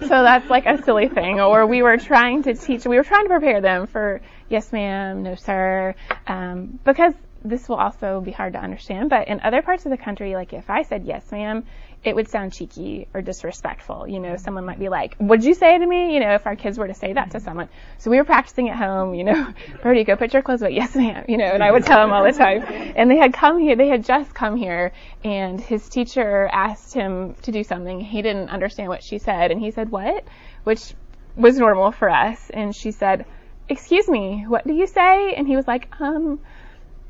so 0.00 0.08
that's 0.08 0.48
like 0.48 0.66
a 0.66 0.82
silly 0.82 1.08
thing. 1.08 1.40
Or 1.40 1.66
we 1.66 1.82
were 1.82 1.96
trying 1.96 2.42
to 2.44 2.54
teach, 2.54 2.86
we 2.86 2.96
were 2.96 3.04
trying 3.04 3.24
to 3.24 3.28
prepare 3.28 3.60
them 3.60 3.86
for 3.86 4.20
yes, 4.48 4.72
ma'am, 4.72 5.22
no, 5.22 5.34
sir, 5.34 5.94
um, 6.26 6.78
because 6.84 7.14
this 7.44 7.68
will 7.68 7.76
also 7.76 8.20
be 8.20 8.30
hard 8.30 8.52
to 8.52 8.58
understand. 8.58 9.10
But 9.10 9.28
in 9.28 9.40
other 9.40 9.62
parts 9.62 9.86
of 9.86 9.90
the 9.90 9.96
country, 9.96 10.34
like 10.34 10.52
if 10.52 10.68
I 10.68 10.82
said 10.82 11.04
yes, 11.04 11.30
ma'am, 11.32 11.64
it 12.02 12.16
would 12.16 12.28
sound 12.28 12.52
cheeky 12.52 13.06
or 13.12 13.20
disrespectful. 13.20 14.08
You 14.08 14.20
know, 14.20 14.36
someone 14.36 14.64
might 14.64 14.78
be 14.78 14.88
like, 14.88 15.16
what'd 15.16 15.44
you 15.44 15.52
say 15.52 15.76
to 15.76 15.86
me? 15.86 16.14
You 16.14 16.20
know, 16.20 16.34
if 16.34 16.46
our 16.46 16.56
kids 16.56 16.78
were 16.78 16.86
to 16.86 16.94
say 16.94 17.12
that 17.12 17.32
to 17.32 17.40
someone. 17.40 17.68
So 17.98 18.10
we 18.10 18.16
were 18.16 18.24
practicing 18.24 18.70
at 18.70 18.76
home, 18.76 19.14
you 19.14 19.24
know, 19.24 19.52
Birdie, 19.82 20.04
go 20.04 20.16
put 20.16 20.32
your 20.32 20.42
clothes 20.42 20.62
away. 20.62 20.72
Yes, 20.72 20.94
ma'am. 20.94 21.26
You 21.28 21.36
know, 21.36 21.44
and 21.44 21.62
I 21.62 21.70
would 21.70 21.84
tell 21.84 22.00
them 22.00 22.12
all 22.12 22.24
the 22.24 22.32
time. 22.32 22.62
And 22.96 23.10
they 23.10 23.18
had 23.18 23.34
come 23.34 23.58
here, 23.58 23.76
they 23.76 23.88
had 23.88 24.04
just 24.04 24.34
come 24.34 24.56
here 24.56 24.92
and 25.24 25.60
his 25.60 25.88
teacher 25.88 26.48
asked 26.50 26.94
him 26.94 27.34
to 27.42 27.52
do 27.52 27.62
something. 27.62 28.00
He 28.00 28.22
didn't 28.22 28.48
understand 28.48 28.88
what 28.88 29.02
she 29.02 29.18
said 29.18 29.50
and 29.50 29.60
he 29.60 29.70
said, 29.70 29.90
what? 29.90 30.24
Which 30.64 30.94
was 31.36 31.58
normal 31.58 31.92
for 31.92 32.08
us. 32.08 32.50
And 32.50 32.74
she 32.74 32.92
said, 32.92 33.26
excuse 33.68 34.08
me, 34.08 34.44
what 34.48 34.66
do 34.66 34.72
you 34.72 34.86
say? 34.86 35.34
And 35.34 35.46
he 35.46 35.54
was 35.54 35.66
like, 35.66 35.88
um, 36.00 36.40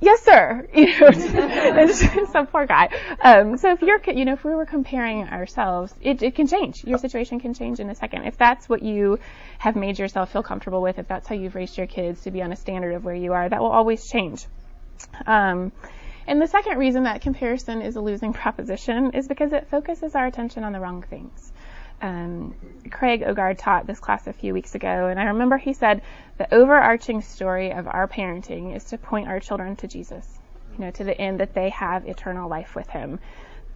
yes, 0.00 0.23
sir. 0.23 0.66
You 0.75 0.99
know, 0.99 2.26
some 2.33 2.47
poor 2.47 2.66
guy. 2.66 2.88
Um, 3.23 3.57
so 3.57 3.73
if 3.73 3.83
you're, 3.83 4.00
you 4.12 4.25
know, 4.25 4.33
if 4.33 4.45
we 4.45 4.54
were 4.54 4.66
comparing 4.66 5.28
ourselves, 5.28 5.95
it, 6.00 6.23
it 6.23 6.35
can 6.35 6.47
change. 6.47 6.85
Your 6.85 6.99
situation 6.99 7.40
can 7.40 7.54
change 7.54 7.80
in 7.80 7.88
a 7.90 7.95
second. 7.95 8.25
If 8.25 8.37
that's 8.37 8.69
what 8.69 8.83
you 8.83 9.19
have 9.59 9.76
made 9.76 9.99
yourself 9.99 10.33
feel 10.33 10.42
comfortable 10.42 10.83
with, 10.83 10.99
if 10.99 11.09
that's 11.09 11.28
how 11.28 11.35
you've 11.35 11.54
raised 11.54 11.76
your 11.78 11.87
kids 11.87 12.23
to 12.23 12.30
be 12.30 12.42
on 12.42 12.52
a 12.52 12.57
standard 12.57 12.95
of 12.95 13.04
where 13.04 13.14
you 13.14 13.33
are, 13.33 13.49
that 13.49 13.61
will 13.61 13.71
always 13.71 14.09
change. 14.09 14.47
Um, 15.26 15.73
and 16.26 16.40
the 16.40 16.47
second 16.47 16.78
reason 16.78 17.04
that 17.04 17.23
comparison 17.23 17.83
is 17.83 17.97
a 17.97 18.00
losing 18.00 18.33
proposition 18.42 19.12
is 19.12 19.28
because 19.28 19.52
it 19.52 19.69
focuses 19.71 20.14
our 20.14 20.26
attention 20.26 20.64
on 20.64 20.73
the 20.73 20.80
wrong 20.80 21.02
things 21.02 21.52
um, 22.00 22.54
Craig 22.90 23.23
Ogard 23.23 23.59
taught 23.59 23.87
this 23.87 24.00
class 24.00 24.26
a 24.26 24.33
few 24.33 24.54
weeks 24.54 24.75
ago, 24.75 25.07
and 25.07 25.21
I 25.21 25.25
remember 25.25 25.59
he 25.59 25.73
said 25.73 26.02
the 26.38 26.52
overarching 26.54 27.21
story 27.21 27.73
of 27.73 27.87
our 27.87 28.09
parenting 28.09 28.75
is 28.75 28.85
to 28.87 28.99
point 28.99 29.28
our 29.28 29.40
children 29.40 29.76
to 29.76 29.88
Jesus, 29.88 30.26
you 30.73 30.85
know, 30.85 30.90
to 30.92 31.04
the 31.04 31.19
end 31.19 31.40
that 31.40 31.54
they 31.54 31.69
have 31.71 32.07
eternal 32.07 32.49
life 32.49 32.75
with 32.75 32.89
Him. 32.89 33.21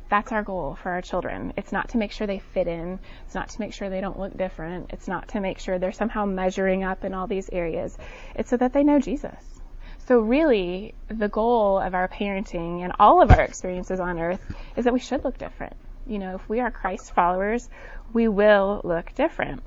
That's 0.09 0.33
our 0.33 0.43
goal 0.43 0.77
for 0.83 0.91
our 0.91 1.03
children. 1.03 1.53
It's 1.57 1.73
not 1.73 1.91
to 1.91 1.99
make 1.99 2.13
sure 2.13 2.27
they 2.27 2.39
fit 2.39 2.67
in. 2.67 2.99
It's 3.27 3.35
not 3.35 3.49
to 3.51 3.61
make 3.61 3.73
sure 3.73 3.89
they 3.89 4.01
don't 4.01 4.19
look 4.19 4.37
different. 4.37 4.91
It's 4.93 5.09
not 5.09 5.29
to 5.29 5.41
make 5.41 5.59
sure 5.59 5.79
they're 5.79 5.93
somehow 5.93 6.25
measuring 6.25 6.85
up 6.85 7.05
in 7.05 7.15
all 7.15 7.27
these 7.27 7.49
areas. 7.51 7.97
It's 8.35 8.51
so 8.51 8.57
that 8.59 8.73
they 8.73 8.85
know 8.85 9.01
Jesus. 9.01 9.61
So 10.07 10.21
really, 10.21 10.95
the 11.09 11.29
goal 11.29 11.79
of 11.79 11.95
our 11.95 12.09
parenting 12.09 12.83
and 12.83 12.93
all 12.99 13.23
of 13.23 13.31
our 13.31 13.41
experiences 13.41 14.01
on 14.01 14.19
earth 14.19 14.45
is 14.77 14.85
that 14.85 14.93
we 14.93 15.01
should 15.01 15.25
look 15.25 15.39
different. 15.39 15.75
You 16.07 16.19
know, 16.19 16.35
if 16.35 16.49
we 16.49 16.61
are 16.61 16.71
Christ 16.71 17.15
followers, 17.15 17.69
we 18.13 18.29
will 18.29 18.81
look 18.85 19.15
different. 19.15 19.63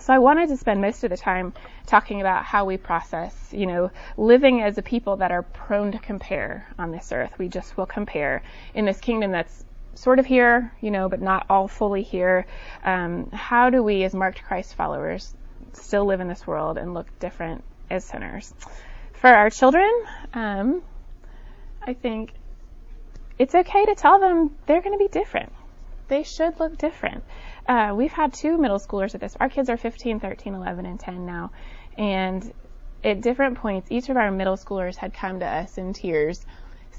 So 0.00 0.12
I 0.12 0.18
wanted 0.18 0.48
to 0.50 0.56
spend 0.56 0.80
most 0.80 1.02
of 1.04 1.10
the 1.10 1.16
time 1.16 1.52
talking 1.86 2.20
about 2.20 2.44
how 2.44 2.64
we 2.64 2.76
process, 2.76 3.34
you 3.52 3.66
know, 3.66 3.90
living 4.16 4.62
as 4.62 4.78
a 4.78 4.82
people 4.82 5.16
that 5.16 5.32
are 5.32 5.42
prone 5.42 5.92
to 5.92 5.98
compare 5.98 6.66
on 6.78 6.92
this 6.92 7.10
earth. 7.12 7.38
We 7.38 7.48
just 7.48 7.76
will 7.76 7.86
compare 7.86 8.42
in 8.74 8.84
this 8.84 8.98
kingdom 8.98 9.32
that's 9.32 9.64
sort 9.94 10.20
of 10.20 10.26
here, 10.26 10.72
you 10.80 10.90
know, 10.90 11.08
but 11.08 11.20
not 11.20 11.46
all 11.50 11.66
fully 11.66 12.02
here. 12.02 12.46
Um, 12.84 13.30
how 13.32 13.70
do 13.70 13.82
we, 13.82 14.04
as 14.04 14.14
marked 14.14 14.42
Christ 14.44 14.74
followers, 14.74 15.34
still 15.72 16.06
live 16.06 16.20
in 16.20 16.28
this 16.28 16.46
world 16.46 16.78
and 16.78 16.94
look 16.94 17.06
different 17.18 17.64
as 17.90 18.04
sinners? 18.04 18.54
For 19.14 19.28
our 19.28 19.50
children, 19.50 19.90
um, 20.32 20.82
I 21.82 21.94
think 21.94 22.32
it's 23.38 23.54
okay 23.54 23.84
to 23.86 23.94
tell 23.96 24.20
them 24.20 24.56
they're 24.66 24.82
going 24.82 24.96
to 24.96 25.04
be 25.04 25.08
different. 25.08 25.52
They 26.08 26.22
should 26.22 26.58
look 26.58 26.78
different 26.78 27.24
uh, 27.68 27.92
we've 27.94 28.12
had 28.12 28.32
two 28.32 28.56
middle 28.56 28.78
schoolers 28.78 29.14
at 29.14 29.20
this. 29.20 29.36
Our 29.38 29.50
kids 29.50 29.68
are 29.68 29.76
15, 29.76 30.20
13, 30.20 30.54
11, 30.54 30.86
and 30.86 30.98
10 30.98 31.26
now. 31.26 31.50
And 31.98 32.52
at 33.04 33.20
different 33.20 33.58
points, 33.58 33.90
each 33.90 34.08
of 34.08 34.16
our 34.16 34.30
middle 34.30 34.56
schoolers 34.56 34.96
had 34.96 35.12
come 35.12 35.40
to 35.40 35.46
us 35.46 35.76
in 35.76 35.92
tears 35.92 36.44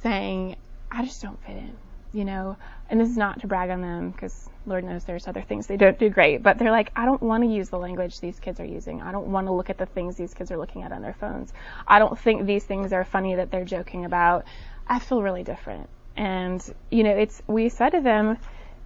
saying, 0.04 0.56
I 0.91 1.04
just 1.04 1.22
don't 1.22 1.43
fit 1.43 1.58
in, 1.58 1.76
you 2.13 2.24
know? 2.24 2.56
And 2.89 3.00
this 3.02 3.10
is 3.10 3.17
not 3.17 3.41
to 3.41 3.48
brag 3.48 3.72
on 3.72 3.82
them 3.82 4.12
because 4.12 4.48
Lord 4.67 4.84
knows 4.84 5.06
there's 5.06 5.28
other 5.28 5.41
things 5.41 5.65
they 5.65 5.78
don't 5.78 5.98
do 5.98 6.10
great, 6.10 6.43
but 6.43 6.60
they're 6.60 6.72
like, 6.72 6.91
I 6.95 7.06
don't 7.06 7.22
want 7.22 7.43
to 7.43 7.50
use 7.50 7.69
the 7.69 7.80
language 7.80 8.19
these 8.19 8.39
kids 8.39 8.60
are 8.60 8.65
using. 8.65 9.02
I 9.02 9.12
don't 9.12 9.28
want 9.28 9.48
to 9.48 9.52
look 9.52 9.72
at 9.72 9.80
the 9.80 9.88
things 9.88 10.15
these 10.15 10.36
kids 10.36 10.52
are 10.52 10.58
looking 10.58 10.84
at 10.84 10.91
on 10.91 11.02
their 11.02 11.13
phones. 11.13 11.52
I 11.88 11.98
don't 11.98 12.17
think 12.17 12.45
these 12.45 12.63
things 12.63 12.93
are 12.93 13.04
funny 13.04 13.36
that 13.36 13.50
they're 13.50 13.65
joking 13.65 14.06
about. 14.06 14.45
I 14.88 15.00
feel 15.00 15.24
really 15.24 15.43
different. 15.43 15.89
And, 16.15 16.63
you 16.91 17.04
know, 17.04 17.15
it's, 17.15 17.41
we 17.48 17.69
said 17.69 17.91
to 17.91 18.02
them, 18.02 18.38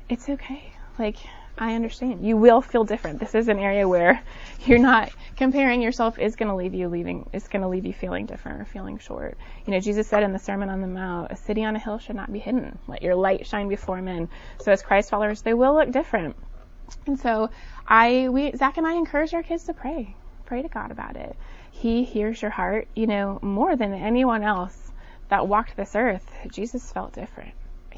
it's 0.10 0.30
okay. 0.30 0.74
Like, 1.00 1.18
I 1.58 1.76
understand. 1.76 2.26
You 2.26 2.36
will 2.36 2.62
feel 2.62 2.84
different. 2.84 3.20
This 3.20 3.36
is 3.36 3.48
an 3.48 3.60
area 3.60 3.88
where 3.88 4.24
you're 4.66 4.80
not 4.80 5.12
comparing 5.36 5.82
yourself 5.82 6.18
is 6.18 6.36
going 6.36 6.50
to 6.50 6.56
leave 6.56 6.74
you 6.74 6.88
leaving, 6.88 7.30
it's 7.32 7.48
going 7.48 7.62
to 7.62 7.68
leave 7.68 7.86
you 7.86 7.94
feeling 7.94 8.26
different 8.26 8.62
or 8.62 8.66
feeling 8.66 8.98
short. 8.98 9.38
You 9.66 9.74
know, 9.74 9.80
Jesus 9.80 10.08
said 10.08 10.24
in 10.24 10.34
the 10.34 10.40
Sermon 10.40 10.70
on 10.70 10.82
the 10.82 10.88
Mount, 10.88 11.32
a 11.32 11.36
city 11.36 11.64
on 11.64 11.76
a 11.76 11.80
hill 11.80 12.00
should 12.00 12.16
not 12.16 12.32
be 12.32 12.40
hidden. 12.40 12.78
Let 12.88 13.04
your 13.04 13.16
light 13.16 13.46
shine 13.46 13.70
before 13.70 14.02
men. 14.02 14.30
So 14.62 14.72
as 14.72 14.82
Christ 14.82 15.10
followers, 15.10 15.42
they 15.42 15.54
will 15.54 15.76
look 15.76 15.92
different. 15.92 16.36
And 17.06 17.20
so 17.20 17.50
I, 17.88 18.30
we, 18.30 18.56
Zach 18.56 18.78
and 18.78 18.88
I 18.88 18.94
encourage 18.94 19.34
our 19.34 19.44
kids 19.44 19.66
to 19.66 19.74
pray. 19.74 20.16
Pray 20.46 20.62
to 20.64 20.68
God 20.68 20.92
about 20.92 21.16
it. 21.16 21.36
He 21.72 22.04
hears 22.04 22.42
your 22.42 22.52
heart, 22.52 22.88
you 22.96 23.08
know, 23.08 23.40
more 23.42 23.76
than 23.76 23.94
anyone 23.94 24.44
else 24.44 24.92
that 25.30 25.48
walked 25.48 25.76
this 25.76 25.96
earth. 25.96 26.30
Jesus 26.52 26.92
felt 26.92 27.14
different 27.14 27.54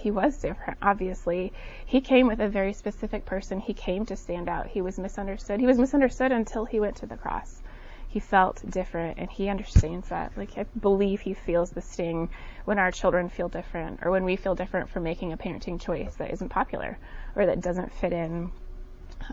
he 0.06 0.12
was 0.12 0.38
different, 0.38 0.78
obviously. 0.84 1.52
He 1.84 2.00
came 2.00 2.28
with 2.28 2.40
a 2.40 2.48
very 2.48 2.74
specific 2.74 3.26
person. 3.26 3.60
He 3.60 3.74
came 3.74 4.06
to 4.06 4.16
stand 4.16 4.48
out. 4.48 4.68
He 4.68 4.80
was 4.80 5.00
misunderstood. 5.00 5.60
He 5.60 5.66
was 5.66 5.80
misunderstood 5.80 6.32
until 6.32 6.64
he 6.64 6.80
went 6.80 6.98
to 6.98 7.08
the 7.08 7.18
cross. 7.18 7.64
He 8.08 8.20
felt 8.20 8.62
different 8.70 9.18
and 9.18 9.32
he 9.32 9.50
understands 9.50 10.10
that. 10.10 10.38
Like, 10.38 10.60
I 10.60 10.66
believe 10.80 11.22
he 11.22 11.34
feels 11.34 11.72
the 11.72 11.82
sting 11.82 12.30
when 12.66 12.78
our 12.78 12.92
children 12.92 13.30
feel 13.30 13.50
different 13.50 14.02
or 14.04 14.12
when 14.12 14.26
we 14.26 14.36
feel 14.36 14.54
different 14.54 14.90
for 14.90 15.00
making 15.00 15.34
a 15.34 15.38
parenting 15.38 15.82
choice 15.82 16.14
that 16.18 16.30
isn't 16.30 16.50
popular 16.50 17.00
or 17.36 17.48
that 17.48 17.62
doesn't 17.62 17.92
fit 17.92 18.14
in. 18.14 18.52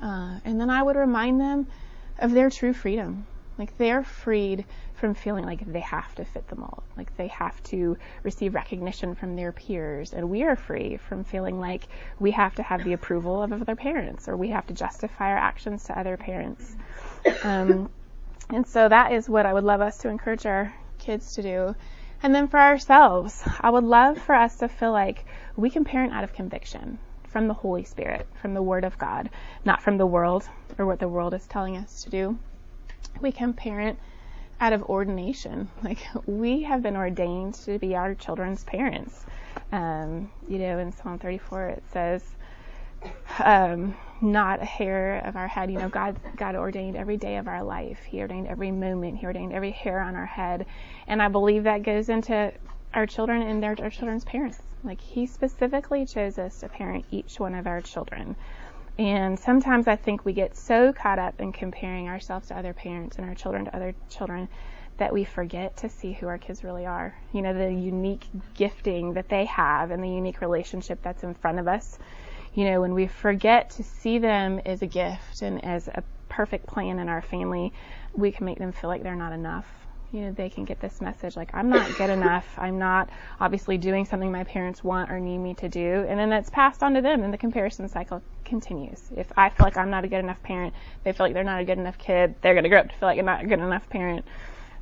Uh, 0.01 0.41
and 0.43 0.59
then 0.59 0.71
I 0.71 0.83
would 0.83 0.97
remind 0.97 1.39
them 1.39 1.67
of 2.19 2.33
their 2.33 2.49
true 2.49 2.73
freedom. 2.73 3.27
Like, 3.59 3.77
they're 3.79 4.03
freed 4.03 4.65
from 4.95 5.15
feeling 5.15 5.45
like 5.45 5.61
they 5.67 5.81
have 5.81 6.15
to 6.15 6.25
fit 6.25 6.47
the 6.47 6.55
mold, 6.55 6.83
like 6.97 7.17
they 7.17 7.27
have 7.27 7.61
to 7.65 7.97
receive 8.23 8.55
recognition 8.55 9.15
from 9.15 9.35
their 9.35 9.51
peers. 9.51 10.13
And 10.13 10.31
we 10.31 10.45
are 10.45 10.55
free 10.55 10.97
from 10.97 11.25
feeling 11.25 11.59
like 11.59 11.89
we 12.21 12.31
have 12.31 12.55
to 12.55 12.63
have 12.63 12.85
the 12.85 12.93
approval 12.93 13.43
of 13.43 13.53
other 13.53 13.75
parents 13.75 14.29
or 14.29 14.37
we 14.37 14.51
have 14.51 14.67
to 14.69 14.75
justify 14.75 15.31
our 15.31 15.39
actions 15.39 15.85
to 15.85 15.99
other 15.99 16.17
parents. 16.17 16.77
Um, 17.43 17.91
and 18.49 18.67
so 18.67 18.89
that 18.89 19.13
is 19.13 19.29
what 19.29 19.45
I 19.45 19.53
would 19.53 19.65
love 19.65 19.81
us 19.81 19.99
to 19.99 20.09
encourage 20.09 20.47
our 20.47 20.73
kids 20.99 21.35
to 21.35 21.43
do. 21.43 21.75
And 22.23 22.33
then 22.33 22.47
for 22.47 22.61
ourselves, 22.61 23.43
I 23.61 23.71
would 23.71 23.83
love 23.83 24.19
for 24.19 24.35
us 24.35 24.59
to 24.59 24.69
feel 24.69 24.93
like 24.93 25.25
we 25.57 25.71
can 25.71 25.85
parent 25.85 26.13
out 26.13 26.23
of 26.23 26.33
conviction 26.33 26.99
from 27.29 27.49
the 27.49 27.55
Holy 27.55 27.83
Spirit, 27.83 28.29
from 28.41 28.55
the 28.55 28.63
Word 28.63 28.85
of 28.85 28.99
God, 28.99 29.31
not 29.65 29.83
from 29.83 29.97
the 29.97 30.07
world 30.07 30.49
or 30.79 30.87
what 30.87 31.01
the 31.01 31.09
world 31.09 31.35
is 31.35 31.45
telling 31.47 31.77
us 31.77 32.05
to 32.05 32.11
do. 32.11 32.39
We 33.21 33.33
can 33.33 33.53
parent 33.53 33.99
out 34.61 34.73
of 34.73 34.83
ordination. 34.85 35.69
Like 35.83 35.99
we 36.27 36.63
have 36.63 36.83
been 36.83 36.97
ordained 36.97 37.55
to 37.67 37.79
be 37.79 37.97
our 37.97 38.15
children's 38.15 38.65
parents. 38.65 39.25
Um, 39.73 40.31
you 40.49 40.59
know, 40.59 40.79
in 40.79 40.93
Psalm 40.93 41.19
34 41.19 41.69
it 41.69 41.83
says, 41.93 42.23
um, 43.41 43.97
not 44.21 44.63
a 44.63 44.65
hair 44.65 45.19
of 45.25 45.37
our 45.37 45.49
head. 45.49 45.71
You 45.71 45.79
know, 45.79 45.89
God, 45.89 46.17
God 46.37 46.55
ordained 46.55 46.97
every 46.97 47.17
day 47.17 47.37
of 47.37 47.49
our 47.49 47.63
life. 47.63 47.99
He 48.05 48.21
ordained 48.21 48.47
every 48.47 48.71
moment. 48.71 49.19
He 49.19 49.27
ordained 49.27 49.53
every 49.53 49.73
hair 49.73 50.01
on 50.01 50.15
our 50.15 50.27
head. 50.27 50.67
And 51.09 51.21
I 51.21 51.29
believe 51.29 51.65
that 51.65 51.83
goes 51.83 52.09
into 52.09 52.53
our 52.95 53.07
children 53.07 53.43
and 53.43 53.63
their, 53.63 53.75
our 53.81 53.91
children's 53.91 54.25
parents. 54.25 54.61
Like 54.85 55.01
He 55.01 55.27
specifically 55.27 56.07
chose 56.07 56.39
us 56.39 56.61
to 56.61 56.69
parent 56.69 57.05
each 57.11 57.41
one 57.41 57.55
of 57.55 57.67
our 57.67 57.81
children. 57.81 58.37
And 58.99 59.39
sometimes 59.39 59.89
I 59.89 59.97
think 59.97 60.25
we 60.25 60.33
get 60.33 60.57
so 60.57 60.93
caught 60.93 61.19
up 61.19 61.41
in 61.41 61.53
comparing 61.53 62.09
ourselves 62.09 62.49
to 62.49 62.57
other 62.57 62.73
parents 62.75 63.17
and 63.17 63.27
our 63.27 63.35
children 63.35 63.65
to 63.65 63.75
other 63.75 63.95
children 64.11 64.49
that 64.99 65.13
we 65.13 65.25
forget 65.25 65.77
to 65.79 65.89
see 65.89 66.13
who 66.13 66.27
our 66.27 66.39
kids 66.39 66.63
really 66.63 66.85
are. 66.85 67.15
You 67.33 67.43
know, 67.43 67.55
the 67.55 67.73
unique 67.73 68.27
gifting 68.55 69.15
that 69.15 69.29
they 69.29 69.47
have 69.47 69.91
and 69.91 70.05
the 70.05 70.09
unique 70.09 70.41
relationship 70.41 71.01
that's 71.03 71.23
in 71.23 71.35
front 71.35 71.59
of 71.59 71.67
us. 71.67 71.99
You 72.55 72.65
know, 72.65 72.81
when 72.83 72.93
we 72.93 73.07
forget 73.07 73.71
to 73.71 73.83
see 73.83 74.19
them 74.19 74.61
as 74.67 74.83
a 74.83 74.87
gift 74.87 75.41
and 75.41 75.65
as 75.65 75.89
a 75.89 76.05
perfect 76.29 76.67
plan 76.67 76.99
in 76.99 77.09
our 77.09 77.23
family, 77.23 77.73
we 78.15 78.31
can 78.31 78.45
make 78.45 78.59
them 78.59 78.73
feel 78.73 78.89
like 78.89 79.03
they're 79.03 79.17
not 79.17 79.33
enough 79.33 79.82
you 80.13 80.21
know, 80.21 80.33
they 80.33 80.51
can 80.51 80.65
get 80.65 80.79
this 80.79 81.01
message 81.01 81.37
like, 81.37 81.55
I'm 81.55 81.71
not 81.71 81.97
good 81.97 82.11
enough. 82.11 82.47
I'm 82.59 82.79
not 82.79 83.09
obviously 83.41 83.79
doing 83.79 84.05
something 84.05 84.31
my 84.31 84.45
parents 84.45 84.85
want 84.85 85.11
or 85.11 85.19
need 85.19 85.39
me 85.39 85.55
to 85.55 85.69
do. 85.71 86.05
And 86.07 86.19
then 86.19 86.29
that's 86.29 86.51
passed 86.51 86.83
on 86.83 86.95
to 86.95 87.01
them 87.01 87.23
and 87.23 87.33
the 87.33 87.39
comparison 87.39 87.89
cycle 87.89 88.23
continues. 88.45 89.01
If 89.17 89.33
I 89.39 89.49
feel 89.49 89.65
like 89.65 89.79
I'm 89.79 89.89
not 89.89 90.05
a 90.05 90.09
good 90.09 90.19
enough 90.19 90.43
parent, 90.43 90.75
they 91.03 91.13
feel 91.13 91.25
like 91.25 91.33
they're 91.33 91.45
not 91.45 91.61
a 91.61 91.65
good 91.65 91.79
enough 91.79 91.97
kid, 91.97 92.35
they're 92.43 92.53
going 92.53 92.65
to 92.65 92.69
grow 92.69 92.81
up 92.81 92.91
to 92.91 92.97
feel 92.97 93.09
like 93.09 93.19
I'm 93.19 93.25
not 93.25 93.43
a 93.43 93.47
good 93.47 93.59
enough 93.59 93.89
parent. 93.89 94.27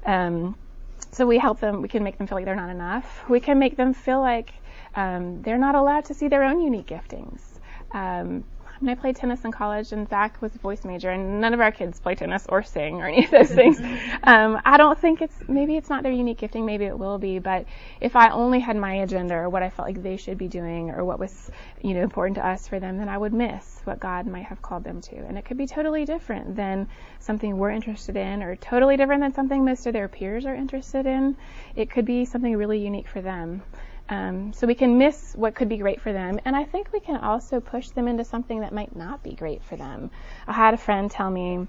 Um, 0.05 0.57
so 1.13 1.27
we 1.27 1.39
help 1.39 1.61
them, 1.61 1.81
we 1.81 1.89
can 1.89 2.03
make 2.03 2.19
them 2.19 2.27
feel 2.27 2.37
like 2.37 2.45
they're 2.45 2.57
not 2.57 2.71
enough. 2.71 3.29
We 3.29 3.39
can 3.39 3.59
make 3.59 3.77
them 3.77 3.95
feel 3.95 4.21
like 4.21 4.53
um, 4.97 5.43
they're 5.43 5.59
not 5.59 5.77
allowed 5.77 6.07
to 6.07 6.15
see 6.15 6.27
their 6.27 6.43
own 6.43 6.61
unique 6.61 6.87
giftings. 6.87 7.41
Um, 7.93 8.45
when 8.81 8.89
I 8.89 8.95
played 8.95 9.17
tennis 9.17 9.45
in 9.45 9.53
college, 9.53 9.93
and 9.93 10.09
Zach 10.09 10.41
was 10.41 10.55
a 10.55 10.59
voice 10.59 10.85
major, 10.85 11.11
and 11.11 11.41
none 11.41 11.53
of 11.53 11.61
our 11.61 11.71
kids 11.71 12.01
play 12.01 12.15
tennis 12.15 12.47
or 12.49 12.63
sing 12.63 13.01
or 13.01 13.07
any 13.07 13.25
of 13.25 13.31
those 13.31 13.51
things. 13.51 13.81
Um, 14.23 14.61
I 14.65 14.77
don't 14.77 14.99
think 14.99 15.23
it's 15.23 15.35
maybe 15.49 15.77
it's 15.77 15.89
not 15.89 16.03
their 16.03 16.13
unique 16.13 16.39
gifting, 16.39 16.67
maybe 16.67 16.85
it 16.85 16.99
will 16.99 17.19
be, 17.19 17.39
but 17.39 17.65
if 18.01 18.17
I 18.17 18.31
only 18.31 18.61
had 18.61 18.77
my 18.77 18.95
agenda 18.97 19.35
or 19.35 19.49
what 19.49 19.63
I 19.63 19.71
felt 19.71 19.89
like 19.89 20.03
they 20.03 20.17
should 20.17 20.37
be 20.37 20.47
doing 20.47 20.91
or 20.91 21.05
what 21.05 21.19
was 21.19 21.51
you 21.81 21.95
know 21.95 22.03
important 22.03 22.37
to 22.37 22.47
us 22.47 22.69
for 22.69 22.79
them, 22.79 22.99
then 22.99 23.09
I 23.09 23.17
would 23.17 23.33
miss 23.33 23.81
what 23.85 23.99
God 23.99 24.27
might 24.27 24.45
have 24.45 24.61
called 24.63 24.85
them 24.85 25.01
to, 25.03 25.17
and 25.17 25.39
it 25.39 25.45
could 25.45 25.57
be 25.57 25.67
totally 25.67 26.05
different 26.05 26.55
than 26.55 26.89
something 27.19 27.57
we're 27.57 27.71
interested 27.71 28.17
in, 28.17 28.43
or 28.43 28.57
totally 28.57 28.97
different 28.97 29.23
than 29.23 29.35
something 29.35 29.65
most 29.65 29.87
of 29.87 29.93
their 29.95 30.09
peers 30.09 30.45
are 30.47 30.55
interested 30.55 31.07
in. 31.07 31.37
It 31.77 31.91
could 31.91 32.05
be 32.05 32.25
something 32.25 32.57
really 32.57 32.79
unique 32.79 33.09
for 33.09 33.21
them. 33.23 33.63
Um, 34.11 34.53
so 34.53 34.67
we 34.67 34.75
can 34.75 34.99
miss 34.99 35.35
what 35.37 35.55
could 35.55 35.69
be 35.69 35.77
great 35.77 36.01
for 36.01 36.13
them, 36.13 36.41
and 36.45 36.57
I 36.57 36.65
think 36.65 36.93
we 36.93 36.99
can 36.99 37.17
also 37.17 37.61
push 37.61 37.91
them 37.91 38.09
into 38.09 38.25
something 38.25 38.61
that 38.61 38.73
might 38.73 38.95
not 38.97 39.23
be 39.23 39.35
great 39.35 39.63
for 39.63 39.77
them. 39.77 40.11
I 40.49 40.53
had 40.53 40.75
a 40.75 40.77
friend 40.77 41.09
tell 41.09 41.31
me 41.31 41.69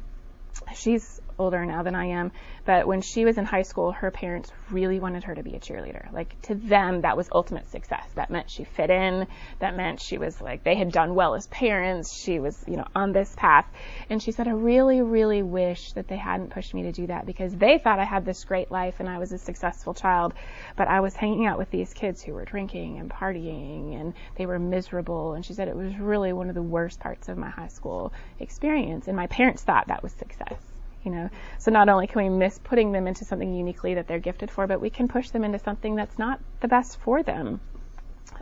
she's 0.75 1.21
older 1.37 1.65
now 1.65 1.83
than 1.83 1.95
I 1.95 2.05
am, 2.05 2.31
but 2.65 2.87
when 2.87 3.01
she 3.01 3.25
was 3.25 3.37
in 3.37 3.45
high 3.45 3.63
school, 3.63 3.91
her 3.91 4.11
parents 4.11 4.51
really 4.69 4.99
wanted 4.99 5.23
her 5.23 5.35
to 5.35 5.43
be 5.43 5.55
a 5.55 5.59
cheerleader. 5.59 6.11
Like 6.11 6.39
to 6.43 6.55
them, 6.55 7.01
that 7.01 7.17
was 7.17 7.27
ultimate 7.31 7.69
success. 7.69 8.07
That 8.15 8.29
meant 8.29 8.49
she 8.49 8.63
fit 8.63 8.89
in. 8.89 9.27
That 9.59 9.75
meant 9.75 10.01
she 10.01 10.17
was 10.17 10.39
like, 10.39 10.63
they 10.63 10.75
had 10.75 10.91
done 10.91 11.15
well 11.15 11.35
as 11.35 11.47
parents. 11.47 12.13
She 12.13 12.39
was, 12.39 12.63
you 12.67 12.77
know, 12.77 12.85
on 12.95 13.11
this 13.11 13.33
path. 13.35 13.65
And 14.09 14.21
she 14.21 14.31
said, 14.31 14.47
I 14.47 14.51
really, 14.51 15.01
really 15.01 15.41
wish 15.43 15.93
that 15.93 16.07
they 16.07 16.17
hadn't 16.17 16.51
pushed 16.51 16.73
me 16.73 16.83
to 16.83 16.91
do 16.91 17.07
that 17.07 17.25
because 17.25 17.55
they 17.55 17.77
thought 17.77 17.99
I 17.99 18.05
had 18.05 18.25
this 18.25 18.43
great 18.43 18.71
life 18.71 18.99
and 18.99 19.09
I 19.09 19.17
was 19.17 19.31
a 19.31 19.37
successful 19.37 19.93
child. 19.93 20.33
But 20.75 20.87
I 20.87 20.99
was 20.99 21.15
hanging 21.15 21.45
out 21.45 21.57
with 21.57 21.71
these 21.71 21.93
kids 21.93 22.21
who 22.21 22.33
were 22.33 22.45
drinking 22.45 22.99
and 22.99 23.09
partying 23.09 23.99
and 23.99 24.13
they 24.35 24.45
were 24.45 24.59
miserable. 24.59 25.33
And 25.33 25.45
she 25.45 25.53
said 25.53 25.67
it 25.67 25.75
was 25.75 25.97
really 25.97 26.33
one 26.33 26.49
of 26.49 26.55
the 26.55 26.61
worst 26.61 26.99
parts 26.99 27.29
of 27.29 27.37
my 27.37 27.49
high 27.49 27.69
school 27.69 28.13
experience. 28.39 29.07
And 29.07 29.17
my 29.17 29.27
parents 29.27 29.63
thought 29.63 29.87
that 29.87 30.03
was 30.03 30.11
success 30.13 30.59
you 31.03 31.11
know. 31.11 31.29
So 31.59 31.71
not 31.71 31.89
only 31.89 32.07
can 32.07 32.23
we 32.23 32.29
miss 32.29 32.59
putting 32.59 32.91
them 32.91 33.07
into 33.07 33.25
something 33.25 33.53
uniquely 33.53 33.95
that 33.95 34.07
they're 34.07 34.19
gifted 34.19 34.51
for, 34.51 34.67
but 34.67 34.81
we 34.81 34.89
can 34.89 35.07
push 35.07 35.29
them 35.29 35.43
into 35.43 35.59
something 35.59 35.95
that's 35.95 36.17
not 36.17 36.39
the 36.59 36.67
best 36.67 36.99
for 36.99 37.23
them. 37.23 37.59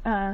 Uh, 0.06 0.34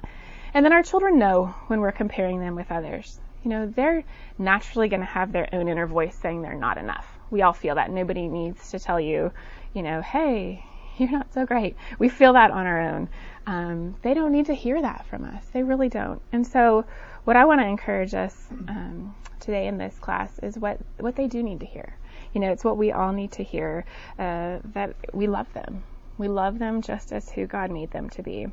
and 0.54 0.66
then 0.66 0.74
our 0.74 0.84
children 0.84 1.20
know 1.20 1.54
when 1.68 1.82
we're 1.82 1.92
comparing 1.92 2.40
them 2.40 2.56
with 2.56 2.72
others. 2.72 3.20
You 3.44 3.50
know, 3.50 3.68
they're 3.68 4.04
naturally 4.38 4.88
going 4.88 5.02
to 5.02 5.06
have 5.06 5.32
their 5.32 5.48
own 5.54 5.68
inner 5.68 5.86
voice 5.86 6.16
saying 6.16 6.42
they're 6.42 6.56
not 6.56 6.78
enough. 6.78 7.06
We 7.30 7.42
all 7.42 7.54
feel 7.54 7.76
that. 7.76 7.92
Nobody 7.92 8.28
needs 8.28 8.72
to 8.72 8.80
tell 8.80 9.00
you, 9.00 9.32
you 9.74 9.84
know, 9.84 10.02
hey, 10.02 10.64
you're 10.98 11.12
not 11.12 11.34
so 11.34 11.46
great. 11.46 11.76
We 12.00 12.10
feel 12.10 12.34
that 12.34 12.52
on 12.52 12.66
our 12.66 12.82
own. 12.82 13.10
Um, 13.46 13.96
they 14.02 14.14
don't 14.14 14.32
need 14.32 14.48
to 14.48 14.56
hear 14.56 14.82
that 14.82 15.06
from 15.08 15.26
us. 15.26 15.46
They 15.54 15.64
really 15.64 15.90
don't. 15.90 16.22
And 16.32 16.46
so, 16.48 16.86
what 17.26 17.36
I 17.36 17.46
want 17.46 17.62
to 17.62 17.68
encourage 17.68 18.14
us 18.14 18.36
um, 18.68 19.16
today 19.40 19.68
in 19.68 19.78
this 19.78 19.98
class 20.00 20.32
is 20.40 20.58
what 20.58 20.80
what 21.00 21.16
they 21.16 21.28
do 21.28 21.44
need 21.44 21.60
to 21.60 21.66
hear. 21.66 21.98
You 22.36 22.42
know, 22.42 22.52
it's 22.52 22.66
what 22.66 22.78
we 22.78 22.94
all 22.94 23.14
need 23.14 23.34
to 23.34 23.44
hear 23.44 23.86
uh, 24.20 24.60
that 24.76 24.96
we 25.14 25.28
love 25.28 25.54
them. 25.54 25.86
We 26.20 26.30
love 26.30 26.60
them 26.60 26.84
just 26.84 27.14
as 27.14 27.32
who 27.32 27.48
God 27.48 27.72
made 27.72 27.92
them 27.92 28.12
to 28.12 28.24
be. 28.24 28.48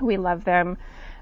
We 0.00 0.18
love 0.18 0.44
them. 0.44 0.78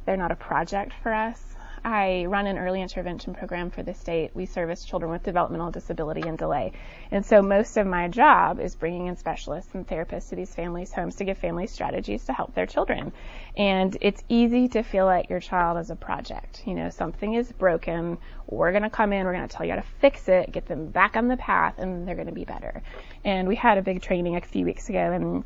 They're 0.07 0.19
not 0.19 0.33
a 0.33 0.37
project 0.37 0.95
for 1.03 1.15
us. 1.15 1.56
I 1.87 2.25
run 2.25 2.49
an 2.49 2.59
early 2.59 2.83
intervention 2.83 3.33
program 3.33 3.71
for 3.71 3.85
the 3.85 3.95
state. 3.95 4.33
We 4.35 4.45
service 4.47 4.85
children 4.85 5.13
with 5.13 5.23
developmental 5.23 5.71
disability 5.71 6.23
and 6.23 6.37
delay. 6.37 6.73
And 7.13 7.25
so 7.25 7.43
most 7.43 7.77
of 7.77 7.87
my 7.87 8.09
job 8.09 8.59
is 8.59 8.75
bringing 8.75 9.07
in 9.07 9.15
specialists 9.15 9.73
and 9.73 9.87
therapists 9.87 10.31
to 10.31 10.35
these 10.35 10.53
families' 10.53 10.93
homes 10.93 11.15
to 11.15 11.25
give 11.25 11.39
families 11.39 11.71
strategies 11.71 12.25
to 12.25 12.33
help 12.33 12.57
their 12.57 12.67
children. 12.67 13.13
And 13.57 13.97
it's 14.01 14.21
easy 14.29 14.67
to 14.71 14.83
feel 14.83 15.05
like 15.05 15.31
your 15.31 15.39
child 15.39 15.79
is 15.79 15.91
a 15.91 15.95
project. 15.95 16.65
You 16.67 16.75
know, 16.75 16.91
something 16.91 17.35
is 17.35 17.53
broken. 17.53 18.19
We're 18.49 18.73
going 18.73 18.83
to 18.83 18.91
come 18.91 19.13
in, 19.13 19.25
we're 19.25 19.35
going 19.35 19.47
to 19.47 19.57
tell 19.57 19.65
you 19.65 19.71
how 19.71 19.79
to 19.79 19.87
fix 20.01 20.29
it, 20.29 20.51
get 20.51 20.67
them 20.67 20.89
back 20.89 21.17
on 21.17 21.29
the 21.29 21.37
path, 21.37 21.79
and 21.79 22.05
they're 22.05 22.17
going 22.17 22.27
to 22.27 22.33
be 22.33 22.45
better. 22.45 22.83
And 23.25 23.47
we 23.47 23.55
had 23.55 23.79
a 23.79 23.83
big 23.83 24.03
training 24.03 24.35
a 24.35 24.41
few 24.41 24.65
weeks 24.65 24.89
ago, 24.89 25.13
and 25.13 25.45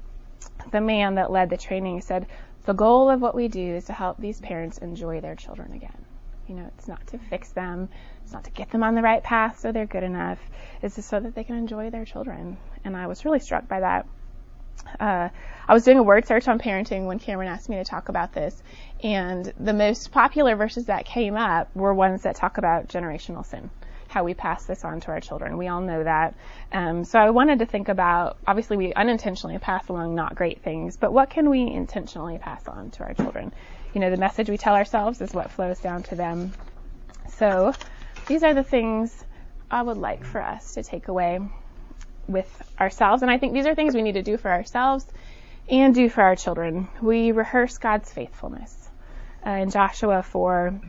the 0.73 0.81
man 0.81 1.17
that 1.17 1.31
led 1.31 1.51
the 1.51 1.59
training 1.59 2.01
said, 2.01 2.27
the 2.65 2.73
goal 2.73 3.11
of 3.11 3.21
what 3.21 3.35
we 3.35 3.49
do 3.49 3.75
is 3.77 3.85
to 3.85 3.93
help 3.93 4.17
these 4.17 4.41
parents 4.41 4.79
enjoy 4.79 5.21
their 5.21 5.35
children 5.35 5.75
again. 5.75 6.07
You 6.51 6.57
know, 6.57 6.71
it's 6.77 6.89
not 6.89 7.07
to 7.07 7.19
fix 7.19 7.51
them. 7.51 7.89
It's 8.25 8.33
not 8.33 8.43
to 8.43 8.51
get 8.51 8.71
them 8.71 8.83
on 8.83 8.97
the 8.97 9.03
right 9.03 9.23
path 9.23 9.61
so 9.61 9.71
they're 9.71 9.87
good 9.87 10.03
enough. 10.03 10.41
It's 10.83 10.97
just 10.97 11.09
so 11.09 11.21
that 11.21 11.37
they 11.37 11.45
can 11.45 11.55
enjoy 11.55 11.91
their 11.91 12.05
children. 12.05 12.57
And 12.85 12.97
I 12.97 13.07
was 13.07 13.25
really 13.25 13.39
struck 13.39 13.69
by 13.69 13.79
that. 13.79 14.05
Uh, 14.99 15.29
I 15.69 15.73
was 15.73 15.85
doing 15.85 15.99
a 15.99 16.03
word 16.03 16.27
search 16.27 16.49
on 16.49 16.59
parenting 16.59 17.07
when 17.07 17.21
Cameron 17.21 17.47
asked 17.47 17.69
me 17.69 17.77
to 17.77 17.85
talk 17.85 18.09
about 18.09 18.33
this, 18.33 18.61
and 19.05 19.53
the 19.61 19.73
most 19.73 20.11
popular 20.11 20.57
verses 20.57 20.87
that 20.87 21.05
came 21.05 21.37
up 21.37 21.69
were 21.77 21.95
ones 21.95 22.23
that 22.23 22.35
talk 22.35 22.59
about 22.59 22.89
generational 22.89 23.47
sin, 23.47 23.71
how 24.09 24.25
we 24.25 24.35
pass 24.35 24.65
this 24.65 24.85
on 24.85 24.99
to 25.03 25.13
our 25.13 25.21
children. 25.21 25.57
We 25.57 25.69
all 25.69 25.83
know 25.83 26.03
that. 26.03 26.35
Um, 26.73 27.05
so 27.05 27.21
I 27.21 27.31
wanted 27.31 27.61
to 27.61 27.67
think 27.67 27.89
about, 27.89 28.39
obviously 28.45 28.77
we 28.77 28.93
unintentionally 28.93 29.59
pass 29.59 29.87
along 29.89 30.17
not 30.17 30.35
great 30.35 30.63
things, 30.63 30.97
but 30.97 31.13
what 31.13 31.31
can 31.31 31.49
we 31.49 31.63
intentionally 31.63 32.39
pass 32.39 32.67
on 32.67 32.91
to 32.93 33.05
our 33.05 33.15
children? 33.15 33.53
You 33.95 34.01
know, 34.01 34.11
the 34.11 34.17
message 34.17 34.49
we 34.49 34.57
tell 34.57 34.75
ourselves 34.75 35.21
is 35.21 35.33
what 35.33 35.51
flows 35.51 35.81
down 35.81 36.03
to 36.05 36.15
them. 36.15 36.53
So 37.37 37.73
these 38.27 38.43
are 38.43 38.55
the 38.55 38.63
things 38.63 39.25
I 39.71 39.83
would 39.83 39.97
like 39.97 40.25
for 40.25 40.43
us 40.43 40.75
to 40.75 40.83
take 40.83 41.09
away 41.09 41.41
with 42.29 42.63
ourselves. 42.81 43.23
And 43.23 43.31
I 43.31 43.39
think 43.39 43.53
these 43.53 43.67
are 43.67 43.75
things 43.75 43.95
we 43.95 44.03
need 44.03 44.13
to 44.15 44.23
do 44.23 44.37
for 44.37 44.51
ourselves 44.51 45.05
and 45.69 45.95
do 45.95 46.09
for 46.09 46.23
our 46.23 46.37
children. 46.37 46.89
We 47.01 47.33
rehearse 47.33 47.79
God's 47.79 48.13
faithfulness. 48.13 48.89
Uh, 49.47 49.51
in 49.51 49.71
Joshua 49.71 50.23
4, 50.23 50.81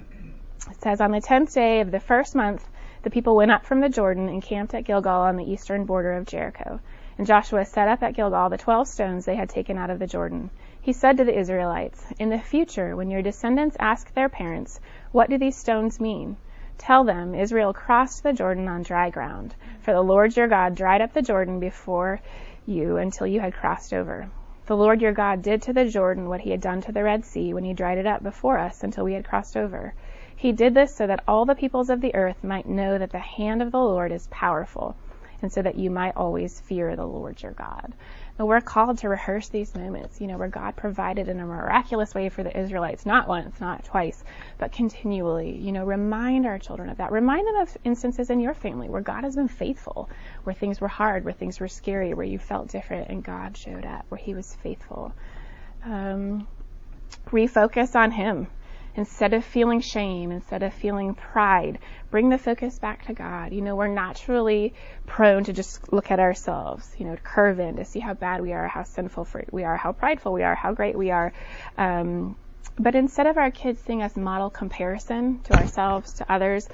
it 0.69 0.81
says, 0.81 1.01
On 1.01 1.11
the 1.11 1.21
tenth 1.21 1.53
day 1.53 1.81
of 1.81 1.91
the 1.91 1.99
first 1.99 2.35
month, 2.35 2.67
the 3.03 3.09
people 3.09 3.35
went 3.35 3.51
up 3.51 3.65
from 3.65 3.79
the 3.79 3.89
Jordan 3.89 4.29
and 4.29 4.43
camped 4.43 4.73
at 4.73 4.83
Gilgal 4.83 5.21
on 5.21 5.37
the 5.37 5.49
eastern 5.49 5.85
border 5.85 6.13
of 6.13 6.25
Jericho. 6.25 6.79
And 7.17 7.25
Joshua 7.25 7.65
set 7.65 7.87
up 7.87 8.03
at 8.03 8.15
Gilgal 8.15 8.49
the 8.49 8.57
twelve 8.57 8.87
stones 8.87 9.25
they 9.25 9.35
had 9.35 9.49
taken 9.49 9.77
out 9.77 9.89
of 9.89 9.99
the 9.99 10.07
Jordan. 10.07 10.49
He 10.84 10.94
said 10.94 11.17
to 11.17 11.24
the 11.24 11.38
Israelites, 11.38 12.12
In 12.17 12.30
the 12.30 12.39
future, 12.39 12.96
when 12.96 13.12
your 13.12 13.22
descendants 13.22 13.78
ask 13.80 14.12
their 14.15 14.30
parents, 14.30 14.80
What 15.12 15.30
do 15.30 15.38
these 15.38 15.56
stones 15.56 16.00
mean? 16.00 16.38
Tell 16.80 17.04
them, 17.04 17.36
Israel 17.36 17.72
crossed 17.72 18.24
the 18.24 18.34
Jordan 18.34 18.67
on 18.67 18.82
dry 18.82 19.12
ground, 19.12 19.54
for 19.82 19.94
the 19.94 20.02
Lord 20.02 20.36
your 20.36 20.48
God 20.48 20.74
dried 20.74 21.02
up 21.02 21.13
the 21.13 21.22
Jordan 21.22 21.60
before 21.60 22.20
you 22.65 22.98
until 22.98 23.28
you 23.28 23.39
had 23.41 23.54
crossed 23.54 23.94
over. 23.94 24.30
The 24.65 24.76
Lord 24.76 25.04
your 25.04 25.12
God 25.12 25.44
did 25.44 25.62
to 25.62 25.74
the 25.74 25.86
Jordan 25.86 26.28
what 26.28 26.41
he 26.41 26.50
had 26.50 26.62
done 26.62 26.82
to 26.82 26.91
the 26.91 27.04
Red 27.04 27.26
Sea 27.26 27.54
when 27.54 27.63
he 27.63 27.74
dried 27.74 28.00
it 28.00 28.08
up 28.08 28.24
before 28.24 28.58
us 28.58 28.84
until 28.84 29.04
we 29.04 29.13
had 29.13 29.28
crossed 29.28 29.56
over. 29.56 29.94
He 30.36 30.52
did 30.52 30.74
this 30.74 30.96
so 30.96 31.06
that 31.06 31.24
all 31.28 31.46
the 31.46 31.54
peoples 31.54 31.91
of 31.91 32.02
the 32.02 32.15
earth 32.15 32.44
might 32.44 32.67
know 32.67 32.98
that 32.98 33.12
the 33.12 33.20
hand 33.20 33.62
of 33.62 33.72
the 33.72 33.78
Lord 33.78 34.12
is 34.12 34.26
powerful, 34.32 34.96
and 35.44 35.52
so 35.52 35.62
that 35.62 35.76
you 35.76 35.91
might 35.91 36.17
always 36.17 36.60
fear 36.60 36.96
the 36.96 37.06
Lord 37.06 37.44
your 37.44 37.52
God. 37.52 37.94
And 38.38 38.48
we're 38.48 38.62
called 38.62 39.00
to 39.00 39.10
rehearse 39.10 39.50
these 39.50 39.76
moments, 39.76 40.20
you 40.20 40.28
know, 40.28 40.38
where 40.38 40.48
God 40.48 40.76
provided 40.76 41.28
in 41.28 41.39
a 41.39 41.46
miraculous 41.46 42.15
way 42.15 42.30
for 42.30 42.44
the 42.44 42.58
Israelites, 42.58 43.06
not 43.06 43.28
once, 43.28 43.60
not 43.60 43.84
twice, 43.84 44.24
but 44.58 44.72
continually. 44.72 45.58
You 45.58 45.72
know, 45.72 45.86
remind 45.86 46.46
our 46.46 46.58
children 46.58 46.89
of 46.89 46.98
that. 46.98 47.12
Remind 47.12 47.48
them 47.48 47.56
of 47.58 47.78
instances 47.84 48.30
in 48.30 48.39
your 48.39 48.54
family 48.54 48.89
where 48.89 49.02
God 49.02 49.24
has 49.24 49.36
been 49.36 49.48
faithful, 49.48 50.10
where 50.44 50.56
things 50.56 50.82
were 50.82 50.88
hard, 50.88 51.24
where 51.24 51.34
things 51.34 51.60
were 51.60 51.67
scary, 51.67 52.13
where 52.13 52.26
you 52.26 52.39
felt 52.39 52.70
different 52.70 53.10
and 53.10 53.24
God 53.24 53.58
showed 53.58 53.86
up, 53.86 54.06
where 54.10 54.20
He 54.20 54.34
was 54.34 54.56
faithful. 54.56 55.13
Um, 55.86 56.48
refocus 57.30 57.96
on 57.96 58.12
Him 58.12 58.48
Instead 58.95 59.34
of 59.34 59.45
feeling 59.45 59.80
shame, 59.80 60.32
instead 60.32 60.63
of 60.63 60.73
feeling 60.73 61.13
pride, 61.13 61.80
bring 62.10 62.30
the 62.30 62.38
focus 62.38 62.77
back 62.80 63.06
to 63.06 63.13
God. 63.13 63.54
You 63.54 63.62
know, 63.62 63.75
we're 63.75 63.88
naturally 63.88 64.73
prone 65.06 65.45
to 65.45 65.54
just 65.54 65.93
look 65.93 66.12
at 66.12 66.19
ourselves, 66.19 66.93
you 66.97 67.06
know, 67.06 67.15
to 67.15 67.21
curve 67.21 67.60
in, 67.60 67.77
to 67.77 67.86
see 67.86 67.99
how 67.99 68.13
bad 68.13 68.41
we 68.41 68.51
are, 68.51 68.67
how 68.67 68.84
sinful 68.84 69.27
we 69.51 69.63
are, 69.63 69.77
how 69.77 69.93
prideful 69.93 70.34
we 70.34 70.43
are, 70.43 70.56
how 70.56 70.73
great 70.73 70.97
we 70.97 71.12
are. 71.12 71.32
Um, 71.77 72.36
but 72.77 72.95
instead 72.95 73.27
of 73.27 73.38
our 73.38 73.51
kids 73.51 73.80
seeing 73.82 74.01
us 74.01 74.15
model 74.15 74.49
comparison 74.49 75.41
to 75.43 75.54
ourselves, 75.54 76.13
to 76.15 76.32
others, 76.32 76.67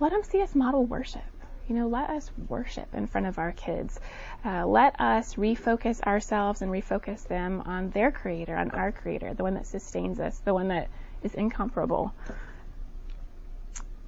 let 0.00 0.12
them 0.12 0.22
see 0.22 0.40
us 0.40 0.54
model 0.54 0.84
worship. 0.86 1.22
You 1.66 1.74
know, 1.74 1.88
let 1.88 2.08
us 2.08 2.30
worship 2.48 2.94
in 2.94 3.06
front 3.06 3.26
of 3.26 3.38
our 3.38 3.52
kids. 3.52 4.00
Uh, 4.42 4.66
let 4.66 4.98
us 4.98 5.34
refocus 5.34 6.00
ourselves 6.00 6.62
and 6.62 6.70
refocus 6.70 7.26
them 7.28 7.62
on 7.66 7.90
their 7.90 8.10
creator, 8.10 8.56
on 8.56 8.70
our 8.70 8.90
creator, 8.90 9.34
the 9.34 9.42
one 9.42 9.54
that 9.54 9.66
sustains 9.66 10.18
us, 10.18 10.38
the 10.38 10.54
one 10.54 10.68
that 10.68 10.88
is 11.22 11.34
incomparable. 11.34 12.14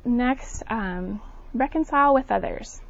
Next, 0.04 0.62
um, 0.68 1.20
reconcile 1.52 2.14
with 2.14 2.30
others. 2.30 2.80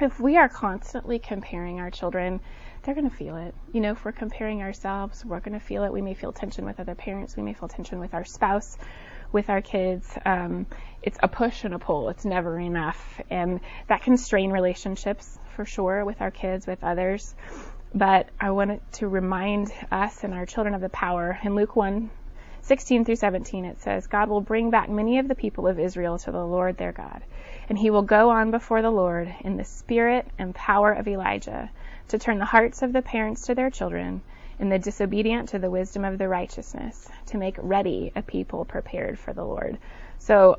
If 0.00 0.18
we 0.18 0.38
are 0.38 0.48
constantly 0.48 1.18
comparing 1.18 1.80
our 1.80 1.90
children, 1.90 2.40
they're 2.82 2.94
going 2.94 3.10
to 3.10 3.14
feel 3.14 3.36
it. 3.36 3.54
You 3.72 3.80
know, 3.80 3.92
if 3.92 4.04
we're 4.04 4.12
comparing 4.12 4.62
ourselves, 4.62 5.24
we're 5.24 5.40
going 5.40 5.58
to 5.58 5.64
feel 5.64 5.84
it. 5.84 5.92
We 5.92 6.00
may 6.00 6.14
feel 6.14 6.32
tension 6.32 6.64
with 6.64 6.80
other 6.80 6.94
parents. 6.94 7.36
We 7.36 7.42
may 7.42 7.52
feel 7.52 7.68
tension 7.68 7.98
with 8.00 8.14
our 8.14 8.24
spouse, 8.24 8.78
with 9.32 9.50
our 9.50 9.60
kids. 9.60 10.08
Um, 10.24 10.66
it's 11.02 11.18
a 11.22 11.28
push 11.28 11.64
and 11.64 11.74
a 11.74 11.78
pull. 11.78 12.08
It's 12.08 12.24
never 12.24 12.58
enough. 12.58 13.20
And 13.28 13.60
that 13.88 14.02
can 14.02 14.16
strain 14.16 14.50
relationships 14.50 15.38
for 15.56 15.66
sure 15.66 16.04
with 16.04 16.22
our 16.22 16.30
kids, 16.30 16.66
with 16.66 16.82
others. 16.82 17.34
But 17.94 18.28
I 18.40 18.52
wanted 18.52 18.80
to 18.92 19.08
remind 19.08 19.70
us 19.92 20.24
and 20.24 20.32
our 20.32 20.46
children 20.46 20.74
of 20.74 20.80
the 20.80 20.88
power. 20.88 21.38
In 21.42 21.54
Luke 21.54 21.76
1 21.76 22.08
16 22.62 23.04
through 23.04 23.16
17, 23.16 23.64
it 23.64 23.80
says, 23.80 24.06
God 24.06 24.28
will 24.28 24.40
bring 24.40 24.70
back 24.70 24.88
many 24.88 25.18
of 25.18 25.28
the 25.28 25.34
people 25.34 25.66
of 25.66 25.78
Israel 25.78 26.18
to 26.18 26.30
the 26.30 26.44
Lord 26.44 26.76
their 26.76 26.92
God, 26.92 27.22
and 27.68 27.78
he 27.78 27.90
will 27.90 28.02
go 28.02 28.30
on 28.30 28.50
before 28.50 28.82
the 28.82 28.90
Lord 28.90 29.34
in 29.40 29.56
the 29.56 29.64
spirit 29.64 30.26
and 30.38 30.54
power 30.54 30.92
of 30.92 31.08
Elijah 31.08 31.70
to 32.08 32.18
turn 32.18 32.38
the 32.38 32.44
hearts 32.44 32.82
of 32.82 32.92
the 32.92 33.02
parents 33.02 33.46
to 33.46 33.54
their 33.54 33.70
children 33.70 34.22
and 34.58 34.70
the 34.70 34.78
disobedient 34.78 35.48
to 35.48 35.58
the 35.58 35.70
wisdom 35.70 36.04
of 36.04 36.18
the 36.18 36.28
righteousness 36.28 37.08
to 37.26 37.38
make 37.38 37.56
ready 37.58 38.12
a 38.14 38.22
people 38.22 38.64
prepared 38.64 39.18
for 39.18 39.32
the 39.32 39.44
Lord. 39.44 39.78
So 40.18 40.58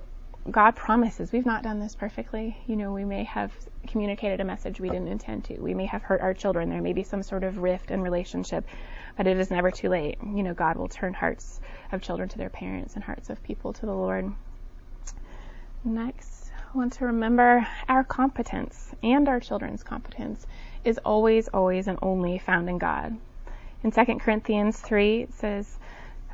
God 0.50 0.76
promises 0.76 1.32
we've 1.32 1.46
not 1.46 1.62
done 1.62 1.80
this 1.80 1.94
perfectly. 1.94 2.58
You 2.66 2.76
know, 2.76 2.92
we 2.92 3.06
may 3.06 3.24
have 3.26 3.52
communicated 3.88 4.42
a 4.42 4.44
message 4.44 4.80
we 4.80 4.90
didn't 4.90 5.08
intend 5.08 5.46
to. 5.46 5.60
We 5.60 5.76
may 5.76 5.86
have 5.86 6.02
hurt 6.02 6.20
our 6.22 6.34
children. 6.34 6.70
There 6.70 6.82
may 6.82 6.94
be 6.94 7.04
some 7.04 7.22
sort 7.22 7.44
of 7.44 7.60
rift 7.60 7.92
in 7.92 8.02
relationship, 8.02 8.66
but 9.18 9.28
it 9.28 9.38
is 9.38 9.52
never 9.52 9.70
too 9.70 9.90
late. 9.90 10.18
You 10.24 10.42
know, 10.42 10.56
God 10.56 10.78
will 10.78 10.88
turn 10.88 11.14
hearts 11.14 11.62
of 11.92 12.02
children 12.02 12.28
to 12.30 12.38
their 12.40 12.50
parents 12.50 12.96
and 12.96 13.04
hearts 13.04 13.30
of 13.30 13.44
people 13.44 13.72
to 13.74 13.86
the 13.86 13.94
Lord. 13.94 14.32
Next, 15.84 16.52
I 16.74 16.78
want 16.78 16.94
to 16.94 17.06
remember 17.06 17.68
our 17.88 18.04
competence 18.04 18.96
and 19.04 19.28
our 19.30 19.40
children's 19.40 19.84
competence 19.84 20.48
is 20.84 20.98
always, 21.00 21.50
always, 21.50 21.88
and 21.88 22.00
only 22.02 22.40
found 22.40 22.68
in 22.68 22.80
God. 22.80 23.16
In 23.84 23.92
2 23.92 24.06
Corinthians 24.20 24.80
3, 24.80 25.22
it 25.22 25.34
says, 25.34 25.78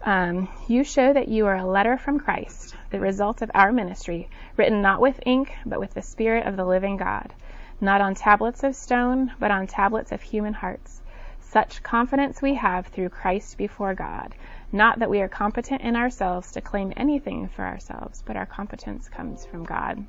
um, 0.03 0.47
You 0.67 0.83
show 0.83 1.13
that 1.13 1.27
you 1.27 1.45
are 1.47 1.55
a 1.55 1.65
letter 1.65 1.97
from 1.97 2.19
Christ, 2.19 2.75
the 2.91 2.99
result 2.99 3.41
of 3.41 3.51
our 3.53 3.71
ministry, 3.71 4.29
written 4.55 4.81
not 4.81 5.01
with 5.01 5.19
ink, 5.25 5.51
but 5.65 5.79
with 5.79 5.93
the 5.93 6.01
Spirit 6.01 6.45
of 6.45 6.55
the 6.55 6.65
living 6.65 6.97
God, 6.97 7.33
not 7.81 8.01
on 8.01 8.15
tablets 8.15 8.63
of 8.63 8.75
stone, 8.75 9.31
but 9.39 9.51
on 9.51 9.67
tablets 9.67 10.11
of 10.11 10.21
human 10.21 10.53
hearts. 10.53 11.01
Such 11.39 11.81
confidence 11.81 12.41
we 12.41 12.55
have 12.55 12.87
through 12.87 13.09
Christ 13.09 13.57
before 13.57 13.93
God. 13.93 14.35
Not 14.71 14.99
that 14.99 15.09
we 15.09 15.21
are 15.21 15.29
competent 15.29 15.81
in 15.81 15.95
ourselves 15.95 16.51
to 16.51 16.61
claim 16.61 16.91
anything 16.97 17.47
for 17.47 17.63
ourselves, 17.63 18.21
but 18.25 18.35
our 18.35 18.45
competence 18.45 19.07
comes 19.07 19.45
from 19.45 19.63
God. 19.63 20.05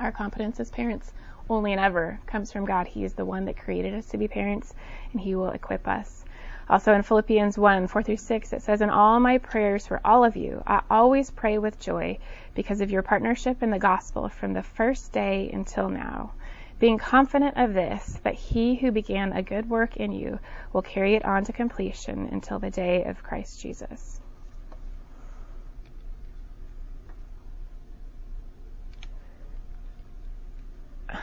Our 0.00 0.12
competence 0.12 0.58
as 0.58 0.70
parents 0.70 1.12
only 1.48 1.72
and 1.72 1.80
ever 1.80 2.20
comes 2.26 2.52
from 2.52 2.64
God. 2.64 2.86
He 2.88 3.04
is 3.04 3.14
the 3.14 3.24
one 3.24 3.44
that 3.46 3.56
created 3.56 3.94
us 3.94 4.06
to 4.06 4.18
be 4.18 4.28
parents, 4.28 4.74
and 5.12 5.20
He 5.20 5.34
will 5.34 5.50
equip 5.50 5.86
us. 5.88 6.24
Also 6.70 6.92
in 6.92 7.02
Philippians 7.02 7.56
1 7.56 7.86
4 7.86 8.02
through 8.02 8.16
6, 8.16 8.52
it 8.52 8.62
says, 8.62 8.80
In 8.80 8.90
all 8.90 9.20
my 9.20 9.38
prayers 9.38 9.86
for 9.86 10.00
all 10.04 10.24
of 10.24 10.36
you, 10.36 10.62
I 10.66 10.82
always 10.90 11.30
pray 11.30 11.58
with 11.58 11.80
joy 11.80 12.18
because 12.54 12.80
of 12.80 12.90
your 12.90 13.02
partnership 13.02 13.62
in 13.62 13.70
the 13.70 13.78
gospel 13.78 14.28
from 14.28 14.52
the 14.52 14.62
first 14.62 15.12
day 15.12 15.50
until 15.52 15.88
now 15.88 16.32
being 16.78 16.98
confident 16.98 17.56
of 17.56 17.74
this, 17.74 18.20
that 18.22 18.34
he 18.34 18.76
who 18.76 18.92
began 18.92 19.32
a 19.32 19.42
good 19.42 19.68
work 19.68 19.96
in 19.96 20.12
you 20.12 20.38
will 20.72 20.82
carry 20.82 21.14
it 21.14 21.24
on 21.24 21.44
to 21.44 21.52
completion 21.52 22.28
until 22.30 22.58
the 22.58 22.70
day 22.70 23.04
of 23.04 23.22
Christ 23.22 23.60
Jesus. 23.60 24.20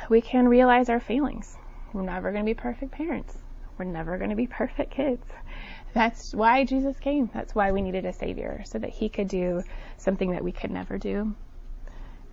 We 0.10 0.22
can 0.22 0.48
realize 0.48 0.90
our 0.90 1.00
failings. 1.00 1.58
We're 1.94 2.02
never 2.02 2.32
going 2.32 2.44
to 2.44 2.50
be 2.50 2.54
perfect 2.54 2.92
parents. 2.92 3.38
We're 3.78 3.86
never 3.86 4.18
going 4.18 4.30
to 4.30 4.36
be 4.36 4.48
perfect 4.48 4.92
kids. 4.92 5.26
That's 5.94 6.34
why 6.34 6.66
Jesus 6.66 6.98
came. 7.00 7.30
That's 7.34 7.56
why 7.56 7.72
we 7.72 7.82
needed 7.82 8.06
a 8.06 8.14
Savior, 8.14 8.64
so 8.66 8.80
that 8.80 8.90
He 8.90 9.10
could 9.10 9.28
do 9.28 9.64
something 9.98 10.32
that 10.32 10.44
we 10.44 10.52
could 10.52 10.72
never 10.72 10.98
do. 10.98 11.36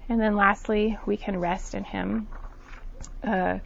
And 0.08 0.20
then 0.20 0.36
lastly, 0.36 0.98
we 1.06 1.16
can 1.16 1.38
rest 1.38 1.74
in 1.74 1.84
Him 1.84 2.28
uh, 3.24 3.58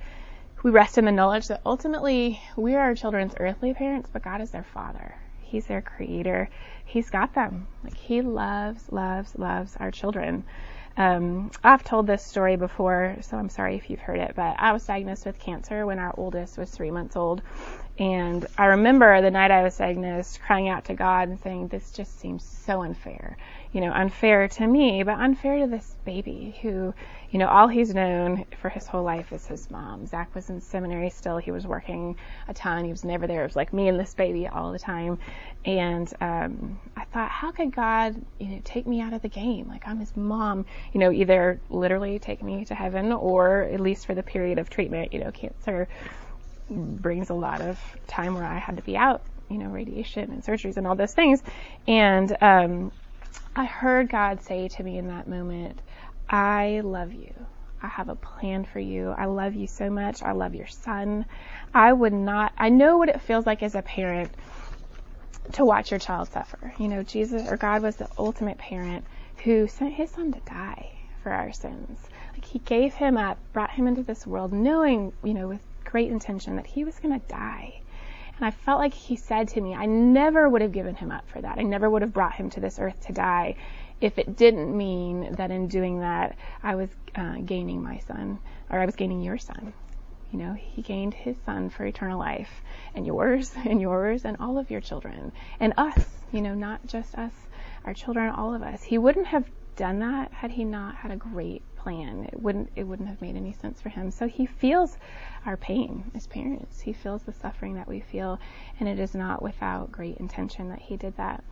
we 0.62 0.70
rest 0.70 0.98
in 0.98 1.04
the 1.04 1.12
knowledge 1.12 1.48
that 1.48 1.60
ultimately 1.64 2.40
we 2.56 2.74
are 2.74 2.80
our 2.80 2.94
children's 2.94 3.34
earthly 3.38 3.74
parents, 3.74 4.08
but 4.12 4.22
God 4.22 4.40
is 4.40 4.50
their 4.50 4.64
father. 4.64 5.14
He's 5.42 5.66
their 5.66 5.82
creator. 5.82 6.48
He's 6.84 7.10
got 7.10 7.34
them. 7.34 7.68
Like 7.84 7.96
he 7.96 8.22
loves, 8.22 8.90
loves, 8.90 9.36
loves 9.38 9.76
our 9.78 9.90
children. 9.90 10.44
Um, 10.96 11.50
I've 11.62 11.84
told 11.84 12.06
this 12.06 12.24
story 12.24 12.56
before, 12.56 13.16
so 13.20 13.36
I'm 13.36 13.50
sorry 13.50 13.76
if 13.76 13.90
you've 13.90 14.00
heard 14.00 14.18
it, 14.18 14.32
but 14.34 14.56
I 14.58 14.72
was 14.72 14.84
diagnosed 14.84 15.26
with 15.26 15.38
cancer 15.38 15.84
when 15.84 15.98
our 15.98 16.14
oldest 16.16 16.56
was 16.56 16.70
three 16.70 16.90
months 16.90 17.16
old. 17.16 17.42
And 17.98 18.46
I 18.58 18.66
remember 18.66 19.22
the 19.22 19.30
night 19.30 19.50
I 19.50 19.62
was 19.62 19.76
diagnosed 19.76 20.40
crying 20.42 20.68
out 20.68 20.84
to 20.86 20.94
God 20.94 21.28
and 21.28 21.40
saying, 21.40 21.68
This 21.68 21.90
just 21.90 22.20
seems 22.20 22.44
so 22.44 22.82
unfair. 22.82 23.38
You 23.72 23.80
know, 23.80 23.92
unfair 23.92 24.48
to 24.48 24.66
me, 24.66 25.02
but 25.02 25.18
unfair 25.18 25.58
to 25.60 25.66
this 25.66 25.96
baby 26.04 26.56
who 26.62 26.94
you 27.30 27.40
know, 27.40 27.48
all 27.48 27.68
he's 27.68 27.92
known 27.92 28.44
for 28.60 28.68
his 28.68 28.86
whole 28.86 29.02
life 29.02 29.32
is 29.32 29.46
his 29.46 29.70
mom. 29.70 30.06
Zach 30.06 30.34
was 30.34 30.48
in 30.48 30.60
seminary 30.60 31.10
still. 31.10 31.38
He 31.38 31.50
was 31.50 31.66
working 31.66 32.16
a 32.48 32.54
ton. 32.54 32.84
He 32.84 32.90
was 32.90 33.04
never 33.04 33.26
there. 33.26 33.42
It 33.42 33.48
was 33.48 33.56
like 33.56 33.72
me 33.72 33.88
and 33.88 33.98
this 33.98 34.14
baby 34.14 34.46
all 34.46 34.72
the 34.72 34.78
time. 34.78 35.18
And 35.64 36.12
um, 36.20 36.80
I 36.96 37.04
thought, 37.04 37.30
how 37.30 37.50
could 37.50 37.74
God, 37.74 38.14
you 38.38 38.48
know, 38.48 38.60
take 38.64 38.86
me 38.86 39.00
out 39.00 39.12
of 39.12 39.22
the 39.22 39.28
game? 39.28 39.68
Like 39.68 39.86
I'm 39.86 39.98
his 39.98 40.16
mom. 40.16 40.64
You 40.92 41.00
know, 41.00 41.10
either 41.10 41.60
literally 41.68 42.18
take 42.18 42.42
me 42.42 42.64
to 42.66 42.74
heaven, 42.74 43.12
or 43.12 43.62
at 43.62 43.80
least 43.80 44.06
for 44.06 44.14
the 44.14 44.22
period 44.22 44.58
of 44.58 44.70
treatment. 44.70 45.12
You 45.12 45.20
know, 45.20 45.32
cancer 45.32 45.88
brings 46.70 47.30
a 47.30 47.34
lot 47.34 47.60
of 47.60 47.78
time 48.06 48.34
where 48.34 48.44
I 48.44 48.58
had 48.58 48.76
to 48.76 48.82
be 48.82 48.96
out. 48.96 49.22
You 49.48 49.58
know, 49.58 49.66
radiation 49.66 50.32
and 50.32 50.42
surgeries 50.42 50.76
and 50.76 50.86
all 50.86 50.96
those 50.96 51.14
things. 51.14 51.40
And 51.86 52.36
um, 52.40 52.90
I 53.54 53.64
heard 53.64 54.08
God 54.08 54.42
say 54.42 54.68
to 54.68 54.82
me 54.82 54.98
in 54.98 55.08
that 55.08 55.28
moment 55.28 55.80
I 56.28 56.80
love 56.82 57.12
you. 57.12 57.32
I 57.80 57.88
have 57.88 58.08
a 58.08 58.16
plan 58.16 58.64
for 58.64 58.80
you. 58.80 59.10
I 59.10 59.26
love 59.26 59.54
you 59.54 59.66
so 59.66 59.90
much. 59.90 60.22
I 60.22 60.32
love 60.32 60.54
your 60.54 60.66
son. 60.66 61.26
I 61.72 61.92
would 61.92 62.12
not, 62.12 62.52
I 62.58 62.70
know 62.70 62.96
what 62.96 63.08
it 63.08 63.20
feels 63.20 63.46
like 63.46 63.62
as 63.62 63.74
a 63.74 63.82
parent 63.82 64.32
to 65.52 65.64
watch 65.64 65.90
your 65.90 66.00
child 66.00 66.32
suffer. 66.32 66.74
You 66.78 66.88
know, 66.88 67.02
Jesus 67.02 67.48
or 67.48 67.56
God 67.56 67.82
was 67.82 67.96
the 67.96 68.08
ultimate 68.18 68.58
parent 68.58 69.04
who 69.44 69.68
sent 69.68 69.94
his 69.94 70.10
son 70.10 70.32
to 70.32 70.40
die 70.40 70.90
for 71.22 71.30
our 71.30 71.52
sins. 71.52 71.98
Like 72.32 72.44
he 72.44 72.58
gave 72.58 72.94
him 72.94 73.16
up, 73.16 73.38
brought 73.52 73.70
him 73.70 73.86
into 73.86 74.02
this 74.02 74.26
world 74.26 74.52
knowing, 74.52 75.12
you 75.22 75.34
know, 75.34 75.48
with 75.48 75.60
great 75.86 76.10
intention 76.10 76.56
that 76.56 76.66
he 76.66 76.84
was 76.84 76.98
going 76.98 77.18
to 77.18 77.26
die. 77.26 77.80
And 78.36 78.44
I 78.44 78.50
felt 78.50 78.78
like 78.78 78.92
he 78.92 79.16
said 79.16 79.48
to 79.48 79.60
me, 79.60 79.74
I 79.74 79.86
never 79.86 80.48
would 80.48 80.60
have 80.60 80.72
given 80.72 80.94
him 80.94 81.10
up 81.10 81.28
for 81.28 81.40
that. 81.40 81.58
I 81.58 81.62
never 81.62 81.88
would 81.88 82.02
have 82.02 82.12
brought 82.12 82.34
him 82.34 82.50
to 82.50 82.60
this 82.60 82.78
earth 82.78 83.06
to 83.06 83.12
die 83.12 83.56
if 84.00 84.18
it 84.18 84.36
didn't 84.36 84.76
mean 84.76 85.32
that 85.32 85.50
in 85.50 85.68
doing 85.68 86.00
that 86.00 86.36
I 86.62 86.74
was 86.74 86.90
uh, 87.14 87.36
gaining 87.44 87.82
my 87.82 87.98
son 88.00 88.38
or 88.68 88.78
I 88.78 88.84
was 88.84 88.94
gaining 88.94 89.22
your 89.22 89.38
son. 89.38 89.72
You 90.30 90.38
know, 90.38 90.52
he 90.52 90.82
gained 90.82 91.14
his 91.14 91.36
son 91.46 91.70
for 91.70 91.86
eternal 91.86 92.18
life 92.18 92.50
and 92.94 93.06
yours 93.06 93.54
and 93.64 93.80
yours 93.80 94.24
and 94.24 94.36
all 94.38 94.58
of 94.58 94.70
your 94.70 94.80
children 94.80 95.32
and 95.60 95.72
us, 95.78 96.06
you 96.32 96.42
know, 96.42 96.54
not 96.54 96.86
just 96.86 97.14
us, 97.14 97.32
our 97.86 97.94
children, 97.94 98.28
all 98.28 98.54
of 98.54 98.62
us. 98.62 98.82
He 98.82 98.98
wouldn't 98.98 99.28
have 99.28 99.48
done 99.76 100.00
that 100.00 100.32
had 100.32 100.50
he 100.50 100.64
not 100.64 100.96
had 100.96 101.10
a 101.10 101.16
great 101.16 101.62
plan. 101.86 102.28
It 102.32 102.42
wouldn't 102.42 102.70
it 102.74 102.82
wouldn't 102.82 103.08
have 103.08 103.22
made 103.22 103.36
any 103.36 103.52
sense 103.52 103.80
for 103.80 103.90
him. 103.90 104.10
So 104.10 104.26
he 104.26 104.44
feels 104.44 104.98
our 105.44 105.56
pain 105.56 106.10
as 106.16 106.26
parents. 106.26 106.80
He 106.80 106.92
feels 106.92 107.22
the 107.22 107.32
suffering 107.32 107.74
that 107.74 107.86
we 107.86 108.00
feel, 108.00 108.40
and 108.80 108.88
it 108.88 108.98
is 108.98 109.14
not 109.14 109.40
without 109.40 109.92
great 109.92 110.16
intention 110.16 110.68
that 110.70 110.80
he 110.80 110.96
did 110.96 111.16
that. 111.16 111.44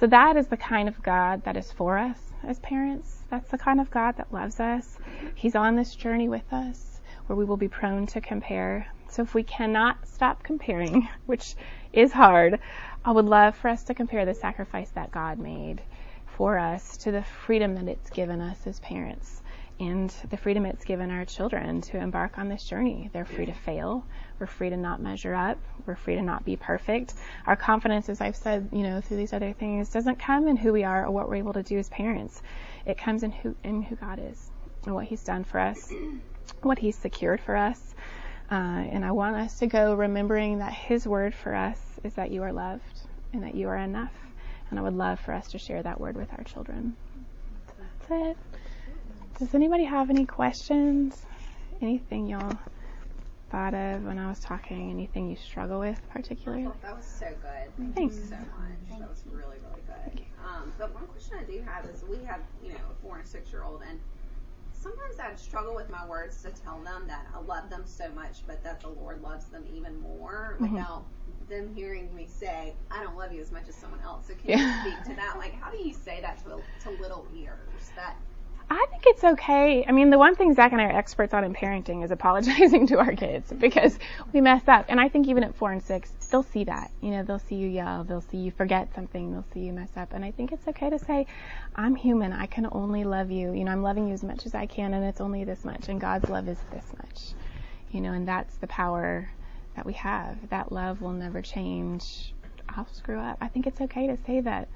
So 0.00 0.08
that 0.08 0.36
is 0.36 0.48
the 0.48 0.56
kind 0.56 0.88
of 0.88 1.00
God 1.04 1.44
that 1.44 1.56
is 1.56 1.70
for 1.70 1.98
us 1.98 2.18
as 2.42 2.58
parents. 2.58 3.22
That's 3.30 3.48
the 3.52 3.58
kind 3.58 3.80
of 3.80 3.92
God 3.92 4.16
that 4.16 4.32
loves 4.32 4.58
us. 4.58 4.98
He's 5.36 5.54
on 5.54 5.76
this 5.76 5.94
journey 5.94 6.28
with 6.28 6.52
us 6.52 7.00
where 7.26 7.36
we 7.36 7.44
will 7.44 7.56
be 7.56 7.68
prone 7.68 8.08
to 8.08 8.20
compare. 8.20 8.88
So 9.08 9.22
if 9.22 9.34
we 9.34 9.44
cannot 9.44 10.04
stop 10.04 10.42
comparing, 10.42 11.08
which 11.26 11.54
is 11.92 12.10
hard, 12.10 12.58
I 13.04 13.12
would 13.12 13.26
love 13.26 13.54
for 13.54 13.68
us 13.68 13.84
to 13.84 13.94
compare 13.94 14.26
the 14.26 14.34
sacrifice 14.34 14.90
that 14.96 15.12
God 15.12 15.38
made 15.38 15.80
for 16.26 16.58
us 16.58 16.96
to 16.96 17.12
the 17.12 17.22
freedom 17.22 17.76
that 17.76 17.86
it's 17.86 18.10
given 18.10 18.40
us 18.40 18.66
as 18.66 18.80
parents 18.80 19.42
and 19.80 20.10
the 20.28 20.36
freedom 20.36 20.66
it's 20.66 20.84
given 20.84 21.10
our 21.10 21.24
children 21.24 21.80
to 21.80 21.96
embark 21.96 22.38
on 22.38 22.48
this 22.50 22.62
journey. 22.62 23.08
They're 23.14 23.24
free 23.24 23.46
to 23.46 23.54
fail. 23.54 24.04
We're 24.38 24.46
free 24.46 24.68
to 24.68 24.76
not 24.76 25.00
measure 25.00 25.34
up. 25.34 25.58
We're 25.86 25.96
free 25.96 26.16
to 26.16 26.22
not 26.22 26.44
be 26.44 26.56
perfect. 26.56 27.14
Our 27.46 27.56
confidence, 27.56 28.10
as 28.10 28.20
I've 28.20 28.36
said, 28.36 28.68
you 28.72 28.82
know, 28.82 29.00
through 29.00 29.16
these 29.16 29.32
other 29.32 29.54
things, 29.54 29.88
doesn't 29.88 30.18
come 30.18 30.48
in 30.48 30.56
who 30.56 30.74
we 30.74 30.84
are 30.84 31.06
or 31.06 31.10
what 31.10 31.28
we're 31.28 31.36
able 31.36 31.54
to 31.54 31.62
do 31.62 31.78
as 31.78 31.88
parents. 31.88 32.42
It 32.84 32.98
comes 32.98 33.22
in 33.22 33.32
who 33.32 33.56
in 33.64 33.80
who 33.82 33.96
God 33.96 34.20
is 34.22 34.50
and 34.84 34.94
what 34.94 35.06
He's 35.06 35.24
done 35.24 35.44
for 35.44 35.58
us, 35.58 35.90
what 36.62 36.78
He's 36.78 36.96
secured 36.96 37.40
for 37.40 37.56
us. 37.56 37.94
Uh, 38.50 38.54
and 38.54 39.02
I 39.02 39.12
want 39.12 39.36
us 39.36 39.60
to 39.60 39.66
go 39.66 39.94
remembering 39.94 40.58
that 40.58 40.74
His 40.74 41.06
word 41.06 41.34
for 41.34 41.54
us 41.54 41.80
is 42.04 42.12
that 42.14 42.30
you 42.30 42.42
are 42.42 42.52
loved 42.52 43.00
and 43.32 43.42
that 43.44 43.54
you 43.54 43.68
are 43.68 43.78
enough. 43.78 44.12
And 44.68 44.78
I 44.78 44.82
would 44.82 44.94
love 44.94 45.20
for 45.20 45.32
us 45.32 45.48
to 45.52 45.58
share 45.58 45.82
that 45.82 45.98
word 45.98 46.16
with 46.16 46.30
our 46.36 46.44
children. 46.44 46.96
That's 47.78 48.10
it. 48.10 48.36
Does 49.40 49.54
anybody 49.54 49.84
have 49.84 50.10
any 50.10 50.26
questions? 50.26 51.24
Anything 51.80 52.26
y'all 52.26 52.58
thought 53.50 53.72
of 53.72 54.04
when 54.04 54.18
I 54.18 54.28
was 54.28 54.38
talking? 54.40 54.90
Anything 54.90 55.30
you 55.30 55.36
struggle 55.36 55.80
with 55.80 55.98
particularly? 56.10 56.68
that 56.82 56.94
was 56.94 57.06
so 57.06 57.26
good. 57.40 57.72
Thank 57.78 57.94
Thanks. 57.96 58.16
you 58.16 58.22
so 58.24 58.36
much. 58.36 58.98
That 59.00 59.08
was 59.08 59.24
really, 59.32 59.56
really 59.66 59.80
good. 59.86 60.20
Um, 60.44 60.74
but 60.78 60.94
one 60.94 61.06
question 61.06 61.38
I 61.40 61.44
do 61.44 61.62
have 61.66 61.86
is 61.86 62.04
we 62.04 62.22
have, 62.26 62.42
you 62.62 62.72
know, 62.72 62.80
a 62.90 63.02
four 63.02 63.16
and 63.16 63.26
six 63.26 63.50
year 63.50 63.62
old, 63.62 63.80
and 63.88 63.98
sometimes 64.72 65.18
I'd 65.18 65.38
struggle 65.38 65.74
with 65.74 65.88
my 65.88 66.06
words 66.06 66.42
to 66.42 66.50
tell 66.50 66.78
them 66.82 67.04
that 67.06 67.26
I 67.34 67.40
love 67.40 67.70
them 67.70 67.84
so 67.86 68.10
much, 68.10 68.46
but 68.46 68.62
that 68.62 68.82
the 68.82 68.88
Lord 68.88 69.22
loves 69.22 69.46
them 69.46 69.64
even 69.74 69.98
more 70.02 70.56
Mhm. 70.60 70.72
without 70.72 71.06
them 71.48 71.74
hearing 71.74 72.14
me 72.14 72.26
say, 72.26 72.74
I 72.90 73.02
don't 73.02 73.16
love 73.16 73.32
you 73.32 73.40
as 73.40 73.52
much 73.52 73.68
as 73.70 73.74
someone 73.74 74.00
else. 74.00 74.26
So 74.26 74.34
can 74.34 74.50
Yeah. 74.50 74.58
you 74.58 74.92
speak 74.92 75.04
to 75.04 75.14
that? 75.14 75.38
Like, 75.38 75.54
how 75.54 75.70
do 75.70 75.78
you 75.78 75.94
say 75.94 76.20
that 76.20 76.44
to, 76.44 76.62
to 76.80 76.90
little 76.90 77.26
ears? 77.34 77.90
That 77.96 78.16
I 78.72 78.86
think 78.88 79.02
it's 79.06 79.24
okay. 79.24 79.84
I 79.84 79.90
mean, 79.90 80.10
the 80.10 80.18
one 80.18 80.36
thing 80.36 80.54
Zach 80.54 80.70
and 80.70 80.80
I 80.80 80.84
are 80.84 80.96
experts 80.96 81.34
on 81.34 81.42
in 81.42 81.52
parenting 81.52 82.04
is 82.04 82.12
apologizing 82.12 82.86
to 82.88 82.98
our 83.00 83.16
kids 83.16 83.52
because 83.52 83.98
we 84.32 84.40
mess 84.40 84.62
up. 84.68 84.84
And 84.88 85.00
I 85.00 85.08
think 85.08 85.26
even 85.26 85.42
at 85.42 85.56
four 85.56 85.72
and 85.72 85.82
six, 85.82 86.12
they'll 86.30 86.44
see 86.44 86.62
that. 86.64 86.92
You 87.00 87.10
know, 87.10 87.24
they'll 87.24 87.40
see 87.40 87.56
you 87.56 87.68
yell, 87.68 88.04
they'll 88.04 88.20
see 88.20 88.36
you 88.36 88.52
forget 88.52 88.94
something, 88.94 89.32
they'll 89.32 89.44
see 89.52 89.60
you 89.60 89.72
mess 89.72 89.90
up. 89.96 90.12
And 90.12 90.24
I 90.24 90.30
think 90.30 90.52
it's 90.52 90.68
okay 90.68 90.88
to 90.88 91.00
say, 91.00 91.26
I'm 91.74 91.96
human. 91.96 92.32
I 92.32 92.46
can 92.46 92.68
only 92.70 93.02
love 93.02 93.32
you. 93.32 93.52
You 93.52 93.64
know, 93.64 93.72
I'm 93.72 93.82
loving 93.82 94.06
you 94.06 94.14
as 94.14 94.22
much 94.22 94.46
as 94.46 94.54
I 94.54 94.66
can, 94.66 94.94
and 94.94 95.04
it's 95.04 95.20
only 95.20 95.42
this 95.42 95.64
much. 95.64 95.88
And 95.88 96.00
God's 96.00 96.30
love 96.30 96.48
is 96.48 96.58
this 96.70 96.86
much. 96.96 97.32
You 97.90 98.00
know, 98.00 98.12
and 98.12 98.28
that's 98.28 98.54
the 98.58 98.68
power 98.68 99.32
that 99.74 99.84
we 99.84 99.94
have. 99.94 100.48
That 100.50 100.70
love 100.70 101.02
will 101.02 101.10
never 101.10 101.42
change. 101.42 102.34
I'll 102.68 102.86
screw 102.92 103.18
up. 103.18 103.38
I 103.40 103.48
think 103.48 103.66
it's 103.66 103.80
okay 103.80 104.06
to 104.06 104.16
say 104.24 104.40
that. 104.42 104.68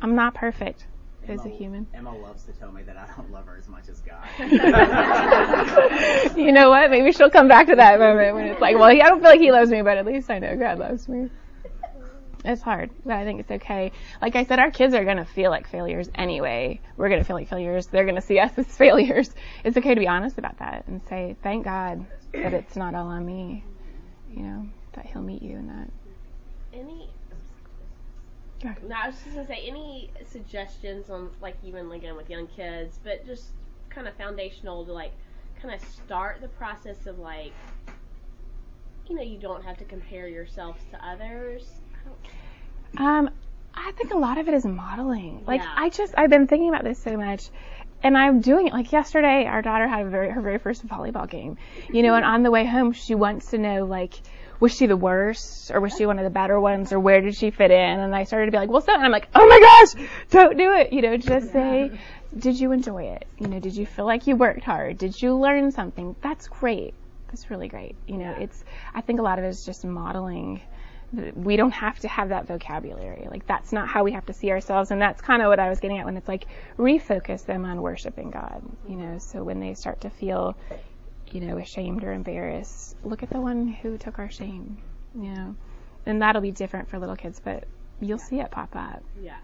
I'm 0.00 0.14
not 0.14 0.32
perfect 0.32 0.86
as 1.28 1.44
a 1.44 1.48
human. 1.48 1.86
Emma 1.94 2.16
loves 2.16 2.44
to 2.44 2.52
tell 2.52 2.72
me 2.72 2.82
that 2.82 2.96
I 2.96 3.06
don't 3.16 3.30
love 3.30 3.46
her 3.46 3.56
as 3.56 3.68
much 3.68 3.88
as 3.88 4.00
God. 4.00 4.26
you 6.36 6.52
know 6.52 6.70
what? 6.70 6.90
Maybe 6.90 7.12
she'll 7.12 7.30
come 7.30 7.48
back 7.48 7.66
to 7.68 7.76
that 7.76 7.98
moment 7.98 8.34
when 8.34 8.46
it's 8.46 8.60
like, 8.60 8.76
well, 8.76 8.84
I 8.84 8.96
don't 8.96 9.20
feel 9.20 9.30
like 9.30 9.40
he 9.40 9.52
loves 9.52 9.70
me, 9.70 9.82
but 9.82 9.96
at 9.98 10.06
least 10.06 10.30
I 10.30 10.38
know 10.38 10.56
God 10.56 10.78
loves 10.78 11.08
me. 11.08 11.30
It's 12.44 12.62
hard, 12.62 12.90
but 13.04 13.14
I 13.14 13.24
think 13.24 13.40
it's 13.40 13.50
okay. 13.50 13.92
Like 14.20 14.34
I 14.34 14.44
said, 14.44 14.58
our 14.58 14.72
kids 14.72 14.94
are 14.94 15.04
gonna 15.04 15.24
feel 15.24 15.50
like 15.50 15.68
failures 15.68 16.10
anyway. 16.14 16.80
We're 16.96 17.08
gonna 17.08 17.24
feel 17.24 17.36
like 17.36 17.48
failures. 17.48 17.86
They're 17.86 18.04
gonna 18.04 18.20
see 18.20 18.40
us 18.40 18.50
as 18.56 18.66
failures. 18.66 19.30
It's 19.64 19.76
okay 19.76 19.94
to 19.94 20.00
be 20.00 20.08
honest 20.08 20.38
about 20.38 20.58
that 20.58 20.84
and 20.88 21.00
say, 21.08 21.36
thank 21.42 21.64
God 21.64 22.04
that 22.32 22.52
it's 22.52 22.74
not 22.74 22.94
all 22.94 23.06
on 23.06 23.24
me. 23.24 23.64
You 24.34 24.42
know, 24.42 24.66
that 24.94 25.06
He'll 25.06 25.22
meet 25.22 25.42
you 25.42 25.56
in 25.56 25.68
that. 25.68 25.90
Any? 26.72 27.10
No, 28.64 28.94
I 28.94 29.08
was 29.08 29.16
just 29.22 29.34
gonna 29.34 29.46
say 29.46 29.64
any 29.66 30.10
suggestions 30.26 31.10
on 31.10 31.30
like 31.40 31.56
even 31.64 31.90
again 31.92 32.16
with 32.16 32.30
young 32.30 32.46
kids, 32.46 32.98
but 33.02 33.26
just 33.26 33.46
kind 33.90 34.08
of 34.08 34.14
foundational 34.14 34.84
to 34.84 34.92
like 34.92 35.12
kind 35.60 35.74
of 35.74 35.80
start 35.88 36.40
the 36.40 36.48
process 36.48 37.06
of 37.06 37.18
like, 37.18 37.52
you 39.08 39.16
know, 39.16 39.22
you 39.22 39.38
don't 39.38 39.64
have 39.64 39.78
to 39.78 39.84
compare 39.84 40.28
yourselves 40.28 40.80
to 40.90 41.06
others. 41.06 41.64
I 42.96 43.18
Um, 43.18 43.30
I 43.74 43.92
think 43.92 44.12
a 44.12 44.18
lot 44.18 44.38
of 44.38 44.48
it 44.48 44.54
is 44.54 44.64
modeling. 44.64 45.44
Like 45.46 45.62
Yeah. 45.62 45.74
I 45.76 45.88
just 45.88 46.14
I've 46.16 46.30
been 46.30 46.46
thinking 46.46 46.68
about 46.68 46.84
this 46.84 46.98
so 47.02 47.16
much. 47.16 47.48
And 48.04 48.18
I'm 48.18 48.40
doing 48.40 48.66
it 48.66 48.72
like 48.72 48.90
yesterday 48.90 49.46
our 49.46 49.62
daughter 49.62 49.86
had 49.86 50.06
a 50.06 50.10
very, 50.10 50.28
her 50.30 50.40
very 50.40 50.58
first 50.58 50.86
volleyball 50.86 51.30
game. 51.30 51.56
You 51.92 52.02
know, 52.02 52.14
and 52.14 52.24
on 52.24 52.42
the 52.42 52.50
way 52.50 52.64
home 52.64 52.92
she 52.92 53.14
wants 53.14 53.50
to 53.50 53.58
know 53.58 53.84
like 53.84 54.14
was 54.62 54.72
she 54.72 54.86
the 54.86 54.96
worst 54.96 55.72
or 55.72 55.80
was 55.80 55.92
she 55.96 56.06
one 56.06 56.20
of 56.20 56.24
the 56.24 56.30
better 56.30 56.60
ones 56.60 56.92
or 56.92 57.00
where 57.00 57.20
did 57.20 57.34
she 57.34 57.50
fit 57.50 57.72
in? 57.72 57.98
And 57.98 58.14
I 58.14 58.22
started 58.22 58.46
to 58.46 58.52
be 58.52 58.58
like, 58.58 58.70
well, 58.70 58.80
so, 58.80 58.94
and 58.94 59.02
I'm 59.02 59.10
like, 59.10 59.26
oh 59.34 59.44
my 59.44 59.58
gosh, 59.58 60.08
don't 60.30 60.56
do 60.56 60.72
it. 60.74 60.92
You 60.92 61.02
know, 61.02 61.16
just 61.16 61.50
say, 61.50 61.90
did 62.38 62.60
you 62.60 62.70
enjoy 62.70 63.02
it? 63.06 63.26
You 63.40 63.48
know, 63.48 63.58
did 63.58 63.74
you 63.74 63.86
feel 63.86 64.06
like 64.06 64.28
you 64.28 64.36
worked 64.36 64.62
hard? 64.62 64.98
Did 64.98 65.20
you 65.20 65.34
learn 65.36 65.72
something? 65.72 66.14
That's 66.22 66.46
great. 66.46 66.94
That's 67.26 67.50
really 67.50 67.66
great. 67.66 67.96
You 68.06 68.18
know, 68.18 68.36
it's, 68.38 68.62
I 68.94 69.00
think 69.00 69.18
a 69.18 69.22
lot 69.24 69.40
of 69.40 69.44
it 69.44 69.48
is 69.48 69.64
just 69.64 69.84
modeling 69.84 70.60
we 71.34 71.56
don't 71.56 71.72
have 71.72 71.98
to 71.98 72.08
have 72.08 72.30
that 72.30 72.46
vocabulary. 72.46 73.26
Like 73.30 73.46
that's 73.46 73.72
not 73.72 73.88
how 73.88 74.02
we 74.02 74.12
have 74.12 74.24
to 74.26 74.32
see 74.32 74.50
ourselves, 74.50 74.90
and 74.90 75.02
that's 75.02 75.20
kind 75.20 75.42
of 75.42 75.48
what 75.48 75.58
I 75.58 75.68
was 75.68 75.78
getting 75.78 75.98
at 75.98 76.06
when 76.06 76.16
it's 76.16 76.28
like 76.28 76.46
refocus 76.78 77.44
them 77.44 77.64
on 77.64 77.82
worshiping 77.82 78.30
God. 78.30 78.62
You 78.88 78.96
know, 78.96 79.18
so 79.18 79.42
when 79.42 79.60
they 79.60 79.74
start 79.74 80.00
to 80.02 80.10
feel, 80.10 80.56
you 81.32 81.40
know, 81.40 81.58
ashamed 81.58 82.04
or 82.04 82.12
embarrassed, 82.12 82.96
look 83.04 83.22
at 83.22 83.30
the 83.30 83.40
one 83.40 83.68
who 83.68 83.98
took 83.98 84.18
our 84.18 84.30
shame. 84.30 84.78
You 85.14 85.34
know, 85.34 85.56
and 86.06 86.22
that'll 86.22 86.42
be 86.42 86.50
different 86.52 86.88
for 86.88 86.98
little 86.98 87.16
kids, 87.16 87.40
but 87.42 87.64
you'll 88.00 88.18
see 88.18 88.40
it 88.40 88.50
pop 88.50 88.74
up. 88.76 89.02
yeah. 89.20 89.36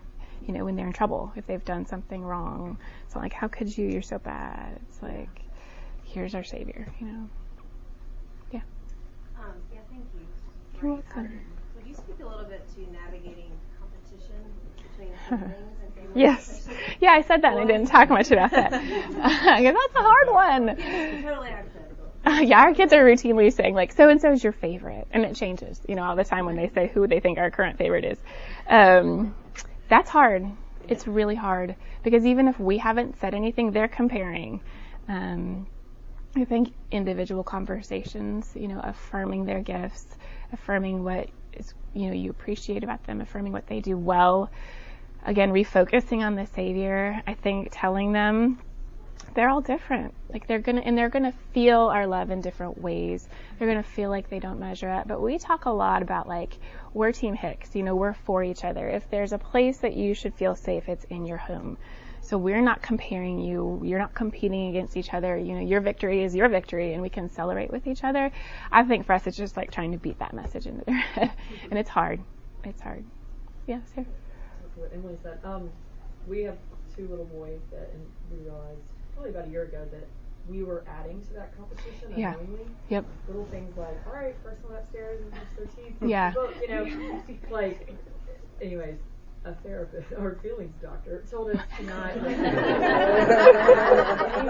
You 0.47 0.55
know, 0.55 0.65
when 0.65 0.77
they're 0.77 0.87
in 0.87 0.93
trouble, 0.93 1.33
if 1.37 1.47
they've 1.47 1.65
done 1.65 1.85
something 1.87 2.23
wrong, 2.25 2.79
it's 3.05 3.15
not 3.15 3.23
like 3.23 3.33
how 3.33 3.49
could 3.49 3.77
you? 3.77 3.87
You're 3.89 4.03
so 4.03 4.19
bad. 4.19 4.79
It's 4.89 5.03
like 5.03 5.29
here's 6.05 6.35
our 6.35 6.45
Savior. 6.45 6.87
You 7.01 7.07
know. 7.07 7.29
Yeah. 8.53 8.61
Um, 9.39 9.55
yeah, 9.73 9.81
thank 9.91 10.05
you. 10.15 10.21
You're 10.81 10.93
welcome. 10.95 11.27
Um, 11.27 11.41
Would 11.77 11.87
you 11.87 11.95
speak 11.95 12.17
a 12.23 12.27
little 12.27 12.45
bit 12.45 12.63
to 12.77 12.81
navigating 12.93 13.51
competition 13.81 14.37
between 14.91 15.13
siblings 15.29 15.77
and 15.85 15.95
families? 15.95 16.15
Yes. 16.15 16.69
Yeah, 17.01 17.11
I 17.11 17.23
said 17.23 17.43
that 17.43 17.53
and 17.53 17.61
I 17.61 17.65
didn't 17.65 17.89
talk 17.89 18.09
much 18.09 18.31
about 18.31 18.53
that. 18.53 18.71
'Cause 18.73 18.81
that's 18.81 19.97
a 19.97 20.03
hard 20.03 20.29
one. 20.33 20.77
Totally 21.23 21.51
hypothetical. 21.51 21.78
Yeah, 22.41 22.61
our 22.61 22.75
kids 22.75 22.93
are 22.93 23.05
routinely 23.05 23.53
saying 23.53 23.75
like, 23.75 23.93
so 23.93 24.09
and 24.09 24.21
so 24.21 24.33
is 24.33 24.43
your 24.43 24.53
favorite, 24.53 25.07
and 25.11 25.25
it 25.25 25.35
changes, 25.35 25.81
you 25.89 25.95
know, 25.95 26.05
all 26.05 26.17
the 26.17 26.25
time 26.25 26.47
when 26.47 26.57
they 26.57 26.69
say 26.69 26.91
who 26.93 27.07
they 27.07 27.21
think 27.21 27.39
our 27.39 27.51
current 27.51 27.79
favorite 27.79 28.05
is. 28.05 28.19
Um, 28.69 29.35
that's 29.89 30.11
hard. 30.11 30.47
It's 30.89 31.07
really 31.07 31.35
hard 31.35 31.75
because 32.03 32.25
even 32.27 32.49
if 32.49 32.59
we 32.59 32.79
haven't 32.79 33.19
said 33.19 33.35
anything, 33.35 33.73
they're 33.73 33.89
comparing. 33.89 34.61
Um, 35.09 35.67
I 36.37 36.45
think 36.45 36.73
individual 36.91 37.43
conversations, 37.43 38.51
you 38.55 38.69
know, 38.69 38.81
affirming 38.83 39.45
their 39.45 39.61
gifts, 39.61 40.07
affirming 40.53 41.03
what 41.05 41.29
is, 41.55 41.75
you 41.95 42.09
know, 42.09 42.13
you 42.13 42.31
appreciate 42.31 42.85
about 42.85 43.05
them, 43.05 43.21
affirming 43.21 43.53
what 43.53 43.67
they 43.67 43.81
do 43.81 43.97
well. 43.97 44.51
Again, 45.25 45.51
refocusing 45.51 46.21
on 46.21 46.37
the 46.37 46.47
Savior. 46.47 47.21
I 47.27 47.35
think 47.35 47.69
telling 47.73 48.13
them 48.13 48.59
they're 49.35 49.49
all 49.49 49.61
different. 49.61 50.15
Like 50.33 50.47
they're 50.47 50.59
gonna, 50.59 50.81
and 50.81 50.97
they're 50.97 51.09
gonna 51.09 51.35
feel 51.53 51.81
our 51.81 52.07
love 52.07 52.31
in 52.31 52.41
different 52.41 52.81
ways. 52.81 53.29
They're 53.59 53.69
gonna 53.69 53.83
feel 53.83 54.11
like 54.11 54.29
they 54.29 54.41
don't 54.41 54.59
measure 54.59 54.89
up. 54.89 55.07
But 55.09 55.23
we 55.23 55.39
talk 55.39 55.67
a 55.67 55.71
lot 55.71 56.03
about 56.03 56.29
like, 56.29 56.59
we're 56.95 57.13
Team 57.13 57.35
Hicks, 57.35 57.75
you 57.75 57.83
know, 57.83 57.95
we're 57.95 58.15
for 58.15 58.43
each 58.43 58.65
other. 58.65 58.89
If 58.89 59.09
there's 59.11 59.33
a 59.33 59.39
place 59.39 59.79
that 59.79 59.95
you 59.95 60.15
should 60.15 60.35
feel 60.35 60.55
safe, 60.55 60.89
it's 60.89 61.05
in 61.05 61.27
your 61.27 61.37
home. 61.37 61.79
So 62.21 62.37
we're 62.37 62.61
not 62.61 62.83
comparing 62.83 63.39
you. 63.39 63.81
You're 63.85 63.99
not 63.99 64.15
competing 64.15 64.69
against 64.69 64.97
each 64.97 65.15
other. 65.15 65.39
You 65.39 65.55
know, 65.55 65.61
your 65.61 65.81
victory 65.81 66.25
is 66.25 66.35
your 66.35 66.49
victory 66.49 66.93
and 66.93 67.01
we 67.01 67.09
can 67.09 67.31
celebrate 67.31 67.71
with 67.71 67.87
each 67.87 68.05
other. 68.05 68.31
I 68.71 68.83
think 68.85 69.07
for 69.07 69.15
us, 69.15 69.27
it's 69.27 69.37
just 69.37 69.57
like 69.57 69.71
trying 69.71 69.93
to 69.93 69.99
beat 69.99 70.19
that 70.19 70.35
message 70.35 70.67
into 70.67 70.85
their 70.85 70.97
head. 71.15 71.31
and 71.71 71.79
it's 71.79 71.89
hard. 71.89 72.21
It's 72.65 72.83
hard. 72.83 73.05
Yeah, 73.67 73.81
Sarah. 73.95 74.07
what 74.75 74.91
Emily 74.93 75.17
said. 75.23 75.39
Um, 75.45 75.71
we 76.27 76.43
have 76.43 76.59
two 76.95 77.07
little 77.09 77.25
boys 77.25 77.61
that, 77.71 77.91
and 77.95 78.07
we 78.31 78.45
realized 78.45 78.81
probably 79.19 79.35
about 79.37 79.49
a 79.49 79.51
year 79.51 79.65
ago 79.65 79.85
that 79.91 80.07
we 80.49 80.63
were 80.63 80.85
adding 80.89 81.21
to 81.23 81.33
that 81.35 81.57
competition 81.57 82.13
Yeah. 82.17 82.35
unknowingly. 82.35 82.67
Yep. 82.89 83.05
Little 83.27 83.45
things 83.47 83.77
like, 83.77 84.07
all 84.07 84.13
right, 84.15 84.35
first 84.43 84.63
one 84.65 84.77
upstairs 84.77 85.21
and 85.21 85.31
brush 85.31 85.43
their 85.57 85.67
teeth. 85.67 85.95
Yeah. 86.09 86.33
Well, 86.35 86.51
you 86.61 86.69
know, 86.69 86.87
like, 87.51 87.93
anyways, 88.63 88.97
a 89.45 89.55
therapist 89.55 90.13
or 90.17 90.37
feelings 90.43 90.75
doctor 90.81 91.23
told 91.31 91.51
us 91.51 91.61
to 91.77 91.83
not 91.85 92.11
any 92.17 92.37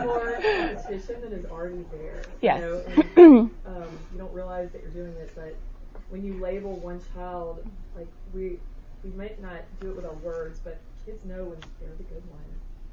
more 0.06 0.32
competition 0.32 1.20
than 1.22 1.32
is 1.32 1.44
already 1.46 1.84
there. 1.90 2.22
Yes. 2.42 2.60
You, 2.60 2.66
know, 2.66 2.82
and, 3.16 3.50
um, 3.66 3.98
you 4.12 4.18
don't 4.18 4.32
realize 4.32 4.70
that 4.72 4.82
you're 4.82 4.90
doing 4.90 5.14
it, 5.16 5.32
but 5.34 5.54
when 6.10 6.22
you 6.24 6.34
label 6.34 6.76
one 6.76 7.00
child, 7.14 7.66
like 7.96 8.08
we 8.34 8.58
we 9.04 9.10
might 9.10 9.40
not 9.42 9.62
do 9.80 9.90
it 9.90 9.96
with 9.96 10.04
our 10.04 10.14
words, 10.14 10.60
but 10.62 10.78
kids 11.04 11.24
know 11.24 11.44
when 11.44 11.58
they're 11.80 11.94
the 11.96 12.02
good 12.04 12.22
one. 12.30 12.40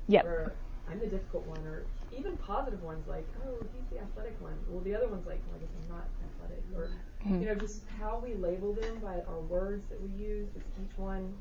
Yep. 0.08 0.26
Or 0.26 0.54
I'm 0.88 1.00
the 1.00 1.08
difficult 1.08 1.46
one, 1.48 1.66
or 1.66 1.88
even 2.12 2.38
positive 2.38 2.82
ones 2.82 3.08
like, 3.08 3.28
oh, 3.44 3.58
he's 3.74 3.88
the 3.90 4.00
athletic 4.00 4.40
one. 4.40 4.58
Well, 4.68 4.84
the 4.84 4.96
other 4.96 5.08
one's 5.08 5.26
like, 5.26 5.42
well, 5.48 5.58
I 5.58 5.60
guess 5.60 5.74
I'm 5.82 5.90
not 5.90 6.08
athletic. 6.24 6.64
Or, 6.76 6.90
Mhm. 7.26 7.42
you 7.42 7.48
know, 7.48 7.56
just 7.56 7.84
how 8.00 8.20
we 8.24 8.36
label 8.36 8.74
them 8.74 9.00
by 9.00 9.22
our 9.28 9.42
words 9.42 9.88
that 9.90 10.00
we 10.02 10.10
use 10.10 10.50
with 10.54 10.64
each 10.80 10.98
one. 10.98 11.34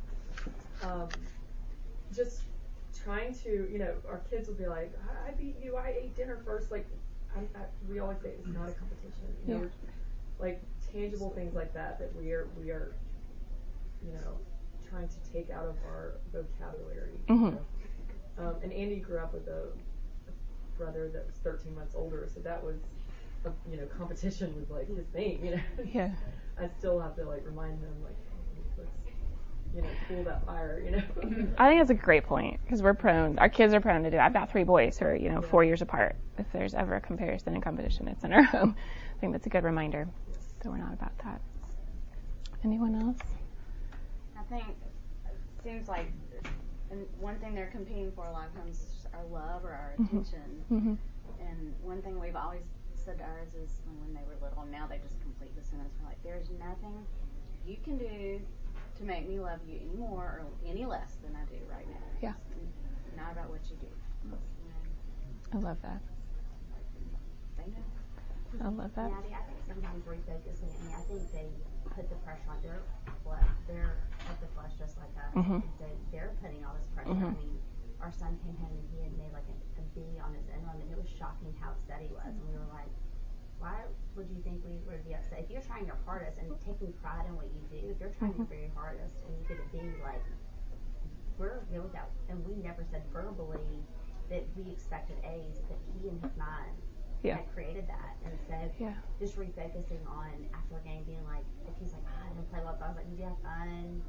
Um, 0.82 1.09
just 2.12 2.42
trying 2.95 3.34
to, 3.34 3.68
you 3.70 3.78
know, 3.78 3.95
our 4.09 4.18
kids 4.30 4.49
will 4.49 4.55
be 4.57 4.66
like, 4.66 4.92
I, 5.26 5.28
I 5.28 5.32
beat 5.32 5.57
you, 5.61 5.76
I 5.76 5.95
ate 6.01 6.16
dinner 6.16 6.38
first. 6.45 6.70
Like, 6.70 6.86
I, 7.36 7.40
I, 7.40 7.64
we 7.88 7.99
always 7.99 8.18
say 8.22 8.30
it's 8.38 8.49
not 8.49 8.68
a 8.68 8.72
competition. 8.72 9.28
You 9.47 9.55
know, 9.55 9.61
Yeah. 9.62 9.90
like 10.38 10.62
tangible 10.92 11.30
things 11.30 11.55
like 11.55 11.72
that 11.74 11.99
that 11.99 12.14
we 12.16 12.32
are, 12.32 12.49
we 12.57 12.70
are, 12.70 12.95
you 14.05 14.12
know, 14.12 14.38
trying 14.88 15.09
to 15.09 15.32
take 15.32 15.51
out 15.51 15.66
of 15.66 15.76
our 15.84 16.14
vocabulary. 16.32 17.20
you 17.28 17.34
Mhm. 17.34 17.53
know. 17.55 17.66
Um, 18.39 18.55
and 18.62 18.72
Andy 18.72 18.97
grew 18.97 19.18
up 19.18 19.32
with 19.32 19.47
a, 19.47 19.68
a 20.28 20.78
brother 20.78 21.09
that 21.12 21.26
was 21.26 21.37
13 21.37 21.74
months 21.74 21.95
older, 21.95 22.28
so 22.32 22.41
that 22.41 22.62
was, 22.62 22.76
a, 23.45 23.51
you 23.70 23.76
know, 23.76 23.87
competition 23.87 24.55
was 24.59 24.70
like 24.70 24.89
his 24.89 25.07
thing. 25.12 25.45
You 25.45 25.51
know. 25.53 25.62
Yeah. 25.93 26.11
I 26.59 26.68
still 26.78 27.01
have 27.01 27.16
to 27.16 27.24
like 27.24 27.45
remind 27.45 27.80
him 27.80 27.93
like, 28.05 28.14
let's, 28.78 28.91
you 29.74 29.82
know, 29.82 29.89
cool 30.07 30.22
that 30.22 30.47
fire. 30.47 30.80
You 30.85 30.93
know. 30.93 31.03
I 31.59 31.68
think 31.68 31.80
that's 31.80 31.91
a 31.91 31.95
great 31.95 32.24
point 32.24 32.61
because 32.64 32.80
we're 32.80 32.95
prone. 32.95 33.39
Our 33.41 33.49
kids 33.49 33.74
are 33.74 33.80
prone 33.80 34.05
to 34.05 34.11
do. 34.11 34.18
I've 34.18 34.32
got 34.32 34.53
three 34.53 34.62
boys 34.62 34.99
who 34.99 35.07
are 35.07 35.16
you 35.16 35.30
know 35.30 35.43
four 35.43 35.64
years 35.64 35.82
apart. 35.82 36.14
If 36.39 36.47
there's 36.53 36.74
ever 36.74 36.95
a 36.95 37.01
comparison 37.01 37.55
and 37.55 37.62
competition, 37.62 38.07
it's 38.07 38.22
in 38.22 38.32
our 38.32 38.45
home. 38.45 38.76
I 39.16 39.20
think 39.20 39.32
that's 39.32 39.47
a 39.47 39.51
good 39.51 39.64
reminder 39.64 40.07
that 40.62 40.70
we're 40.70 40.78
not 40.78 40.93
about 40.93 41.16
that. 41.24 41.41
Anyone 42.64 42.95
else? 42.95 43.18
I 44.39 44.43
think 44.45 44.64
it 45.26 45.37
seems 45.64 45.89
like 45.89 46.12
and 46.95 47.07
one 47.18 47.36
thing 47.40 47.55
they're 47.55 47.70
competing 47.74 48.12
for 48.12 48.26
a 48.26 48.32
lot 48.32 48.47
of 48.47 48.55
times 48.55 48.78
is 48.78 49.07
our 49.12 49.24
love 49.26 49.64
or 49.64 49.72
our 49.72 49.95
Mhm. 49.99 50.07
attention. 50.07 50.64
Mm-hmm. 50.70 50.95
And 51.42 51.74
one 51.82 52.01
thing 52.03 52.20
we've 52.20 52.36
always 52.36 52.62
said 52.95 53.18
to 53.18 53.24
ours 53.24 53.55
is 53.55 53.80
when, 53.84 53.99
when 54.01 54.14
they 54.14 54.22
were 54.28 54.36
little, 54.40 54.62
and 54.62 54.70
now 54.70 54.86
they 54.86 54.99
just 54.99 55.20
complete 55.20 55.55
the 55.57 55.62
sentence. 55.62 55.92
We're 56.01 56.09
like, 56.09 56.22
there's 56.22 56.51
nothing 56.51 57.05
you 57.66 57.76
can 57.82 57.99
do 57.99 58.40
to 58.97 59.03
make 59.05 59.28
me 59.28 59.40
love 59.40 59.59
you 59.66 59.76
any 59.80 59.97
more 59.99 60.22
or 60.22 60.47
any 60.64 60.84
less 60.86 61.16
than 61.16 61.34
I 61.34 61.45
do 61.51 61.59
right 61.68 61.88
now. 61.88 62.07
Yeah. 62.22 62.34
It's 63.07 63.16
not 63.16 63.32
about 63.32 63.51
what 63.51 63.61
you 63.68 63.76
do. 63.76 63.90
You 64.24 64.30
know, 64.30 64.38
I 65.53 65.57
love 65.59 65.82
that. 65.82 66.01
they 67.57 67.66
know. 67.66 67.82
I 68.62 68.68
love 68.70 68.90
that. 68.94 69.11
Maddie, 69.11 69.34
I 69.34 69.42
think 69.48 69.59
sometimes 69.66 70.05
refocusing, 70.07 70.70
I 70.70 70.78
mean, 70.86 70.94
I 70.94 71.02
think 71.11 71.20
they 71.32 71.48
put 71.94 72.09
the 72.09 72.16
pressure 72.22 72.50
on 72.50 72.61
their 72.62 72.82
flesh, 73.22 73.46
they're 73.66 73.98
of 74.30 74.36
the 74.40 74.48
flesh 74.55 74.72
just 74.78 74.96
like 74.98 75.11
us. 75.18 75.34
Mhm. 75.34 75.62
They, 75.80 75.92
they're 76.12 76.32
putting 76.40 76.64
all 76.64 76.74
this 76.78 76.86
pressure. 76.94 77.11
Mhm. 77.14 77.34
I 77.34 77.38
mean, 77.38 77.59
our 78.00 78.12
son 78.12 78.38
came 78.44 78.57
home 78.57 78.72
and 78.76 78.86
he 78.94 79.02
had 79.02 79.12
made 79.18 79.32
like 79.32 79.46
a, 79.48 79.57
a 79.80 79.84
B 79.94 80.18
on 80.20 80.34
his 80.34 80.46
interim 80.48 80.80
and 80.80 80.90
it 80.90 80.98
was 80.98 81.09
shocking 81.09 81.55
how 81.61 81.72
upset 81.72 82.00
he 82.02 82.09
was. 82.12 82.30
And 82.30 82.42
we 82.48 82.55
were 82.55 82.68
like, 82.72 82.90
why 83.59 83.84
would 84.16 84.28
you 84.30 84.40
think 84.42 84.62
we 84.64 84.78
would 84.86 85.05
be 85.05 85.14
upset? 85.14 85.40
If 85.44 85.50
you're 85.50 85.62
trying 85.64 85.86
your 85.86 85.98
hardest 86.05 86.38
and 86.38 86.52
taking 86.61 86.92
pride 87.00 87.26
in 87.26 87.34
what 87.36 87.46
you 87.50 87.62
do, 87.70 87.90
if 87.90 88.00
you're 88.00 88.14
trying 88.18 88.34
your 88.36 88.46
very 88.46 88.70
hardest 88.74 89.16
and 89.26 89.32
you 89.38 89.42
get 89.48 89.59
a 89.59 89.66
B, 89.72 89.80
like, 90.02 90.22
we're 91.38 91.59
okay 91.66 91.80
with 91.80 91.92
that. 91.92 92.11
And 92.28 92.44
we 92.46 92.55
never 92.62 92.84
said 92.84 93.02
verbally 93.12 93.82
that 94.30 94.44
we 94.57 94.70
expected 94.70 95.16
A's, 95.24 95.61
but 95.68 95.78
he 95.96 96.09
in 96.09 96.20
his 96.20 96.36
mind 96.36 96.76
Yeah. 97.25 97.37
had 97.37 97.53
created 97.55 97.89
that. 97.89 98.16
And 98.25 98.39
so 98.47 98.55
Yeah. 98.79 98.95
just 99.18 99.37
refocusing 99.39 100.05
on 100.07 100.31
after 100.55 100.77
a 100.77 100.81
game 100.87 101.03
being 101.05 101.25
like, 101.25 101.45
if 101.66 101.72
he's 101.81 101.93
like, 101.93 102.03
ah, 102.07 102.27
I 102.27 102.29
didn't 102.35 102.51
play 102.51 102.61
well, 102.62 102.77
but 102.79 102.85
I 102.85 102.89
was 102.89 102.97
like, 102.99 103.09
did 103.11 103.18
you 103.18 103.25
have 103.25 103.39
fun 103.41 104.03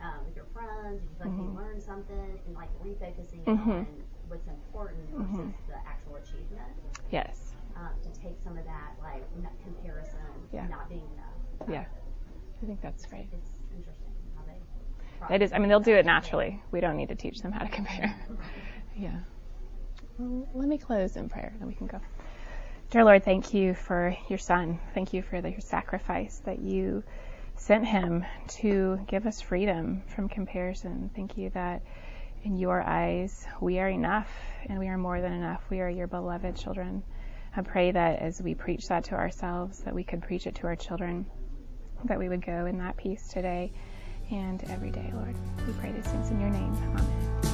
um, 0.00 0.24
with 0.24 0.34
your 0.34 0.46
friends? 0.46 1.00
Did 1.02 1.10
you 1.10 1.16
feel 1.16 1.26
like 1.28 1.38
Mhm. 1.38 1.44
you 1.52 1.60
learned 1.60 1.82
something? 1.82 2.40
And 2.46 2.54
like 2.56 2.70
refocusing 2.82 3.44
Mhm. 3.44 3.68
on 3.84 3.86
what's 4.28 4.48
important 4.48 5.08
versus 5.10 5.36
Mhm. 5.36 5.52
the 5.68 5.76
actual 5.86 6.16
achievement. 6.16 6.72
Yes. 7.10 7.54
Um, 7.76 7.90
to 8.02 8.10
take 8.20 8.40
some 8.40 8.56
of 8.56 8.64
that 8.64 8.96
like 9.02 9.22
n- 9.36 9.48
comparison 9.62 10.20
Yeah. 10.52 10.66
not 10.68 10.88
being 10.88 11.06
enough. 11.12 11.68
Yeah. 11.68 11.84
I 12.62 12.66
think 12.66 12.80
that's 12.80 13.04
great. 13.04 13.28
It's 13.32 13.50
interesting 13.76 14.12
how 14.36 14.42
they. 14.46 15.34
It 15.34 15.42
is. 15.42 15.52
I 15.52 15.58
mean, 15.58 15.68
they'll 15.68 15.80
do 15.80 15.94
it 15.94 16.06
naturally. 16.06 16.62
We 16.70 16.80
don't 16.80 16.96
need 16.96 17.08
to 17.08 17.14
teach 17.14 17.40
them 17.42 17.52
how 17.52 17.64
to 17.64 17.70
compare. 17.70 18.14
Yeah. 18.96 19.20
Well, 20.18 20.46
let 20.54 20.68
me 20.68 20.78
close 20.78 21.16
in 21.16 21.28
prayer, 21.28 21.52
then 21.58 21.66
we 21.66 21.74
can 21.74 21.86
go. 21.88 22.00
Dear 22.94 23.02
Lord, 23.02 23.24
thank 23.24 23.52
you 23.52 23.74
for 23.74 24.16
your 24.28 24.38
son. 24.38 24.78
Thank 24.94 25.12
you 25.12 25.22
for 25.22 25.40
the, 25.40 25.52
sacrifice 25.58 26.40
that 26.44 26.60
you 26.60 27.02
sent 27.56 27.84
him 27.84 28.24
to 28.60 29.00
give 29.08 29.26
us 29.26 29.40
freedom 29.40 30.04
from 30.06 30.28
comparison. 30.28 31.10
Thank 31.12 31.36
you 31.36 31.50
that 31.54 31.82
in 32.44 32.56
your 32.56 32.80
eyes 32.80 33.44
we 33.60 33.80
are 33.80 33.88
enough 33.88 34.30
and 34.68 34.78
we 34.78 34.86
are 34.86 34.96
more 34.96 35.20
than 35.20 35.32
enough. 35.32 35.64
We 35.70 35.80
are 35.80 35.88
your 35.88 36.06
beloved 36.06 36.54
children. 36.54 37.02
I 37.56 37.62
pray 37.62 37.90
that 37.90 38.20
as 38.20 38.40
we 38.40 38.54
preach 38.54 38.86
that 38.86 39.02
to 39.06 39.16
ourselves, 39.16 39.80
that 39.80 39.92
we 39.92 40.04
could 40.04 40.22
preach 40.22 40.46
it 40.46 40.54
to 40.54 40.68
our 40.68 40.76
children, 40.76 41.26
that 42.04 42.20
we 42.20 42.28
would 42.28 42.46
go 42.46 42.66
in 42.66 42.78
that 42.78 42.96
peace 42.96 43.26
today 43.26 43.72
and 44.30 44.62
every 44.70 44.92
day, 44.92 45.10
Lord. 45.12 45.34
We 45.66 45.72
pray 45.80 45.90
these 45.90 46.06
things 46.06 46.30
in 46.30 46.40
your 46.40 46.50
name. 46.50 46.72
Amen. 46.72 47.53